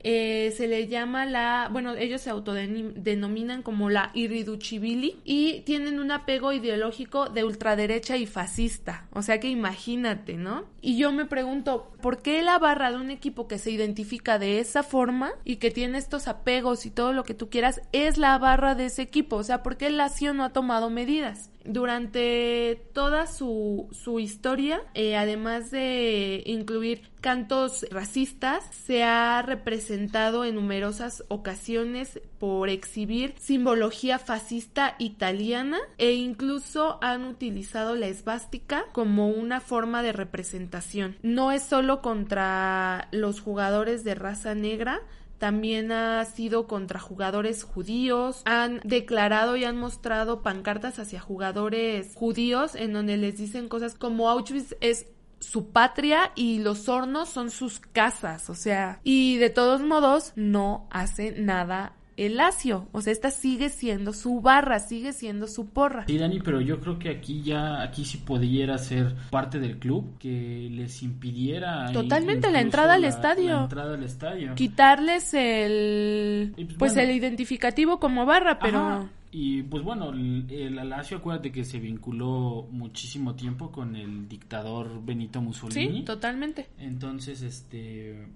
eh, 0.04 0.52
se 0.54 0.68
le 0.68 0.86
llama 0.86 1.24
la, 1.24 1.68
bueno, 1.72 1.94
ellos 1.94 2.20
se 2.20 2.28
autodenominan 2.28 3.62
como 3.62 3.88
la 3.88 4.10
irriducibili 4.12 5.16
y 5.24 5.60
tienen 5.62 5.98
un 5.98 6.10
apego 6.10 6.52
ideológico 6.52 7.30
de 7.30 7.42
ultraderecha 7.42 8.18
y 8.18 8.26
fascista. 8.26 9.08
O 9.12 9.22
sea 9.22 9.40
que 9.40 9.48
imagínate, 9.48 10.34
¿no? 10.34 10.66
Y 10.82 10.98
yo 10.98 11.10
me 11.10 11.24
pregunto, 11.24 11.90
¿por 12.02 12.20
qué 12.20 12.42
la 12.42 12.58
barra 12.58 12.90
de 12.90 12.98
un 12.98 13.10
equipo 13.10 13.48
que 13.48 13.58
se 13.58 13.70
identifica 13.70 14.38
de 14.38 14.60
esa 14.60 14.82
forma 14.82 15.32
y 15.42 15.56
que 15.56 15.70
tiene 15.70 15.96
estos 15.96 16.28
apegos 16.28 16.84
y 16.84 16.90
todo 16.90 17.14
lo 17.14 17.24
que 17.24 17.32
tú 17.32 17.48
quieras 17.48 17.80
es 17.92 18.18
la 18.18 18.36
barra 18.36 18.74
de 18.74 18.86
ese 18.86 19.00
equipo? 19.00 19.36
O 19.36 19.42
sea, 19.42 19.62
¿por 19.62 19.78
qué 19.78 19.86
el 19.86 19.96
Lazio 19.96 20.34
no 20.34 20.44
ha 20.44 20.52
tomado 20.52 20.90
medidas? 20.90 21.50
durante 21.64 22.88
toda 22.92 23.26
su, 23.26 23.88
su 23.90 24.20
historia, 24.20 24.82
eh, 24.92 25.16
además 25.16 25.70
de 25.70 26.42
incluir 26.46 27.10
cantos 27.20 27.86
racistas, 27.90 28.62
se 28.70 29.02
ha 29.02 29.40
representado 29.42 29.93
en 29.94 30.54
numerosas 30.54 31.24
ocasiones 31.28 32.20
por 32.38 32.68
exhibir 32.68 33.34
simbología 33.38 34.18
fascista 34.18 34.96
italiana 34.98 35.78
e 35.98 36.12
incluso 36.12 36.98
han 37.00 37.24
utilizado 37.24 37.94
la 37.94 38.06
esvástica 38.06 38.84
como 38.92 39.28
una 39.28 39.60
forma 39.60 40.02
de 40.02 40.12
representación. 40.12 41.16
No 41.22 41.52
es 41.52 41.62
solo 41.62 42.02
contra 42.02 43.08
los 43.12 43.40
jugadores 43.40 44.04
de 44.04 44.14
raza 44.14 44.54
negra, 44.54 45.00
también 45.38 45.92
ha 45.92 46.24
sido 46.24 46.66
contra 46.66 46.98
jugadores 47.00 47.64
judíos, 47.64 48.42
han 48.44 48.80
declarado 48.84 49.56
y 49.56 49.64
han 49.64 49.76
mostrado 49.76 50.42
pancartas 50.42 50.98
hacia 50.98 51.20
jugadores 51.20 52.14
judíos 52.14 52.74
en 52.74 52.92
donde 52.92 53.16
les 53.16 53.36
dicen 53.36 53.68
cosas 53.68 53.94
como 53.94 54.30
Auschwitz 54.30 54.74
es 54.80 55.06
su 55.44 55.68
patria 55.68 56.32
y 56.34 56.58
los 56.58 56.88
hornos 56.88 57.28
son 57.28 57.50
sus 57.50 57.80
casas, 57.80 58.50
o 58.50 58.54
sea, 58.54 59.00
y 59.04 59.36
de 59.36 59.50
todos 59.50 59.82
modos 59.82 60.32
no 60.36 60.86
hace 60.90 61.32
nada 61.32 61.92
el 62.16 62.36
Lazio. 62.36 62.88
O 62.92 63.00
sea, 63.00 63.12
esta 63.12 63.30
sigue 63.30 63.68
siendo 63.68 64.12
su 64.12 64.40
barra, 64.40 64.78
sigue 64.78 65.12
siendo 65.12 65.46
su 65.46 65.68
porra. 65.68 66.04
Sí, 66.06 66.18
Dani, 66.18 66.40
pero 66.40 66.60
yo 66.60 66.80
creo 66.80 66.98
que 66.98 67.10
aquí 67.10 67.42
ya, 67.42 67.82
aquí 67.82 68.04
sí 68.04 68.18
pudiera 68.18 68.78
ser 68.78 69.14
parte 69.30 69.58
del 69.58 69.78
club 69.78 70.18
que 70.18 70.68
les 70.70 71.02
impidiera. 71.02 71.90
Totalmente 71.92 72.50
la 72.50 72.60
entrada 72.60 72.94
al 72.94 73.04
estadio. 73.04 73.56
La 73.56 73.62
entrada 73.62 73.94
al 73.94 74.04
estadio. 74.04 74.54
Quitarles 74.54 75.34
el. 75.34 76.52
Pues, 76.54 76.74
pues 76.78 76.96
el 76.96 77.10
identificativo 77.10 77.98
como 77.98 78.26
barra, 78.26 78.58
pero. 78.58 79.08
Y 79.36 79.64
pues 79.64 79.82
bueno, 79.82 80.10
el, 80.10 80.46
el 80.48 80.76
Lazio, 80.88 81.16
acuérdate 81.16 81.50
que 81.50 81.64
se 81.64 81.80
vinculó 81.80 82.68
muchísimo 82.70 83.34
tiempo 83.34 83.72
con 83.72 83.96
el 83.96 84.28
dictador 84.28 85.04
Benito 85.04 85.42
Mussolini. 85.42 85.98
Sí, 85.98 86.04
totalmente. 86.04 86.68
Entonces, 86.78 87.42
este 87.42 88.28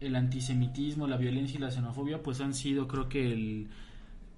el 0.00 0.16
antisemitismo, 0.16 1.06
la 1.06 1.18
violencia 1.18 1.58
y 1.58 1.60
la 1.60 1.70
xenofobia, 1.70 2.22
pues 2.22 2.40
han 2.40 2.54
sido, 2.54 2.88
creo 2.88 3.10
que 3.10 3.30
el 3.30 3.66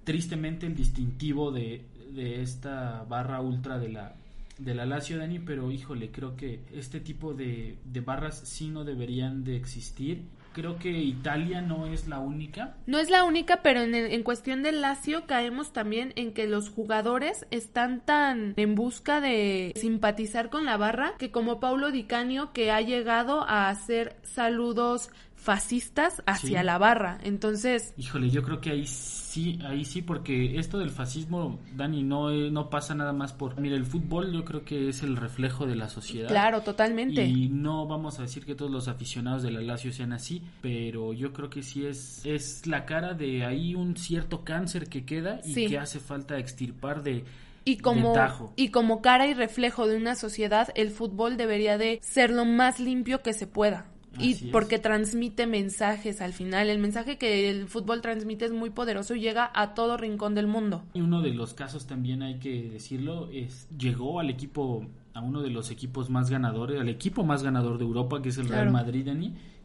tristemente 0.03 0.67
el 0.67 0.75
distintivo 0.75 1.49
de, 1.53 1.85
de 2.13 2.41
esta 2.41 3.05
barra 3.07 3.39
ultra 3.39 3.79
de 3.79 3.87
la 3.87 4.15
de 4.57 4.75
la 4.75 4.85
Lazio 4.85 5.17
Dani, 5.17 5.39
pero 5.39 5.71
híjole, 5.71 6.11
creo 6.11 6.35
que 6.35 6.59
este 6.73 6.99
tipo 6.99 7.33
de, 7.33 7.77
de 7.85 8.01
barras 8.01 8.37
sí 8.37 8.67
no 8.67 8.83
deberían 8.83 9.45
de 9.45 9.55
existir 9.55 10.23
creo 10.53 10.77
que 10.77 10.89
Italia 10.89 11.61
no 11.61 11.85
es 11.85 12.07
la 12.07 12.19
única. 12.19 12.75
No 12.85 12.99
es 12.99 13.09
la 13.09 13.23
única, 13.23 13.61
pero 13.61 13.81
en, 13.81 13.95
en, 13.95 14.23
cuestión 14.23 14.63
del 14.63 14.81
Lazio 14.81 15.25
caemos 15.25 15.73
también 15.73 16.13
en 16.15 16.33
que 16.33 16.47
los 16.47 16.69
jugadores 16.69 17.45
están 17.51 18.01
tan 18.01 18.53
en 18.57 18.75
busca 18.75 19.21
de 19.21 19.73
simpatizar 19.75 20.49
con 20.49 20.65
la 20.65 20.77
barra 20.77 21.13
que 21.17 21.31
como 21.31 21.59
Paulo 21.59 21.91
Di 21.91 22.03
Canio 22.03 22.51
que 22.53 22.71
ha 22.71 22.81
llegado 22.81 23.41
a 23.47 23.69
hacer 23.69 24.15
saludos 24.23 25.09
fascistas 25.41 26.21
hacia 26.27 26.61
la 26.61 26.77
barra. 26.77 27.17
Entonces, 27.23 27.93
híjole, 27.97 28.29
yo 28.29 28.43
creo 28.43 28.61
que 28.61 28.69
ahí 28.69 28.85
sí, 28.85 29.57
ahí 29.65 29.85
sí 29.85 30.03
porque 30.03 30.59
esto 30.59 30.77
del 30.77 30.91
fascismo, 30.91 31.59
Dani, 31.75 32.03
no 32.03 32.29
no 32.29 32.69
pasa 32.69 32.93
nada 32.93 33.11
más 33.11 33.33
por, 33.33 33.59
mira, 33.59 33.75
el 33.75 33.85
fútbol 33.85 34.31
yo 34.31 34.45
creo 34.45 34.63
que 34.63 34.89
es 34.89 35.01
el 35.01 35.17
reflejo 35.17 35.65
de 35.65 35.75
la 35.75 35.89
sociedad. 35.89 36.29
Claro, 36.29 36.61
totalmente. 36.61 37.25
Y 37.25 37.49
no 37.49 37.87
vamos 37.87 38.19
a 38.19 38.21
decir 38.21 38.45
que 38.45 38.53
todos 38.53 38.69
los 38.69 38.87
aficionados 38.87 39.41
de 39.41 39.49
la 39.49 39.61
Lazio 39.61 39.91
sean 39.91 40.13
así, 40.13 40.43
pero 40.61 41.11
yo 41.13 41.33
creo 41.33 41.49
que 41.49 41.63
sí 41.63 41.85
es 41.85 42.21
es 42.23 42.67
la 42.67 42.85
cara 42.85 43.15
de 43.15 43.43
ahí 43.43 43.73
un 43.73 43.97
cierto 43.97 44.43
cáncer 44.43 44.89
que 44.89 45.05
queda 45.05 45.41
y 45.43 45.67
que 45.67 45.79
hace 45.79 45.99
falta 45.99 46.37
extirpar 46.37 47.01
de 47.01 47.25
y 47.63 47.77
como, 47.77 48.15
y 48.55 48.69
como 48.69 49.01
cara 49.01 49.27
y 49.27 49.33
reflejo 49.35 49.87
de 49.87 49.95
una 49.95 50.15
sociedad, 50.15 50.69
el 50.73 50.89
fútbol 50.89 51.37
debería 51.37 51.77
de 51.77 51.99
ser 52.01 52.31
lo 52.31 52.43
más 52.43 52.79
limpio 52.79 53.21
que 53.21 53.33
se 53.33 53.45
pueda 53.45 53.85
y 54.19 54.35
porque 54.51 54.79
transmite 54.79 55.47
mensajes 55.47 56.21
al 56.21 56.33
final. 56.33 56.69
El 56.69 56.79
mensaje 56.79 57.17
que 57.17 57.49
el 57.49 57.67
fútbol 57.67 58.01
transmite 58.01 58.45
es 58.45 58.51
muy 58.51 58.69
poderoso 58.69 59.15
y 59.15 59.21
llega 59.21 59.49
a 59.53 59.73
todo 59.73 59.97
rincón 59.97 60.35
del 60.35 60.47
mundo. 60.47 60.83
Y 60.93 61.01
uno 61.01 61.21
de 61.21 61.33
los 61.33 61.53
casos 61.53 61.87
también 61.87 62.21
hay 62.21 62.39
que 62.39 62.69
decirlo 62.69 63.29
es 63.31 63.67
llegó 63.77 64.19
al 64.19 64.29
equipo 64.29 64.85
a 65.13 65.21
uno 65.21 65.41
de 65.41 65.49
los 65.49 65.71
equipos 65.71 66.09
más 66.09 66.29
ganadores, 66.29 66.79
al 66.79 66.89
equipo 66.89 67.23
más 67.23 67.43
ganador 67.43 67.77
de 67.77 67.85
Europa 67.85 68.21
que 68.21 68.29
es 68.29 68.37
el 68.37 68.47
Real 68.47 68.71
Madrid, 68.71 69.07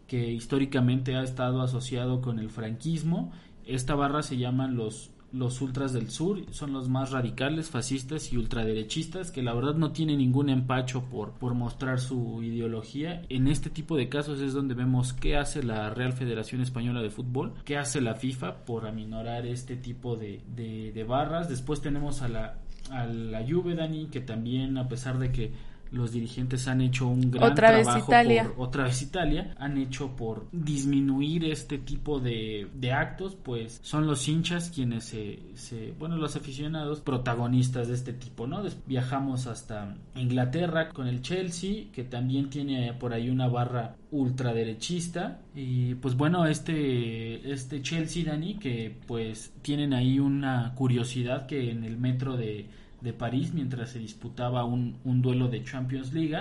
que 0.07 0.33
históricamente 0.33 1.17
ha 1.17 1.23
estado 1.23 1.63
asociado 1.63 2.21
con 2.21 2.39
el 2.39 2.51
franquismo. 2.51 3.33
Esta 3.65 3.95
barra 3.95 4.23
se 4.23 4.37
llaman 4.37 4.77
los 4.77 5.11
los 5.39 5.61
ultras 5.61 5.93
del 5.93 6.11
sur 6.11 6.41
son 6.51 6.73
los 6.73 6.89
más 6.89 7.11
radicales, 7.11 7.71
fascistas 7.71 8.33
y 8.33 8.37
ultraderechistas 8.37 9.31
que 9.31 9.43
la 9.43 9.55
verdad 9.55 9.75
no 9.75 9.93
tienen 9.93 10.19
ningún 10.19 10.49
empacho 10.49 11.05
por, 11.05 11.33
por 11.33 11.55
mostrar 11.55 12.01
su 12.01 12.43
ideología. 12.43 13.23
En 13.29 13.49
este 13.49 13.71
tipo 13.71 13.97
de 13.97 14.09
casos 14.09 14.41
es 14.41 14.53
donde 14.53 14.75
vemos 14.75 15.13
qué 15.13 15.37
hace 15.37 15.63
la 15.63 15.91
Real 15.91 16.13
Federación 16.13 16.61
Española 16.61 17.03
de 17.03 17.11
Fútbol, 17.11 17.55
qué 17.65 17.77
hace 17.77 18.01
la 18.01 18.15
FIFA 18.15 18.65
por 18.65 18.87
aminorar 18.87 19.47
este 19.47 19.77
tipo 19.77 20.17
de, 20.17 20.41
de, 20.55 21.05
barras. 21.05 21.49
Después 21.49 21.81
tenemos 21.81 22.23
a 22.23 22.29
la, 22.29 22.59
a 22.91 23.07
la 23.07 23.45
Juve, 23.47 23.75
Dani, 23.75 24.07
que 24.07 24.21
también 24.21 24.77
a 24.79 24.89
pesar 24.89 25.19
de 25.19 25.31
que 25.31 25.53
los 25.91 26.13
dirigentes 26.13 26.69
han 26.69 26.81
hecho 26.81 27.07
un 27.07 27.31
gran 27.31 27.53
otra 27.53 27.69
trabajo 27.69 27.95
vez 27.97 28.05
Italia. 28.07 28.53
por 28.55 28.67
otra 28.69 28.85
vez 28.85 29.03
Italia 29.03 29.55
han 29.59 29.79
hecho 29.79 30.17
por 30.17 30.49
disminuir 30.53 31.45
este 31.45 31.79
tipo 31.79 32.21
de, 32.21 32.69
de 32.75 32.93
actos 32.93 33.37
pues 33.37 33.81
son 33.83 34.07
los 34.07 34.27
hinchas 34.29 34.71
quienes 34.75 35.05
se, 35.05 35.41
se, 35.55 35.93
bueno 35.99 36.17
los 36.17 36.37
aficionados 36.37 37.01
protagonistas 37.01 37.89
de 37.89 37.95
este 37.95 38.13
tipo 38.13 38.47
no 38.47 38.63
viajamos 38.87 39.47
hasta 39.47 39.97
Inglaterra 40.15 40.89
con 40.91 41.07
el 41.07 41.23
Chelsea 41.23 41.87
que 41.93 42.05
también 42.05 42.51
tiene 42.51 42.93
por 42.95 43.13
ahí 43.13 43.29
una 43.31 43.49
barra 43.49 43.97
ultraderechista 44.11 45.41
y 45.55 45.95
pues 45.97 46.17
bueno 46.17 46.47
este 46.47 47.51
este 47.53 47.83
Chelsea 47.83 48.25
Dani 48.25 48.55
que 48.55 48.97
pues 49.07 49.53
tienen 49.63 49.93
ahí 49.93 50.19
una 50.19 50.73
curiosidad 50.75 51.47
que 51.47 51.71
en 51.71 51.85
el 51.85 51.97
metro 51.97 52.37
de 52.37 52.67
de 53.01 53.13
París 53.13 53.53
mientras 53.53 53.91
se 53.91 53.99
disputaba 53.99 54.65
un, 54.65 54.99
un 55.05 55.23
duelo 55.23 55.49
de 55.49 55.63
Champions 55.65 56.13
League. 56.13 56.37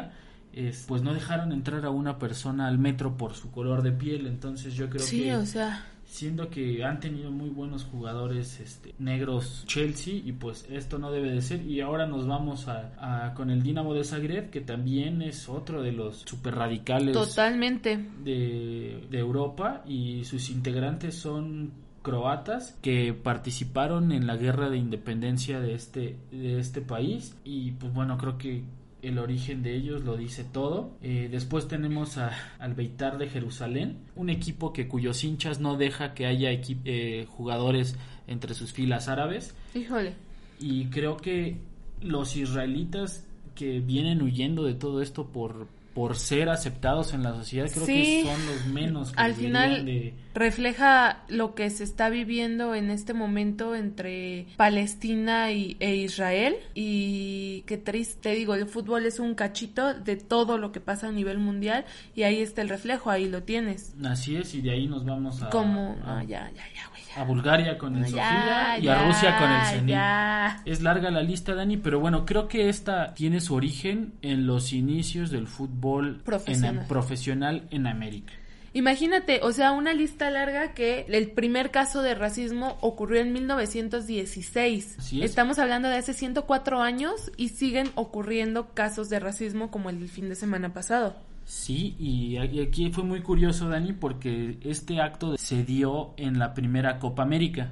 Es, 0.54 0.86
pues 0.88 1.02
no 1.02 1.14
dejaron 1.14 1.52
entrar 1.52 1.86
a 1.86 1.90
una 1.90 2.18
persona 2.18 2.68
al 2.68 2.78
metro 2.78 3.18
por 3.18 3.34
su 3.34 3.52
color 3.52 3.82
de 3.82 3.92
piel, 3.92 4.26
entonces 4.26 4.74
yo 4.74 4.90
creo 4.90 5.02
sí, 5.02 5.24
que 5.24 5.36
o 5.36 5.46
sea 5.46 5.86
siendo 6.06 6.50
que 6.50 6.84
han 6.84 7.00
tenido 7.00 7.32
muy 7.32 7.50
buenos 7.50 7.84
jugadores 7.84 8.60
este, 8.60 8.94
negros 9.00 9.64
Chelsea 9.68 10.16
y 10.24 10.32
pues 10.34 10.66
esto 10.70 10.98
no 11.00 11.12
debe 11.12 11.32
de 11.32 11.42
ser 11.42 11.66
y 11.66 11.82
ahora 11.82 12.06
nos 12.06 12.28
vamos 12.28 12.68
a, 12.68 13.34
con 13.36 13.50
el 13.50 13.64
Dinamo 13.64 13.94
de 13.94 14.04
Zagreb 14.04 14.50
que 14.50 14.62
también 14.62 15.22
es 15.22 15.50
otro 15.50 15.82
de 15.82 15.92
los 15.92 16.18
super 16.26 16.56
radicales 16.56 17.14
totalmente 17.14 17.98
de, 18.24 19.08
de 19.10 19.20
Europa 19.20 19.84
y 19.88 20.24
sus 20.26 20.50
integrantes 20.50 21.16
son 21.16 21.72
croatas 22.06 22.78
que 22.84 23.14
participaron 23.14 24.12
en 24.12 24.28
la 24.28 24.38
guerra 24.38 24.70
de 24.70 24.78
independencia 24.78 25.60
de 25.60 25.74
este, 25.74 26.18
de 26.32 26.60
este 26.60 26.82
país 26.82 27.36
y 27.44 27.72
pues 27.72 27.92
bueno 27.96 28.20
creo 28.20 28.38
que 28.38 28.62
el 29.02 29.18
origen 29.18 29.64
de 29.64 29.76
ellos 29.76 30.04
lo 30.04 30.16
dice 30.16 30.44
todo. 30.44 30.92
Eh, 31.02 31.30
después 31.32 31.68
tenemos 31.68 32.18
a, 32.18 32.32
al 32.60 32.76
Beitar 32.76 33.18
de 33.18 33.28
Jerusalén, 33.28 33.98
un 34.16 34.30
equipo 34.30 34.72
que 34.72 34.88
cuyos 34.88 35.24
hinchas 35.24 35.60
no 35.60 35.78
deja 35.78 36.14
que 36.14 36.28
haya 36.28 36.50
eh, 36.52 37.26
jugadores 37.30 37.98
entre 38.28 38.54
sus 38.54 38.72
filas 38.72 39.08
árabes. 39.08 39.56
Híjole. 39.74 40.14
Y 40.60 40.86
creo 40.86 41.18
que 41.18 41.58
los 42.02 42.36
israelitas 42.36 43.26
que 43.56 43.80
vienen 43.80 44.22
huyendo 44.22 44.64
de 44.64 44.76
todo 44.76 45.02
esto 45.02 45.28
por 45.28 45.68
por 45.96 46.16
ser 46.18 46.50
aceptados 46.50 47.14
en 47.14 47.24
la 47.24 47.34
sociedad, 47.34 47.68
creo 47.74 47.86
Sí. 47.88 47.94
que 47.94 48.24
son 48.26 48.46
los 48.46 48.66
menos 48.68 49.12
que 49.14 49.20
Al 49.22 49.34
final 49.34 49.86
de- 49.86 50.14
refleja 50.34 51.24
lo 51.30 51.56
que 51.56 51.70
se 51.70 51.84
está 51.86 52.10
viviendo 52.10 52.76
en 52.76 52.90
este 52.92 53.14
momento 53.14 53.74
entre 53.76 54.46
Palestina 54.58 55.52
y, 55.54 55.78
e 55.80 55.96
Israel 55.96 56.58
y 56.74 57.62
qué 57.66 57.78
triste, 57.78 58.20
te 58.30 58.36
digo, 58.36 58.56
el 58.56 58.68
fútbol 58.68 59.06
es 59.06 59.20
un 59.20 59.36
cachito 59.36 59.94
de 59.94 60.18
todo 60.18 60.58
lo 60.58 60.72
que 60.74 60.82
pasa 60.82 61.08
a 61.08 61.12
nivel 61.12 61.40
mundial 61.40 61.86
y 62.14 62.24
ahí 62.24 62.42
está 62.42 62.62
el 62.62 62.68
reflejo, 62.70 63.10
ahí 63.10 63.28
lo 63.30 63.44
tienes. 63.44 63.96
Así 64.04 64.36
es, 64.36 64.54
y 64.54 64.62
de 64.62 64.72
ahí 64.72 64.88
nos 64.88 65.06
vamos 65.06 65.42
a, 65.42 65.50
Como, 65.50 65.96
a, 66.04 66.20
ah, 66.20 66.24
ya, 66.24 66.52
ya, 66.54 66.64
ya. 66.76 66.90
A 67.16 67.24
Bulgaria 67.24 67.78
con 67.78 67.96
el 67.96 68.06
Sofía 68.06 68.78
y 68.80 68.88
a 68.88 69.06
Rusia 69.06 69.38
con 69.38 69.52
el 69.52 69.66
Zenit. 69.66 70.68
Es 70.68 70.82
larga 70.82 71.10
la 71.12 71.22
lista, 71.22 71.56
Dani, 71.56 71.78
pero 71.78 72.00
bueno, 72.00 72.26
creo 72.26 72.48
que 72.48 72.70
esta 72.70 73.14
tiene 73.14 73.42
su 73.42 73.56
origen 73.56 74.14
en 74.22 74.48
los 74.48 74.74
inicios 74.74 75.32
del 75.32 75.48
fútbol 75.48 76.22
Profesional. 76.24 76.78
En, 76.82 76.88
profesional 76.88 77.68
en 77.72 77.88
América. 77.88 78.34
Imagínate, 78.74 79.40
o 79.42 79.54
sea, 79.54 79.72
una 79.72 79.94
lista 79.94 80.30
larga 80.30 80.74
que 80.74 81.06
el 81.08 81.32
primer 81.32 81.72
caso 81.72 82.02
de 82.02 82.14
racismo 82.14 82.78
ocurrió 82.82 83.22
en 83.22 83.32
1916. 83.32 84.96
Así 85.00 85.20
es. 85.22 85.30
Estamos 85.30 85.60
hablando 85.60 85.88
de 85.88 85.96
hace 85.96 86.14
104 86.14 86.82
años 86.82 87.32
y 87.38 87.50
siguen 87.50 87.90
ocurriendo 87.96 88.74
casos 88.74 89.08
de 89.10 89.22
racismo 89.22 89.72
como 89.72 89.90
el 89.90 90.02
del 90.02 90.10
fin 90.10 90.28
de 90.28 90.36
semana 90.36 90.74
pasado. 90.74 91.16
Sí, 91.46 91.96
y 92.00 92.38
aquí 92.38 92.90
fue 92.92 93.04
muy 93.04 93.22
curioso, 93.22 93.70
Dani, 93.70 93.94
porque 93.94 94.58
este 94.62 95.00
acto 95.00 95.38
se 95.38 95.64
dio 95.64 96.14
en 96.18 96.40
la 96.40 96.54
primera 96.54 97.00
Copa 97.00 97.24
América. 97.24 97.72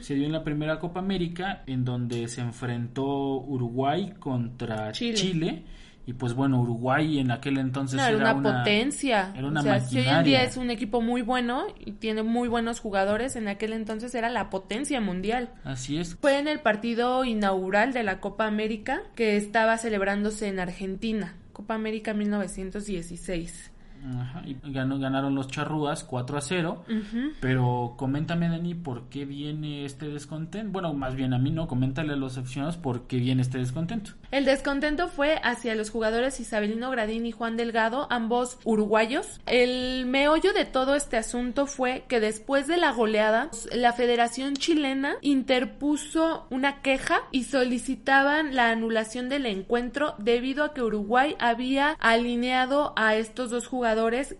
Se 0.00 0.14
dio 0.14 0.24
en 0.24 0.32
la 0.32 0.42
primera 0.42 0.78
Copa 0.78 1.00
América, 1.00 1.62
en 1.66 1.84
donde 1.84 2.28
se 2.28 2.40
enfrentó 2.40 3.04
Uruguay 3.40 4.14
contra 4.18 4.90
Chile. 4.92 5.14
Chile. 5.14 5.64
Y 6.06 6.14
pues 6.14 6.32
bueno, 6.34 6.60
Uruguay 6.60 7.18
en 7.18 7.30
aquel 7.30 7.58
entonces 7.58 7.98
No, 7.98 8.06
era 8.06 8.16
una, 8.16 8.34
una 8.34 8.58
potencia. 8.58 9.32
Era 9.36 9.46
una 9.46 9.60
o 9.60 9.62
sea, 9.62 9.80
si 9.80 9.98
hoy 9.98 10.08
en 10.08 10.24
día 10.24 10.42
es 10.42 10.56
un 10.56 10.70
equipo 10.70 11.02
muy 11.02 11.20
bueno 11.22 11.66
y 11.78 11.92
tiene 11.92 12.22
muy 12.22 12.48
buenos 12.48 12.80
jugadores, 12.80 13.36
en 13.36 13.48
aquel 13.48 13.74
entonces 13.74 14.14
era 14.14 14.30
la 14.30 14.48
potencia 14.48 15.00
mundial. 15.00 15.50
Así 15.62 15.98
es. 15.98 16.16
Fue 16.16 16.38
en 16.38 16.48
el 16.48 16.60
partido 16.60 17.24
inaugural 17.24 17.92
de 17.92 18.02
la 18.02 18.18
Copa 18.18 18.46
América 18.46 19.02
que 19.14 19.36
estaba 19.36 19.76
celebrándose 19.76 20.48
en 20.48 20.58
Argentina. 20.58 21.34
Copa 21.60 21.74
América 21.74 22.14
1916. 22.14 23.70
Ajá, 24.18 24.42
y 24.46 24.56
ganó, 24.72 24.98
ganaron 24.98 25.34
los 25.34 25.46
charrúas 25.48 26.04
4 26.04 26.38
a 26.38 26.40
0. 26.40 26.84
Ujú. 26.88 27.32
Pero 27.38 27.96
coméntame, 27.98 28.48
Dani, 28.48 28.74
¿por 28.74 29.10
qué 29.10 29.26
viene 29.26 29.84
este 29.84 30.08
descontento? 30.08 30.72
Bueno, 30.72 30.94
más 30.94 31.14
bien 31.14 31.34
a 31.34 31.38
mí 31.38 31.50
no, 31.50 31.68
coméntale 31.68 32.14
a 32.14 32.16
los 32.16 32.38
aficionados 32.38 32.78
por 32.78 33.06
qué 33.06 33.18
viene 33.18 33.42
este 33.42 33.58
descontento. 33.58 34.12
El 34.30 34.44
descontento 34.44 35.08
fue 35.08 35.40
hacia 35.42 35.74
los 35.74 35.90
jugadores 35.90 36.38
Isabelino 36.38 36.90
Gradín 36.90 37.26
y 37.26 37.32
Juan 37.32 37.56
Delgado, 37.56 38.06
ambos 38.10 38.58
uruguayos. 38.62 39.40
El 39.46 40.06
meollo 40.06 40.52
de 40.52 40.64
todo 40.64 40.94
este 40.94 41.16
asunto 41.16 41.66
fue 41.66 42.04
que 42.06 42.20
después 42.20 42.68
de 42.68 42.76
la 42.76 42.92
goleada, 42.92 43.50
la 43.72 43.92
Federación 43.92 44.54
Chilena 44.54 45.16
interpuso 45.20 46.46
una 46.50 46.80
queja 46.80 47.22
y 47.32 47.44
solicitaban 47.44 48.54
la 48.54 48.70
anulación 48.70 49.28
del 49.28 49.46
encuentro 49.46 50.14
debido 50.18 50.62
a 50.62 50.74
que 50.74 50.82
Uruguay 50.82 51.34
había 51.40 51.96
alineado 51.98 52.92
a 52.94 53.16
estos 53.16 53.50
dos 53.50 53.66
jugadores 53.66 54.36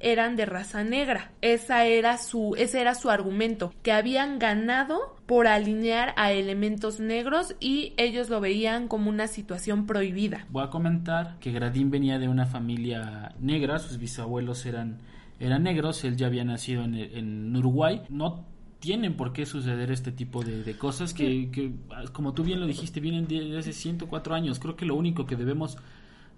eran 0.00 0.36
de 0.36 0.46
raza 0.46 0.84
negra. 0.84 1.32
Esa 1.40 1.84
era 1.86 2.18
su, 2.18 2.54
ese 2.56 2.80
era 2.80 2.94
su 2.94 3.10
argumento, 3.10 3.72
que 3.82 3.92
habían 3.92 4.38
ganado 4.38 5.16
por 5.26 5.46
alinear 5.46 6.14
a 6.16 6.32
elementos 6.32 7.00
negros 7.00 7.54
y 7.60 7.92
ellos 7.96 8.30
lo 8.30 8.40
veían 8.40 8.88
como 8.88 9.10
una 9.10 9.26
situación 9.26 9.86
prohibida. 9.86 10.46
Voy 10.50 10.64
a 10.64 10.70
comentar 10.70 11.38
que 11.38 11.52
Gradín 11.52 11.90
venía 11.90 12.18
de 12.18 12.28
una 12.28 12.46
familia 12.46 13.34
negra, 13.40 13.78
sus 13.78 13.98
bisabuelos 13.98 14.64
eran, 14.66 14.98
eran 15.38 15.62
negros, 15.62 16.02
él 16.04 16.16
ya 16.16 16.26
había 16.26 16.44
nacido 16.44 16.84
en, 16.84 16.94
en 16.94 17.56
Uruguay. 17.56 18.02
No 18.08 18.44
tienen 18.80 19.16
por 19.16 19.32
qué 19.32 19.44
suceder 19.44 19.90
este 19.90 20.12
tipo 20.12 20.42
de, 20.42 20.62
de 20.62 20.76
cosas 20.76 21.12
que, 21.12 21.50
que, 21.50 21.72
como 22.12 22.32
tú 22.32 22.44
bien 22.44 22.60
lo 22.60 22.66
dijiste, 22.66 23.00
vienen 23.00 23.26
de, 23.26 23.40
de 23.40 23.58
hace 23.58 23.72
104 23.72 24.34
años. 24.34 24.58
Creo 24.58 24.76
que 24.76 24.86
lo 24.86 24.94
único 24.94 25.26
que 25.26 25.36
debemos 25.36 25.76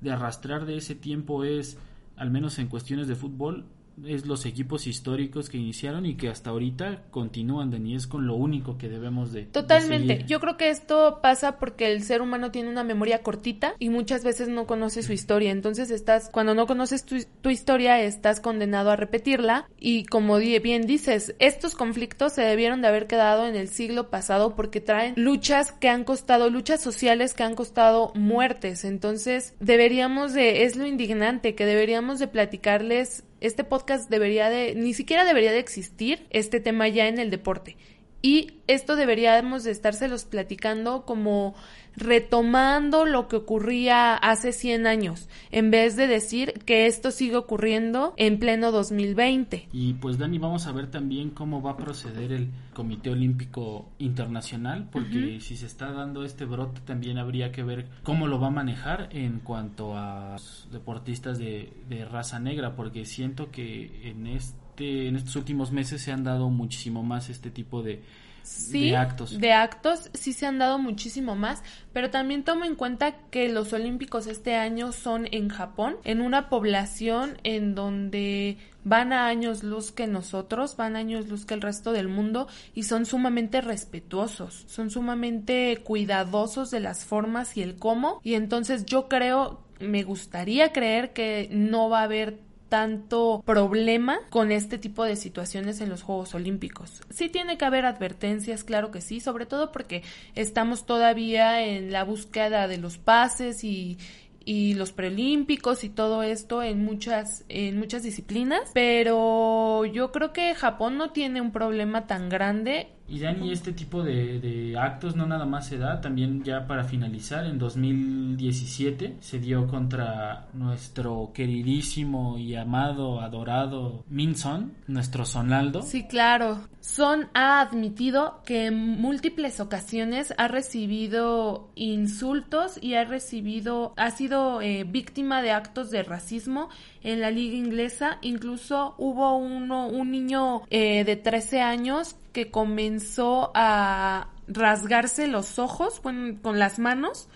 de 0.01 0.11
arrastrar 0.11 0.64
de 0.64 0.76
ese 0.76 0.95
tiempo 0.95 1.45
es, 1.45 1.78
al 2.21 2.31
menos 2.31 2.59
en 2.59 2.68
cuestiones 2.68 3.09
de 3.09 3.16
fútbol, 3.16 3.64
es 4.07 4.26
los 4.26 4.47
equipos 4.47 4.86
históricos 4.86 5.49
que 5.51 5.59
iniciaron 5.59 6.07
y 6.07 6.16
que 6.16 6.28
hasta 6.28 6.51
ahorita 6.51 7.03
continúan, 7.11 7.70
Dani, 7.70 7.97
es 7.97 8.07
con 8.07 8.26
lo 8.26 8.34
único 8.34 8.78
que 8.78 8.88
debemos 8.88 9.32
de... 9.32 9.43
Totalmente. 9.45 10.24
Yo 10.26 10.41
creo 10.41 10.57
que 10.57 10.70
esto 10.70 11.20
pasa 11.22 11.59
porque 11.59 11.93
el 11.93 12.03
ser 12.03 12.22
humano 12.22 12.51
tiene 12.51 12.70
una 12.70 12.84
memoria 12.84 13.22
cortita 13.22 13.74
y 13.78 13.88
muchas 13.88 14.24
veces 14.24 14.49
no 14.49 14.66
conoce 14.66 15.03
su 15.03 15.12
historia. 15.12 15.51
Entonces 15.51 15.91
estás, 15.91 16.30
cuando 16.30 16.55
no 16.55 16.66
conoces 16.66 17.05
tu, 17.05 17.16
tu 17.41 17.51
historia, 17.51 18.01
estás 18.01 18.41
condenado 18.41 18.91
a 18.91 18.97
repetirla. 18.97 19.68
Y 19.78 20.05
como 20.05 20.38
bien 20.38 20.86
dices, 20.86 21.34
estos 21.38 21.74
conflictos 21.74 22.32
se 22.32 22.43
debieron 22.43 22.82
de 22.82 22.88
haber 22.88 23.07
quedado 23.07 23.47
en 23.47 23.57
el 23.57 23.68
siglo 23.68 24.11
pasado 24.11 24.55
porque 24.55 24.80
traen 24.80 25.14
luchas 25.16 25.72
que 25.72 25.88
han 25.88 26.05
costado, 26.05 26.51
luchas 26.51 26.80
sociales 26.80 27.34
que 27.34 27.43
han 27.43 27.55
costado 27.55 28.12
muertes. 28.14 28.84
Entonces 28.84 29.55
deberíamos 29.61 30.32
de, 30.32 30.64
es 30.64 30.76
lo 30.76 30.86
indignante, 30.86 31.55
que 31.55 31.66
deberíamos 31.66 32.18
de 32.18 32.28
platicarles 32.28 33.24
este 33.41 33.64
podcast 33.64 34.11
debería 34.11 34.51
de, 34.51 34.74
ni 34.74 34.95
siquiera 34.95 35.24
debería 35.24 35.53
de 35.53 35.59
existir 35.59 36.26
este 36.30 36.61
tema 36.61 36.88
ya 36.88 37.09
en 37.09 37.18
el 37.18 37.30
deporte. 37.30 37.76
Y 38.23 38.53
esto 38.66 38.97
deberíamos 38.97 39.64
de 39.64 39.71
estárselos 39.71 40.25
platicando 40.25 41.05
como 41.05 41.55
retomando 41.97 43.05
lo 43.05 43.29
que 43.29 43.37
ocurría 43.37 44.14
hace 44.14 44.53
100 44.53 44.87
años, 44.87 45.29
en 45.51 45.71
vez 45.71 45.97
de 45.97 46.07
decir 46.07 46.55
que 46.64 46.87
esto 46.87 47.11
sigue 47.11 47.37
ocurriendo 47.37 48.14
en 48.16 48.39
pleno 48.39 48.73
2020. 48.73 49.68
Y 49.73 49.95
pues 49.95 50.18
Dani, 50.18 50.39
vamos 50.39 50.66
a 50.66 50.73
ver 50.73 50.91
también 50.91 51.31
cómo 51.31 51.62
va 51.62 51.73
a 51.73 51.77
proceder 51.77 52.33
el 52.33 52.51
Comité 52.75 53.11
Olímpico 53.11 53.89
Internacional, 53.99 54.89
porque 54.91 55.41
si 55.41 55.57
se 55.57 55.66
está 55.66 55.93
dando 55.93 56.25
este 56.25 56.45
brote 56.45 56.81
también 56.83 57.18
habría 57.18 57.53
que 57.53 57.62
ver 57.62 57.89
cómo 58.03 58.27
lo 58.27 58.41
va 58.41 58.49
a 58.49 58.51
manejar 58.51 59.09
en 59.12 59.41
cuanto 59.41 59.97
a 59.97 60.33
los 60.33 60.68
deportistas 60.71 61.39
de, 61.39 61.73
de 61.89 62.05
raza 62.05 62.39
negra, 62.39 62.77
porque 62.77 63.05
siento 63.05 63.51
que 63.51 64.09
en 64.09 64.27
este 64.27 64.60
en 64.81 65.16
estos 65.16 65.37
últimos 65.37 65.72
meses 65.72 66.03
se 66.03 66.12
han 66.12 66.24
dado 66.24 66.49
muchísimo 66.51 67.03
más 67.03 67.28
este 67.31 67.51
tipo 67.51 67.83
de, 67.83 68.03
Sí, 68.43 68.91
de 68.91 68.97
actos. 68.97 69.39
de 69.39 69.53
actos 69.53 70.11
sí 70.14 70.33
se 70.33 70.47
han 70.47 70.59
dado 70.59 70.78
muchísimo 70.78 71.37
más, 71.37 71.62
pero 71.93 72.11
también 72.11 72.43
tomo 72.43 72.64
en 72.64 72.74
cuenta 72.74 73.12
que 73.31 73.49
los 73.49 73.72
Olímpicos 73.72 74.26
este 74.26 74.57
año 74.57 74.93
son 74.93 75.28
en 75.31 75.49
Japón, 75.49 75.97
en 76.05 76.20
una 76.20 76.49
población 76.49 77.39
en 77.45 77.74
donde 77.74 78.57
van 78.83 79.12
a 79.12 79.26
años 79.26 79.62
luz 79.62 79.93
que 79.93 80.07
nosotros, 80.07 80.76
van 80.76 80.97
a 80.97 81.01
años 81.01 81.28
luz 81.28 81.45
que 81.45 81.55
el 81.55 81.61
resto 81.61 81.93
del 81.93 82.09
mundo 82.09 82.49
y 82.74 82.85
son 82.85 83.05
sumamente 83.05 83.61
respetuosos, 83.61 84.64
son 84.66 84.91
sumamente 84.91 85.78
cuidadosos 85.85 86.70
de 86.70 86.81
las 86.81 87.05
formas 87.05 87.57
y 87.57 87.62
el 87.62 87.76
cómo 87.76 88.20
y 88.24 88.35
entonces 88.35 88.87
yo 88.87 89.09
creo, 89.09 89.61
me 89.81 90.03
gustaría 90.03 90.72
creer 90.72 91.12
que 91.12 91.49
no 91.53 91.91
va 91.91 92.01
a 92.01 92.05
haber 92.05 92.49
tanto 92.71 93.43
problema 93.45 94.21
con 94.31 94.53
este 94.53 94.79
tipo 94.79 95.05
de 95.05 95.16
situaciones 95.16 95.83
en 95.83 95.91
los 95.91 96.03
Juegos 96.03 96.35
Olímpicos. 96.35 97.03
Sí 97.11 97.29
tiene 97.29 97.59
que 97.59 97.66
haber 97.66 97.85
advertencias, 97.85 98.64
claro 98.64 98.91
que 98.91 99.03
sí, 99.03 99.21
sobre 99.21 99.45
todo 99.45 99.73
porque 99.73 100.03
estamos 100.35 100.87
todavía 100.87 101.62
en 101.66 101.93
la 101.93 102.05
búsqueda 102.05 102.66
de 102.68 102.79
los 102.79 102.97
pases 102.97 103.64
y 103.64 103.99
y 104.43 104.73
los 104.75 104.93
preolímpicos 104.93 105.85
y 105.85 105.91
todo 105.91 106.23
esto 106.23 106.62
en 106.62 106.83
muchas 106.83 107.45
en 107.49 107.79
muchas 107.79 108.03
disciplinas, 108.03 108.71
pero 108.73 109.85
yo 109.85 110.12
creo 110.12 110.33
que 110.33 110.55
Japón 110.55 110.97
no 110.97 111.11
tiene 111.11 111.41
un 111.43 111.53
problema 111.53 112.07
tan 112.07 112.31
grande 112.31 112.89
Y 113.11 113.19
Dani, 113.19 113.51
este 113.51 113.73
tipo 113.73 114.05
de, 114.05 114.39
de 114.39 114.79
actos 114.79 115.17
no 115.17 115.27
nada 115.27 115.45
más 115.45 115.67
se 115.67 115.79
da, 115.79 116.01
también 116.01 116.45
ya 116.45 116.69
para 116.69 116.85
finalizar, 116.85 117.45
en 117.45 117.59
2017 117.59 119.17
se 119.19 119.39
dio 119.41 119.67
contra 119.67 120.47
nuestro 120.53 121.33
queridísimo 121.35 122.39
y 122.39 122.55
amado, 122.55 123.21
adorado 123.21 124.05
Minson, 124.09 124.75
nuestro 124.87 125.25
Sonaldo. 125.25 125.83
Sí, 125.83 126.07
claro. 126.07 126.61
Son 126.81 127.29
ha 127.35 127.61
admitido 127.61 128.41
que 128.47 128.67
en 128.67 128.75
múltiples 129.01 129.61
ocasiones 129.61 130.33
ha 130.39 130.49
recibido 130.49 131.69
insultos 131.75 132.79
y 132.81 132.95
ha 132.95 133.05
recibido, 133.05 133.93
ha 133.97 134.11
sido 134.13 134.63
eh, 134.63 134.85
víctima 134.85 135.43
de 135.43 135.51
actos 135.51 135.91
de 135.91 136.03
racismo 136.03 136.71
en 137.03 137.21
la 137.21 137.31
liga 137.31 137.57
inglesa. 137.57 138.19
Incluso 138.23 138.95
hubo 138.97 139.37
uno, 139.37 139.89
un 139.89 140.11
niño 140.11 140.63
eh, 140.71 141.05
de 141.05 141.17
13 141.17 141.61
años 141.61 142.17
que 142.33 142.51
comenzó 142.51 143.51
a 143.55 144.28
rasgarse 144.47 145.28
los 145.28 145.59
ojos 145.59 146.01
con 146.01 146.41
las 146.59 146.78
manos 146.78 147.28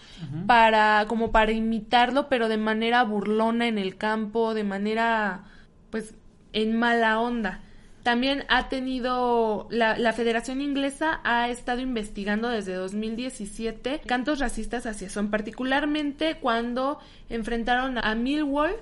para 0.46 1.04
como 1.06 1.30
para 1.30 1.52
imitarlo 1.52 2.28
pero 2.28 2.48
de 2.48 2.56
manera 2.56 3.04
burlona 3.04 3.68
en 3.68 3.78
el 3.78 3.96
campo 3.96 4.52
de 4.52 4.64
manera 4.64 5.44
pues 5.90 6.14
en 6.54 6.76
mala 6.78 7.20
onda. 7.20 7.60
También 8.02 8.44
ha 8.48 8.68
tenido, 8.68 9.66
la, 9.70 9.96
la 9.96 10.12
Federación 10.12 10.60
Inglesa 10.60 11.20
ha 11.24 11.48
estado 11.48 11.80
investigando 11.80 12.50
desde 12.50 12.74
2017 12.74 14.02
cantos 14.04 14.40
racistas 14.40 14.84
hacia 14.84 15.08
Son, 15.08 15.30
particularmente 15.30 16.36
cuando 16.38 16.98
enfrentaron 17.30 17.96
a 17.96 18.14
Millwall 18.14 18.74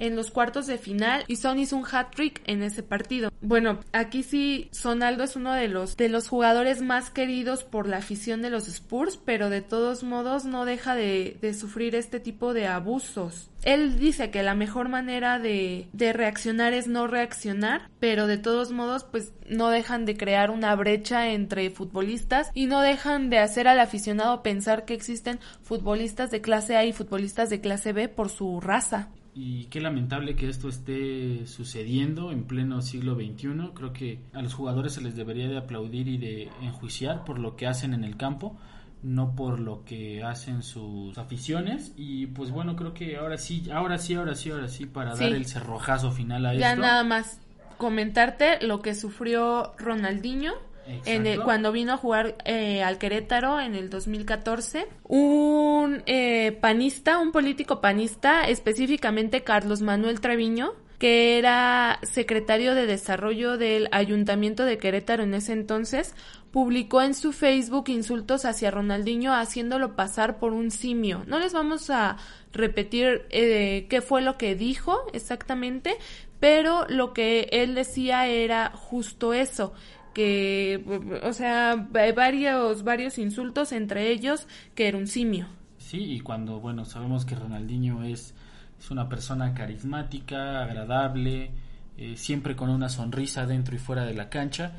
en 0.00 0.16
los 0.16 0.30
cuartos 0.30 0.66
de 0.66 0.78
final 0.78 1.24
y 1.28 1.36
Son 1.36 1.58
hizo 1.58 1.76
un 1.76 1.84
hat-trick 1.84 2.42
en 2.46 2.62
ese 2.62 2.82
partido. 2.82 3.30
Bueno, 3.40 3.80
aquí 3.92 4.22
sí 4.22 4.68
Sonaldo 4.72 5.24
es 5.24 5.36
uno 5.36 5.52
de 5.52 5.68
los 5.68 5.96
de 5.96 6.08
los 6.08 6.28
jugadores 6.28 6.82
más 6.82 7.10
queridos 7.10 7.64
por 7.64 7.86
la 7.86 7.98
afición 7.98 8.42
de 8.42 8.50
los 8.50 8.66
Spurs, 8.66 9.18
pero 9.24 9.50
de 9.50 9.62
todos 9.62 10.02
modos 10.02 10.44
no 10.44 10.64
deja 10.64 10.94
de, 10.94 11.36
de 11.40 11.54
sufrir 11.54 11.94
este 11.94 12.18
tipo 12.18 12.54
de 12.54 12.66
abusos. 12.66 13.50
Él 13.62 13.98
dice 13.98 14.30
que 14.30 14.42
la 14.42 14.54
mejor 14.54 14.88
manera 14.88 15.38
de, 15.38 15.88
de 15.92 16.12
reaccionar 16.14 16.72
es 16.72 16.86
no 16.88 17.06
reaccionar, 17.06 17.90
pero 18.00 18.26
de 18.26 18.38
todos 18.38 18.72
modos 18.72 19.04
pues 19.04 19.34
no 19.48 19.68
dejan 19.68 20.06
de 20.06 20.16
crear 20.16 20.50
una 20.50 20.74
brecha 20.76 21.28
entre 21.28 21.68
futbolistas 21.70 22.50
y 22.54 22.66
no 22.66 22.80
dejan 22.80 23.28
de 23.28 23.38
hacer 23.38 23.68
al 23.68 23.80
aficionado 23.80 24.42
pensar 24.42 24.86
que 24.86 24.94
existen 24.94 25.40
futbolistas 25.62 26.30
de 26.30 26.40
clase 26.40 26.76
A 26.76 26.84
y 26.86 26.94
futbolistas 26.94 27.50
de 27.50 27.60
clase 27.60 27.92
B 27.92 28.08
por 28.08 28.30
su 28.30 28.60
raza 28.60 29.10
y 29.34 29.66
qué 29.66 29.80
lamentable 29.80 30.34
que 30.34 30.48
esto 30.48 30.68
esté 30.68 31.46
sucediendo 31.46 32.32
en 32.32 32.44
pleno 32.44 32.82
siglo 32.82 33.14
XXI. 33.14 33.70
Creo 33.74 33.92
que 33.92 34.20
a 34.32 34.42
los 34.42 34.54
jugadores 34.54 34.94
se 34.94 35.00
les 35.00 35.14
debería 35.14 35.48
de 35.48 35.58
aplaudir 35.58 36.08
y 36.08 36.18
de 36.18 36.50
enjuiciar 36.62 37.24
por 37.24 37.38
lo 37.38 37.56
que 37.56 37.66
hacen 37.66 37.94
en 37.94 38.04
el 38.04 38.16
campo, 38.16 38.58
no 39.02 39.36
por 39.36 39.60
lo 39.60 39.84
que 39.84 40.24
hacen 40.24 40.62
sus 40.62 41.16
aficiones. 41.16 41.92
Y 41.96 42.26
pues 42.26 42.50
bueno, 42.50 42.74
creo 42.74 42.92
que 42.92 43.16
ahora 43.16 43.38
sí, 43.38 43.70
ahora 43.72 43.98
sí, 43.98 44.14
ahora 44.14 44.34
sí, 44.34 44.50
ahora 44.50 44.68
sí, 44.68 44.86
para 44.86 45.14
dar 45.14 45.32
el 45.32 45.46
cerrojazo 45.46 46.10
final 46.10 46.46
a 46.46 46.52
esto. 46.52 46.60
Ya 46.60 46.74
nada 46.74 47.04
más 47.04 47.40
comentarte 47.78 48.64
lo 48.66 48.82
que 48.82 48.94
sufrió 48.94 49.72
Ronaldinho 49.78 50.52
en 50.86 51.40
cuando 51.42 51.72
vino 51.72 51.92
a 51.92 51.96
jugar 51.96 52.36
eh, 52.44 52.82
al 52.82 52.98
Querétaro 52.98 53.60
en 53.60 53.74
el 53.74 53.90
2014, 53.90 54.86
un 55.04 56.02
eh, 56.06 56.56
panista, 56.60 57.18
un 57.18 57.32
político 57.32 57.80
panista, 57.80 58.42
específicamente 58.44 59.42
Carlos 59.42 59.82
Manuel 59.82 60.20
Treviño, 60.20 60.72
que 61.00 61.38
era 61.38 61.98
secretario 62.02 62.74
de 62.74 62.84
desarrollo 62.84 63.56
del 63.56 63.88
Ayuntamiento 63.90 64.66
de 64.66 64.76
Querétaro 64.76 65.22
en 65.22 65.32
ese 65.32 65.54
entonces, 65.54 66.14
publicó 66.50 67.00
en 67.00 67.14
su 67.14 67.32
Facebook 67.32 67.88
insultos 67.88 68.44
hacia 68.44 68.70
Ronaldinho 68.70 69.32
haciéndolo 69.32 69.96
pasar 69.96 70.38
por 70.38 70.52
un 70.52 70.70
simio. 70.70 71.24
No 71.26 71.38
les 71.38 71.54
vamos 71.54 71.88
a 71.88 72.18
repetir 72.52 73.22
eh, 73.30 73.86
qué 73.88 74.02
fue 74.02 74.20
lo 74.20 74.36
que 74.36 74.54
dijo 74.54 74.98
exactamente, 75.14 75.96
pero 76.38 76.86
lo 76.88 77.14
que 77.14 77.48
él 77.52 77.74
decía 77.74 78.26
era 78.26 78.70
justo 78.74 79.32
eso, 79.32 79.72
que, 80.14 80.82
o 81.22 81.32
sea, 81.32 81.88
varios, 82.14 82.82
varios 82.84 83.18
insultos, 83.18 83.72
entre 83.72 84.10
ellos 84.10 84.46
que 84.74 84.88
era 84.88 84.98
un 84.98 85.06
simio. 85.06 85.46
Sí, 85.78 85.98
y 85.98 86.20
cuando, 86.20 86.60
bueno, 86.60 86.84
sabemos 86.84 87.24
que 87.24 87.34
Ronaldinho 87.34 88.04
es, 88.04 88.34
es 88.78 88.90
una 88.90 89.08
persona 89.08 89.54
carismática, 89.54 90.62
agradable, 90.62 91.50
eh, 91.96 92.16
siempre 92.16 92.56
con 92.56 92.70
una 92.70 92.88
sonrisa 92.88 93.46
dentro 93.46 93.74
y 93.74 93.78
fuera 93.78 94.04
de 94.04 94.14
la 94.14 94.28
cancha, 94.28 94.72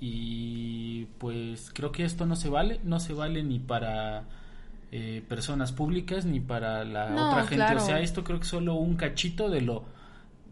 y 0.00 1.06
pues 1.18 1.70
creo 1.72 1.90
que 1.90 2.04
esto 2.04 2.26
no 2.26 2.36
se 2.36 2.48
vale, 2.48 2.80
no 2.84 3.00
se 3.00 3.14
vale 3.14 3.42
ni 3.42 3.58
para 3.58 4.24
eh, 4.92 5.24
personas 5.26 5.72
públicas 5.72 6.26
ni 6.26 6.40
para 6.40 6.84
la 6.84 7.06
otra 7.06 7.46
gente, 7.46 7.74
o 7.74 7.80
sea, 7.80 8.00
esto 8.00 8.22
creo 8.22 8.38
que 8.38 8.44
es 8.44 8.50
solo 8.50 8.74
un 8.74 8.96
cachito 8.96 9.48
de 9.48 9.62
lo 9.62 9.84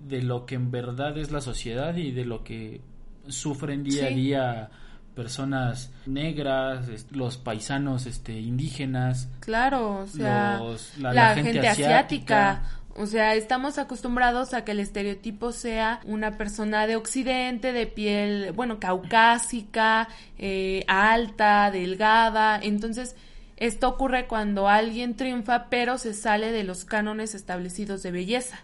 de 0.08 0.22
lo 0.22 0.44
que 0.44 0.54
en 0.54 0.70
verdad 0.70 1.16
es 1.16 1.30
la 1.30 1.40
sociedad 1.40 1.96
y 1.96 2.10
de 2.10 2.24
lo 2.24 2.44
que 2.44 2.82
sufren 3.28 3.82
día 3.84 4.06
a 4.06 4.10
día 4.10 4.70
personas 5.14 5.90
negras, 6.06 6.86
los 7.10 7.36
paisanos 7.38 8.06
este 8.06 8.40
indígenas. 8.40 9.28
Claro, 9.40 10.00
o 10.00 10.06
sea, 10.06 10.60
la, 10.98 11.34
gente, 11.34 11.66
asiática. 11.66 12.62
O 12.96 13.06
sea, 13.06 13.34
estamos 13.34 13.78
acostumbrados 13.78 14.54
a 14.54 14.64
que 14.64 14.72
el 14.72 14.80
estereotipo 14.80 15.50
sea 15.50 16.00
una 16.04 16.36
persona 16.38 16.86
de 16.86 16.94
occidente, 16.94 17.72
de 17.72 17.86
piel, 17.86 18.52
bueno, 18.52 18.78
caucásica, 18.78 20.08
eh, 20.38 20.84
alta, 20.86 21.72
delgada. 21.72 22.58
Entonces, 22.62 23.16
esto 23.56 23.88
ocurre 23.88 24.26
cuando 24.26 24.68
alguien 24.68 25.16
triunfa, 25.16 25.68
pero 25.70 25.98
se 25.98 26.14
sale 26.14 26.52
de 26.52 26.62
los 26.62 26.84
cánones 26.84 27.34
establecidos 27.34 28.02
de 28.04 28.12
belleza. 28.12 28.60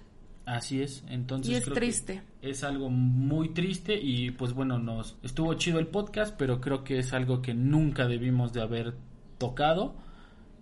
Así 0.46 0.82
es, 0.82 1.04
entonces 1.08 1.52
y 1.52 1.54
es 1.56 1.64
triste. 1.64 2.22
Es 2.43 2.64
algo 2.64 2.88
muy 2.88 3.51
triste 3.51 3.99
y 4.01 4.30
pues 4.30 4.53
bueno, 4.53 4.78
nos 4.78 5.16
estuvo 5.22 5.53
chido 5.55 5.78
el 5.78 5.86
podcast, 5.86 6.34
pero 6.36 6.61
creo 6.61 6.84
que 6.84 6.99
es 6.99 7.12
algo 7.12 7.43
que 7.43 7.55
nunca 7.55 8.07
debimos 8.07 8.53
de 8.53 8.62
haber 8.62 8.95
tocado. 9.38 9.95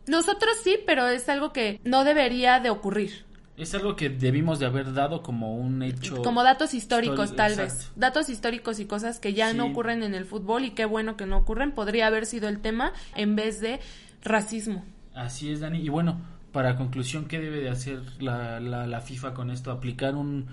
Nosotros 0.07 0.53
sí, 0.63 0.79
pero 0.87 1.07
es 1.09 1.29
algo 1.29 1.53
que 1.53 1.81
no 1.85 2.05
debería 2.05 2.61
de 2.61 2.71
ocurrir. 2.71 3.27
Es 3.57 3.75
algo 3.75 3.97
que 3.97 4.09
debimos 4.09 4.61
de 4.61 4.67
haber 4.67 4.95
dado 4.95 5.23
como 5.23 5.57
un 5.57 5.83
hecho. 5.83 6.23
Como 6.23 6.45
datos 6.45 6.75
históricos, 6.75 7.35
tal 7.35 7.57
vez. 7.57 7.91
Datos 7.97 8.29
históricos 8.29 8.79
y 8.79 8.87
cosas 8.87 9.19
que 9.19 9.35
ya 9.35 9.53
no 9.53 9.67
ocurren 9.67 10.05
en 10.05 10.15
el 10.15 10.25
fútbol 10.25 10.65
y 10.65 10.71
qué 10.71 10.85
bueno 10.85 11.17
que 11.17 11.27
no 11.27 11.39
ocurren. 11.39 11.73
Podría 11.73 12.07
haber 12.07 12.25
sido 12.25 12.49
el 12.49 12.61
tema 12.61 12.93
en 13.17 13.35
vez 13.35 13.61
de 13.61 13.81
racismo. 14.23 14.85
Así 15.13 15.51
es, 15.51 15.59
Dani. 15.59 15.81
Y 15.81 15.89
bueno, 15.89 16.21
para 16.53 16.77
conclusión, 16.77 17.27
¿qué 17.27 17.41
debe 17.41 17.61
de 17.61 17.69
hacer 17.69 18.01
la, 18.23 18.61
la, 18.61 19.01
FIFA 19.01 19.35
con 19.35 19.51
esto? 19.51 19.73
¿Aplicar 19.73 20.15
un, 20.15 20.47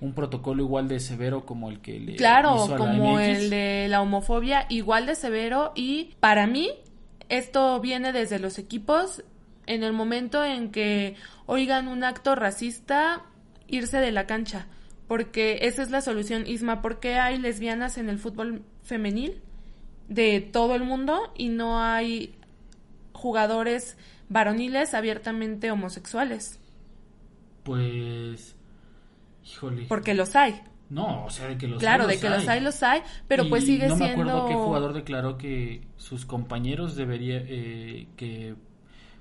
un, 0.00 0.12
protocolo 0.14 0.62
igual 0.62 0.88
de 0.88 1.00
severo 1.00 1.44
como 1.46 1.70
el 1.70 1.80
que 1.80 2.00
le 2.00 2.16
Claro, 2.16 2.66
como 2.76 3.20
el 3.20 3.50
de 3.50 3.86
la 3.88 4.02
homofobia, 4.02 4.66
igual 4.68 5.06
de 5.06 5.14
severo 5.14 5.72
y 5.74 6.14
para 6.20 6.46
mí 6.46 6.70
esto 7.28 7.80
viene 7.80 8.12
desde 8.12 8.38
los 8.38 8.58
equipos 8.58 9.22
en 9.66 9.82
el 9.82 9.92
momento 9.92 10.44
en 10.44 10.70
que 10.70 11.16
oigan 11.46 11.86
un 11.88 12.02
acto 12.02 12.34
racista, 12.34 13.22
irse 13.68 13.98
de 13.98 14.10
la 14.10 14.26
cancha, 14.26 14.66
porque 15.06 15.60
esa 15.62 15.82
es 15.82 15.90
la 15.90 16.00
solución, 16.00 16.46
Isma, 16.46 16.82
¿por 16.82 16.98
qué 16.98 17.14
hay 17.14 17.38
lesbianas 17.38 17.98
en 17.98 18.08
el 18.08 18.18
fútbol 18.18 18.62
femenil 18.82 19.40
de 20.08 20.40
todo 20.40 20.74
el 20.74 20.82
mundo 20.82 21.32
y 21.36 21.48
no 21.48 21.80
hay 21.80 22.34
jugadores 23.20 23.96
varoniles 24.30 24.94
abiertamente 24.94 25.70
homosexuales. 25.70 26.58
Pues, 27.64 28.56
híjole. 29.44 29.86
Porque 29.88 30.14
los 30.14 30.34
hay. 30.36 30.60
No, 30.88 31.24
o 31.24 31.30
sea, 31.30 31.46
de 31.46 31.56
que 31.56 31.68
los 31.68 31.78
claro, 31.78 32.08
hay. 32.08 32.18
Claro, 32.18 32.36
de 32.36 32.38
que 32.38 32.40
los 32.42 32.48
hay, 32.48 32.60
los 32.60 32.82
hay, 32.82 33.02
pero 33.28 33.48
pues 33.48 33.64
sigue 33.64 33.86
siendo... 33.86 33.96
No 33.96 34.04
me 34.04 34.10
acuerdo 34.10 34.48
qué 34.48 34.54
jugador 34.54 34.92
declaró 34.92 35.38
que 35.38 35.82
sus 35.96 36.26
compañeros 36.26 36.96
debería, 36.96 37.36
eh, 37.36 38.08
que 38.16 38.56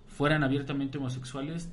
fueran 0.08 0.44
abiertamente 0.44 0.98
homosexuales 0.98 1.70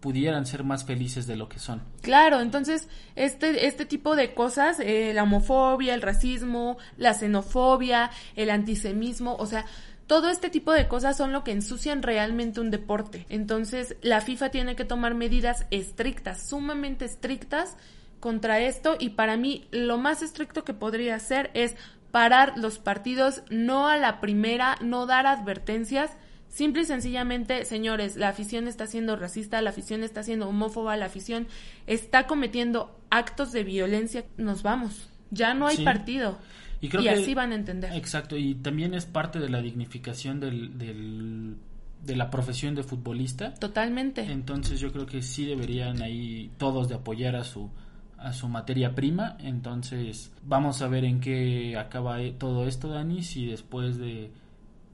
pudieran 0.00 0.46
ser 0.46 0.62
más 0.62 0.84
felices 0.84 1.26
de 1.26 1.34
lo 1.34 1.48
que 1.48 1.58
son. 1.58 1.82
Claro, 2.02 2.40
entonces 2.40 2.88
este, 3.16 3.66
este 3.66 3.86
tipo 3.86 4.14
de 4.14 4.34
cosas, 4.34 4.78
eh, 4.78 5.12
la 5.12 5.24
homofobia, 5.24 5.94
el 5.94 6.02
racismo, 6.02 6.78
la 6.96 7.12
xenofobia, 7.12 8.10
el 8.36 8.50
antisemismo, 8.50 9.34
o 9.36 9.46
sea, 9.46 9.64
todo 10.06 10.28
este 10.28 10.50
tipo 10.50 10.72
de 10.72 10.88
cosas 10.88 11.16
son 11.16 11.32
lo 11.32 11.42
que 11.42 11.52
ensucian 11.52 12.02
realmente 12.02 12.60
un 12.60 12.70
deporte. 12.70 13.26
Entonces, 13.28 13.96
la 14.02 14.20
FIFA 14.20 14.50
tiene 14.50 14.76
que 14.76 14.84
tomar 14.84 15.14
medidas 15.14 15.66
estrictas, 15.70 16.48
sumamente 16.48 17.04
estrictas 17.04 17.76
contra 18.20 18.60
esto 18.60 18.96
y 18.98 19.10
para 19.10 19.36
mí 19.36 19.66
lo 19.70 19.98
más 19.98 20.22
estricto 20.22 20.64
que 20.64 20.74
podría 20.74 21.16
hacer 21.16 21.50
es 21.54 21.76
parar 22.10 22.54
los 22.56 22.78
partidos 22.78 23.42
no 23.50 23.88
a 23.88 23.96
la 23.96 24.20
primera, 24.20 24.76
no 24.80 25.06
dar 25.06 25.26
advertencias, 25.26 26.12
simple 26.48 26.82
y 26.82 26.86
sencillamente, 26.86 27.64
señores, 27.64 28.16
la 28.16 28.28
afición 28.28 28.68
está 28.68 28.86
siendo 28.86 29.16
racista, 29.16 29.60
la 29.60 29.70
afición 29.70 30.02
está 30.02 30.22
siendo 30.22 30.48
homófoba, 30.48 30.96
la 30.96 31.06
afición 31.06 31.46
está 31.86 32.26
cometiendo 32.26 32.96
actos 33.10 33.52
de 33.52 33.64
violencia, 33.64 34.24
nos 34.36 34.62
vamos. 34.62 35.10
Ya 35.30 35.54
no 35.54 35.66
hay 35.66 35.84
partido. 35.84 36.38
Y, 36.80 36.88
creo 36.88 37.10
así 37.10 37.34
van 37.34 37.52
a 37.52 37.54
entender. 37.54 37.92
Exacto, 37.94 38.36
y 38.36 38.54
también 38.54 38.94
es 38.94 39.06
parte 39.06 39.38
de 39.38 39.48
la 39.48 39.62
dignificación 39.62 40.40
del, 40.40 40.78
del, 40.78 41.56
de 42.04 42.16
la 42.16 42.30
profesión 42.30 42.74
de 42.74 42.82
futbolista. 42.82 43.54
Totalmente. 43.54 44.22
Entonces 44.22 44.80
yo 44.80 44.92
creo 44.92 45.06
que 45.06 45.22
sí 45.22 45.46
deberían 45.46 46.02
ahí 46.02 46.50
todos 46.58 46.88
de 46.88 46.96
apoyar 46.96 47.36
a 47.36 47.44
su 47.44 47.70
a 48.18 48.32
su 48.32 48.48
materia 48.48 48.94
prima. 48.94 49.36
Entonces 49.40 50.32
vamos 50.42 50.82
a 50.82 50.88
ver 50.88 51.04
en 51.04 51.20
qué 51.20 51.76
acaba 51.78 52.22
e, 52.22 52.32
todo 52.32 52.66
esto, 52.66 52.88
Dani, 52.88 53.22
si 53.22 53.46
después 53.46 53.98
de 53.98 54.30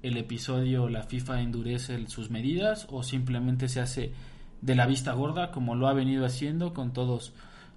el 0.03 0.17
episodio 0.17 0.89
la 0.89 1.05
FIFA 1.05 1.43
endurece 1.43 2.07
sus 2.09 2.31
medidas 2.31 2.87
o 2.91 3.03
simplemente 3.03 3.69
se 3.69 3.81
hace 3.81 4.13
de 4.61 4.75
la 4.75 4.87
vista 4.87 5.13
gorda 5.13 5.53
como 5.53 5.77
lo 5.77 5.87
ha 5.87 5.93
venido 5.93 6.27
haciendo 6.27 6.75
con 6.75 6.93
todos 6.93 7.33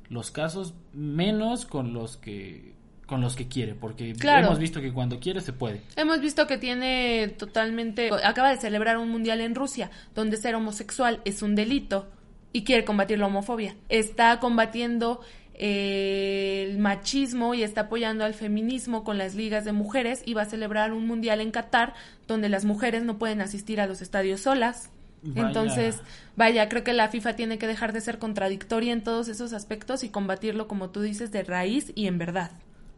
los 0.09 0.31
casos, 0.31 0.73
menos 0.93 1.65
con 1.65 1.93
los 1.93 2.17
que 2.17 2.73
con 3.05 3.21
los 3.21 3.35
que 3.35 3.47
quiere, 3.47 3.75
porque 3.75 4.15
hemos 4.21 4.59
visto 4.59 4.81
que 4.81 4.91
cuando 4.91 5.19
quiere 5.19 5.41
se 5.41 5.53
puede. 5.53 5.81
Hemos 5.95 6.21
visto 6.21 6.47
que 6.47 6.57
tiene 6.57 7.27
totalmente, 7.37 8.09
acaba 8.23 8.49
de 8.49 8.57
celebrar 8.57 8.97
un 8.97 9.09
mundial 9.09 9.41
en 9.41 9.55
Rusia, 9.55 9.91
donde 10.15 10.37
ser 10.37 10.55
homosexual 10.55 11.21
es 11.25 11.41
un 11.41 11.55
delito 11.55 12.07
y 12.51 12.63
quiere 12.63 12.85
combatir 12.85 13.19
la 13.19 13.27
homofobia. 13.27 13.75
Está 13.89 14.39
combatiendo 14.39 15.21
eh, 15.53 16.67
el 16.67 16.79
machismo 16.79 17.53
y 17.53 17.63
está 17.63 17.81
apoyando 17.81 18.25
al 18.25 18.33
feminismo 18.33 19.03
con 19.03 19.17
las 19.17 19.35
ligas 19.35 19.65
de 19.65 19.71
mujeres 19.71 20.21
y 20.25 20.33
va 20.33 20.43
a 20.43 20.45
celebrar 20.45 20.91
un 20.91 21.05
mundial 21.05 21.41
en 21.41 21.51
Qatar 21.51 21.93
donde 22.27 22.49
las 22.49 22.65
mujeres 22.65 23.03
no 23.03 23.17
pueden 23.17 23.41
asistir 23.41 23.79
a 23.79 23.87
los 23.87 24.01
estadios 24.01 24.41
solas. 24.41 24.89
Vaya. 25.21 25.47
Entonces, 25.47 26.01
vaya, 26.35 26.69
creo 26.69 26.83
que 26.83 26.93
la 26.93 27.09
FIFA 27.09 27.35
tiene 27.35 27.57
que 27.57 27.67
dejar 27.67 27.93
de 27.93 28.01
ser 28.01 28.19
contradictoria 28.19 28.93
en 28.93 29.03
todos 29.03 29.27
esos 29.27 29.53
aspectos 29.53 30.03
y 30.03 30.09
combatirlo, 30.09 30.67
como 30.67 30.89
tú 30.89 31.01
dices, 31.01 31.31
de 31.31 31.43
raíz 31.43 31.91
y 31.95 32.07
en 32.07 32.17
verdad. 32.17 32.51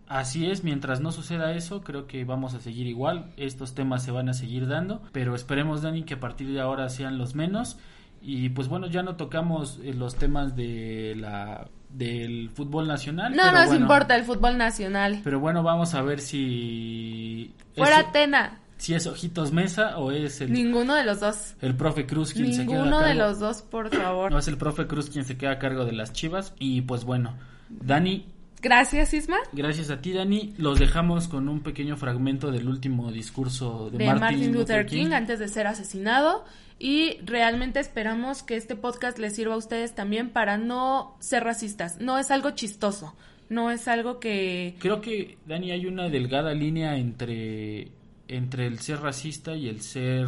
Así 0.07 0.49
es, 0.49 0.63
mientras 0.63 1.01
no 1.01 1.11
suceda 1.11 1.53
eso, 1.53 1.81
creo 1.81 2.07
que 2.07 2.23
vamos 2.23 2.53
a 2.53 2.59
seguir 2.59 2.87
igual. 2.87 3.31
Estos 3.35 3.75
temas 3.75 4.03
se 4.03 4.11
van 4.11 4.29
a 4.29 4.33
seguir 4.33 4.67
dando, 4.67 5.01
pero 5.11 5.35
esperemos, 5.35 5.81
Dani, 5.81 6.03
que 6.03 6.13
a 6.13 6.19
partir 6.19 6.51
de 6.51 6.61
ahora 6.61 6.89
sean 6.89 7.17
los 7.17 7.35
menos. 7.35 7.77
Y 8.21 8.49
pues 8.49 8.67
bueno, 8.67 8.87
ya 8.87 9.03
no 9.03 9.15
tocamos 9.15 9.79
eh, 9.83 9.93
los 9.93 10.15
temas 10.15 10.55
de 10.55 11.15
la 11.17 11.67
del 11.89 12.49
fútbol 12.49 12.87
nacional. 12.87 13.35
No 13.35 13.43
pero 13.43 13.57
nos 13.57 13.65
bueno, 13.67 13.81
importa 13.81 14.15
el 14.15 14.23
fútbol 14.23 14.57
nacional. 14.57 15.21
Pero 15.23 15.39
bueno, 15.39 15.63
vamos 15.63 15.93
a 15.93 16.01
ver 16.01 16.19
si 16.19 17.53
Fuera 17.75 17.99
es, 18.01 18.07
Atena. 18.07 18.59
si 18.77 18.93
es 18.93 19.07
Ojitos 19.07 19.51
Mesa 19.51 19.97
o 19.97 20.11
es 20.11 20.41
el, 20.41 20.51
Ninguno 20.51 20.95
de 20.95 21.05
los 21.05 21.19
dos. 21.19 21.55
el 21.61 21.75
profe 21.75 22.05
Cruz 22.05 22.33
quien 22.33 22.53
se 22.53 22.65
queda 22.65 22.77
Ninguno 22.77 22.99
de 23.01 23.13
los 23.13 23.39
dos, 23.39 23.61
por 23.61 23.89
favor. 23.95 24.31
No 24.31 24.39
es 24.39 24.47
el 24.47 24.57
profe 24.57 24.87
Cruz 24.87 25.09
quien 25.09 25.25
se 25.25 25.37
queda 25.37 25.51
a 25.53 25.59
cargo 25.59 25.85
de 25.85 25.93
las 25.93 26.13
Chivas 26.13 26.53
y 26.59 26.81
pues 26.81 27.03
bueno, 27.03 27.35
Dani, 27.69 28.25
Gracias, 28.61 29.13
Isma. 29.13 29.37
gracias 29.53 29.89
a 29.89 30.01
ti 30.01 30.13
Dani, 30.13 30.53
los 30.57 30.79
dejamos 30.79 31.27
con 31.27 31.47
un 31.47 31.61
pequeño 31.61 31.95
fragmento 31.95 32.51
del 32.51 32.67
último 32.67 33.11
discurso 33.11 33.89
de, 33.91 33.99
de 33.99 34.13
Martin, 34.13 34.51
Luther 34.51 34.85
King, 34.85 35.11
antes 35.11 35.39
de 35.39 35.47
ser 35.47 35.67
asesinado 35.67 36.43
y 36.79 37.17
realmente 37.23 37.79
esperamos 37.79 38.43
que 38.43 38.55
este 38.55 38.75
podcast 38.75 39.19
les 39.19 39.35
sirva 39.35 39.55
a 39.55 39.57
ustedes 39.57 39.95
también 39.95 40.29
para 40.29 40.57
no 40.57 41.15
ser 41.19 41.43
racistas. 41.43 41.99
No 41.99 42.17
es 42.17 42.31
algo 42.31 42.51
chistoso, 42.51 43.15
no 43.49 43.71
es 43.71 43.87
algo 43.87 44.19
que... 44.19 44.75
Creo 44.79 45.01
que 45.01 45.37
Dani 45.45 45.71
hay 45.71 45.85
una 45.85 46.09
delgada 46.09 46.53
línea 46.53 46.97
entre 46.97 47.91
entre 48.27 48.67
el 48.67 48.79
ser 48.79 48.99
racista 48.99 49.55
y 49.55 49.69
el 49.69 49.81
ser 49.81 50.27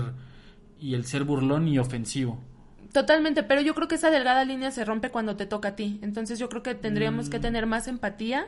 y 0.80 0.94
el 0.94 1.06
ser 1.06 1.24
burlón 1.24 1.68
y 1.68 1.80
ofensivo. 1.80 2.42
Totalmente, 2.94 3.44
pero 3.44 3.62
yo 3.62 3.76
creo 3.76 3.88
que 3.88 3.96
esa 3.96 4.10
delgada 4.12 4.44
línea 4.46 4.72
se 4.72 4.84
rompe 4.86 5.10
cuando 5.10 5.36
te 5.36 5.46
toca 5.46 5.70
a 5.70 5.76
ti. 5.76 6.00
Entonces 6.02 6.40
yo 6.40 6.50
creo 6.50 6.64
que 6.64 6.76
tendríamos 6.76 7.28
Mm. 7.28 7.32
que 7.32 7.40
tener 7.40 7.66
más 7.66 7.88
empatía 7.88 8.48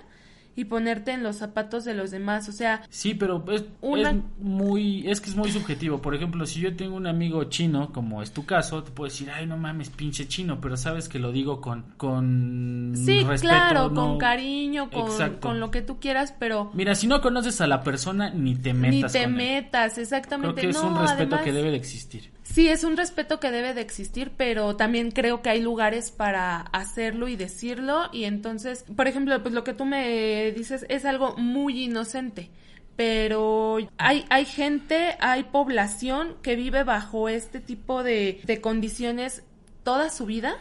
y 0.53 0.65
ponerte 0.65 1.11
en 1.11 1.23
los 1.23 1.37
zapatos 1.37 1.85
de 1.85 1.93
los 1.93 2.11
demás. 2.11 2.49
O 2.49 2.51
sea, 2.51 2.81
Sí, 2.89 3.13
pero 3.13 3.45
es, 3.53 3.63
Una- 3.79 4.09
es 4.09 4.17
muy, 4.39 5.07
es 5.09 5.21
que 5.21 5.29
es 5.29 5.35
muy 5.37 5.49
subjetivo. 5.49 6.01
Por 6.01 6.13
ejemplo, 6.13 6.45
si 6.45 6.59
yo 6.59 6.75
tengo 6.75 6.95
un 6.97 7.07
amigo 7.07 7.45
chino, 7.45 7.93
como 7.93 8.21
es 8.21 8.31
tu 8.33 8.45
caso, 8.45 8.83
te 8.83 8.91
puedo 8.91 9.09
decir, 9.09 9.29
ay, 9.31 9.45
no 9.45 9.55
mames, 9.55 9.89
pinche 9.89 10.27
chino, 10.27 10.59
pero 10.59 10.75
sabes 10.75 11.07
que 11.07 11.19
lo 11.19 11.31
digo 11.31 11.61
con, 11.61 11.85
con 11.95 12.93
sí, 12.95 13.23
respeto. 13.23 13.41
claro, 13.53 13.89
no- 13.89 14.07
con 14.07 14.17
cariño, 14.17 14.89
con, 14.89 15.35
con 15.39 15.59
lo 15.59 15.71
que 15.71 15.81
tú 15.81 15.99
quieras, 15.99 16.33
pero 16.37 16.69
Mira, 16.73 16.95
si 16.95 17.07
no 17.07 17.21
conoces 17.21 17.61
a 17.61 17.67
la 17.67 17.81
persona, 17.81 18.29
ni 18.31 18.55
te 18.55 18.73
metas 18.73 19.13
ni 19.13 19.19
te 19.19 19.23
con 19.23 19.31
él. 19.31 19.37
metas, 19.37 19.93
Creo 19.93 20.03
exactamente. 20.03 20.61
que 20.61 20.69
es 20.69 20.75
no, 20.81 20.87
un 20.89 20.95
respeto 20.99 21.35
además- 21.35 21.41
que 21.43 21.53
debe 21.53 21.71
de 21.71 21.77
existir. 21.77 22.29
Sí, 22.53 22.67
es 22.67 22.83
un 22.83 22.97
respeto 22.97 23.39
que 23.39 23.49
debe 23.49 23.73
de 23.73 23.79
existir, 23.79 24.31
pero 24.35 24.75
también 24.75 25.11
creo 25.11 25.41
que 25.41 25.49
hay 25.49 25.61
lugares 25.61 26.11
para 26.11 26.59
hacerlo 26.59 27.29
y 27.29 27.37
decirlo. 27.37 28.09
Y 28.11 28.25
entonces, 28.25 28.83
por 28.95 29.07
ejemplo, 29.07 29.41
pues 29.41 29.53
lo 29.53 29.63
que 29.63 29.73
tú 29.73 29.85
me 29.85 30.51
dices 30.51 30.85
es 30.89 31.05
algo 31.05 31.37
muy 31.37 31.85
inocente. 31.85 32.49
Pero 32.97 33.77
hay, 33.97 34.25
hay 34.29 34.45
gente, 34.45 35.15
hay 35.21 35.43
población 35.43 36.35
que 36.41 36.57
vive 36.57 36.83
bajo 36.83 37.29
este 37.29 37.61
tipo 37.61 38.03
de, 38.03 38.41
de 38.43 38.59
condiciones 38.59 39.43
toda 39.83 40.09
su 40.09 40.25
vida 40.25 40.57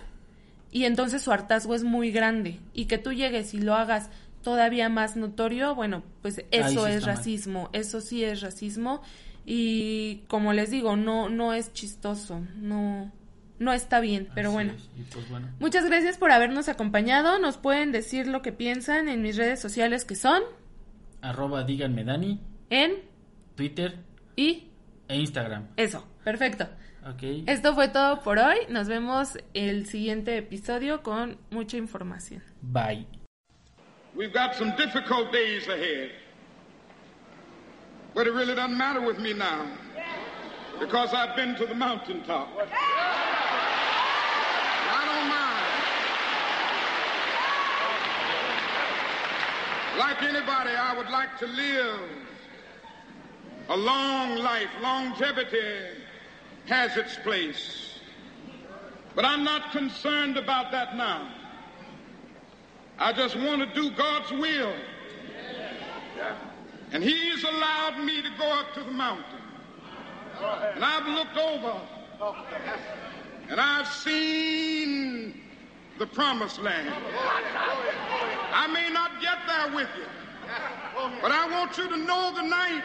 y 0.70 0.84
entonces 0.84 1.22
su 1.22 1.32
hartazgo 1.32 1.74
es 1.74 1.82
muy 1.82 2.12
grande. 2.12 2.60
Y 2.72 2.84
que 2.84 2.98
tú 2.98 3.12
llegues 3.12 3.52
y 3.52 3.58
lo 3.58 3.74
hagas 3.74 4.10
todavía 4.42 4.88
más 4.88 5.16
notorio, 5.16 5.74
bueno, 5.74 6.02
pues 6.22 6.44
eso 6.50 6.86
sí 6.86 6.92
es 6.92 7.02
mal. 7.02 7.16
racismo, 7.16 7.70
eso 7.72 8.00
sí 8.00 8.24
es 8.24 8.40
racismo. 8.40 9.02
Y 9.52 10.22
como 10.28 10.52
les 10.52 10.70
digo, 10.70 10.94
no, 10.96 11.28
no 11.28 11.52
es 11.54 11.72
chistoso, 11.72 12.40
no, 12.54 13.10
no 13.58 13.72
está 13.72 13.98
bien, 13.98 14.28
pero 14.32 14.50
Así 14.50 14.54
bueno. 14.54 14.72
es, 14.74 14.88
y 14.96 15.02
pues 15.12 15.28
bueno. 15.28 15.48
Muchas 15.58 15.84
gracias 15.86 16.18
por 16.18 16.30
habernos 16.30 16.68
acompañado. 16.68 17.40
Nos 17.40 17.56
pueden 17.56 17.90
decir 17.90 18.28
lo 18.28 18.42
que 18.42 18.52
piensan 18.52 19.08
en 19.08 19.22
mis 19.22 19.36
redes 19.36 19.58
sociales 19.60 20.04
que 20.04 20.14
son 20.14 20.40
Arroba 21.20 21.64
díganme 21.64 22.04
Dani, 22.04 22.40
en 22.70 22.92
Twitter 23.56 23.96
y 24.36 24.68
e 25.08 25.16
Instagram. 25.16 25.66
eso. 25.76 26.06
Perfecto. 26.22 26.68
Ok. 27.04 27.22
Esto 27.48 27.74
fue 27.74 27.88
todo 27.88 28.20
por 28.22 28.38
hoy. 28.38 28.56
Nos 28.68 28.86
vemos 28.86 29.36
el 29.52 29.86
siguiente 29.86 30.36
episodio 30.38 31.02
con 31.02 31.38
mucha 31.50 31.76
información. 31.76 32.42
Bye. 32.62 33.04
We've 34.14 34.32
got 34.32 34.54
some 34.54 34.72
difficult 34.76 35.32
days 35.32 35.66
ahead. 35.68 36.10
But 38.14 38.26
it 38.26 38.32
really 38.32 38.54
doesn't 38.54 38.76
matter 38.76 39.00
with 39.00 39.18
me 39.18 39.32
now 39.32 39.66
because 40.80 41.14
I've 41.14 41.36
been 41.36 41.54
to 41.56 41.66
the 41.66 41.74
mountaintop. 41.74 42.48
I 44.92 45.04
don't 45.06 45.28
mind. 45.28 45.66
Like 49.98 50.22
anybody, 50.22 50.70
I 50.70 50.94
would 50.96 51.10
like 51.10 51.38
to 51.38 51.46
live 51.46 52.00
a 53.68 53.76
long 53.76 54.36
life. 54.36 54.68
Longevity 54.80 55.98
has 56.66 56.96
its 56.96 57.16
place. 57.16 57.98
But 59.14 59.24
I'm 59.24 59.44
not 59.44 59.70
concerned 59.72 60.36
about 60.36 60.72
that 60.72 60.96
now. 60.96 61.28
I 62.98 63.12
just 63.12 63.36
want 63.36 63.60
to 63.62 63.80
do 63.80 63.90
God's 63.92 64.30
will. 64.32 64.74
And 66.92 67.04
He's 67.04 67.44
allowed 67.44 68.02
me 68.04 68.20
to 68.22 68.28
go 68.38 68.52
up 68.52 68.74
to 68.74 68.82
the 68.82 68.90
mountain. 68.90 69.24
And 70.74 70.84
I've 70.84 71.06
looked 71.06 71.36
over 71.36 71.80
and 73.48 73.60
I've 73.60 73.86
seen 73.86 75.40
the 75.98 76.06
promised 76.06 76.60
land. 76.60 76.92
I 78.52 78.66
may 78.72 78.90
not 78.90 79.20
get 79.20 79.38
there 79.46 79.74
with 79.74 79.88
you, 79.96 80.06
but 81.20 81.30
I 81.30 81.48
want 81.50 81.76
you 81.76 81.88
to 81.88 81.96
know 81.96 82.32
tonight 82.34 82.82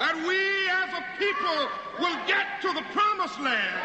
that 0.00 0.16
we 0.26 0.38
as 0.70 0.90
a 0.98 1.04
people 1.18 1.68
will 2.00 2.18
get 2.26 2.46
to 2.62 2.72
the 2.72 2.82
promised 2.92 3.38
land. 3.40 3.76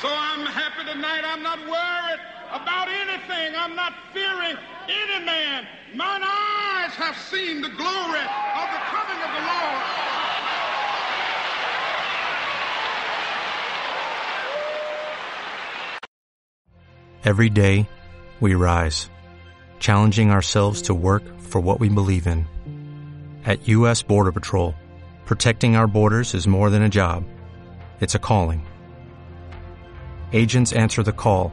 So 0.00 0.08
I'm 0.08 0.46
happy 0.46 0.90
tonight. 0.90 1.22
I'm 1.24 1.42
not 1.42 1.58
worried 1.60 2.20
about 2.52 2.88
anything. 2.88 3.54
I'm 3.56 3.74
not 3.74 3.94
fearing 4.12 4.56
any 4.88 5.24
man. 5.24 5.66
Mine 5.94 6.22
eyes 6.22 6.92
have 6.94 7.16
seen 7.16 7.62
the 7.62 7.70
glory 7.70 8.20
of 8.20 8.68
the 8.74 8.82
coming 8.92 9.20
of 9.22 9.30
the 9.32 9.42
Lord. 9.48 9.82
Every 17.24 17.50
day, 17.50 17.88
we 18.40 18.54
rise, 18.54 19.08
challenging 19.78 20.30
ourselves 20.30 20.82
to 20.82 20.94
work 20.94 21.22
for 21.40 21.60
what 21.60 21.78
we 21.78 21.88
believe 21.88 22.26
in. 22.26 22.46
At 23.44 23.68
U.S. 23.68 24.02
Border 24.02 24.32
Patrol, 24.32 24.74
protecting 25.24 25.76
our 25.76 25.86
borders 25.86 26.34
is 26.34 26.46
more 26.48 26.68
than 26.68 26.82
a 26.82 26.88
job, 26.88 27.24
it's 28.00 28.16
a 28.16 28.18
calling. 28.18 28.66
Agents 30.32 30.72
answer 30.72 31.02
the 31.02 31.12
call, 31.12 31.52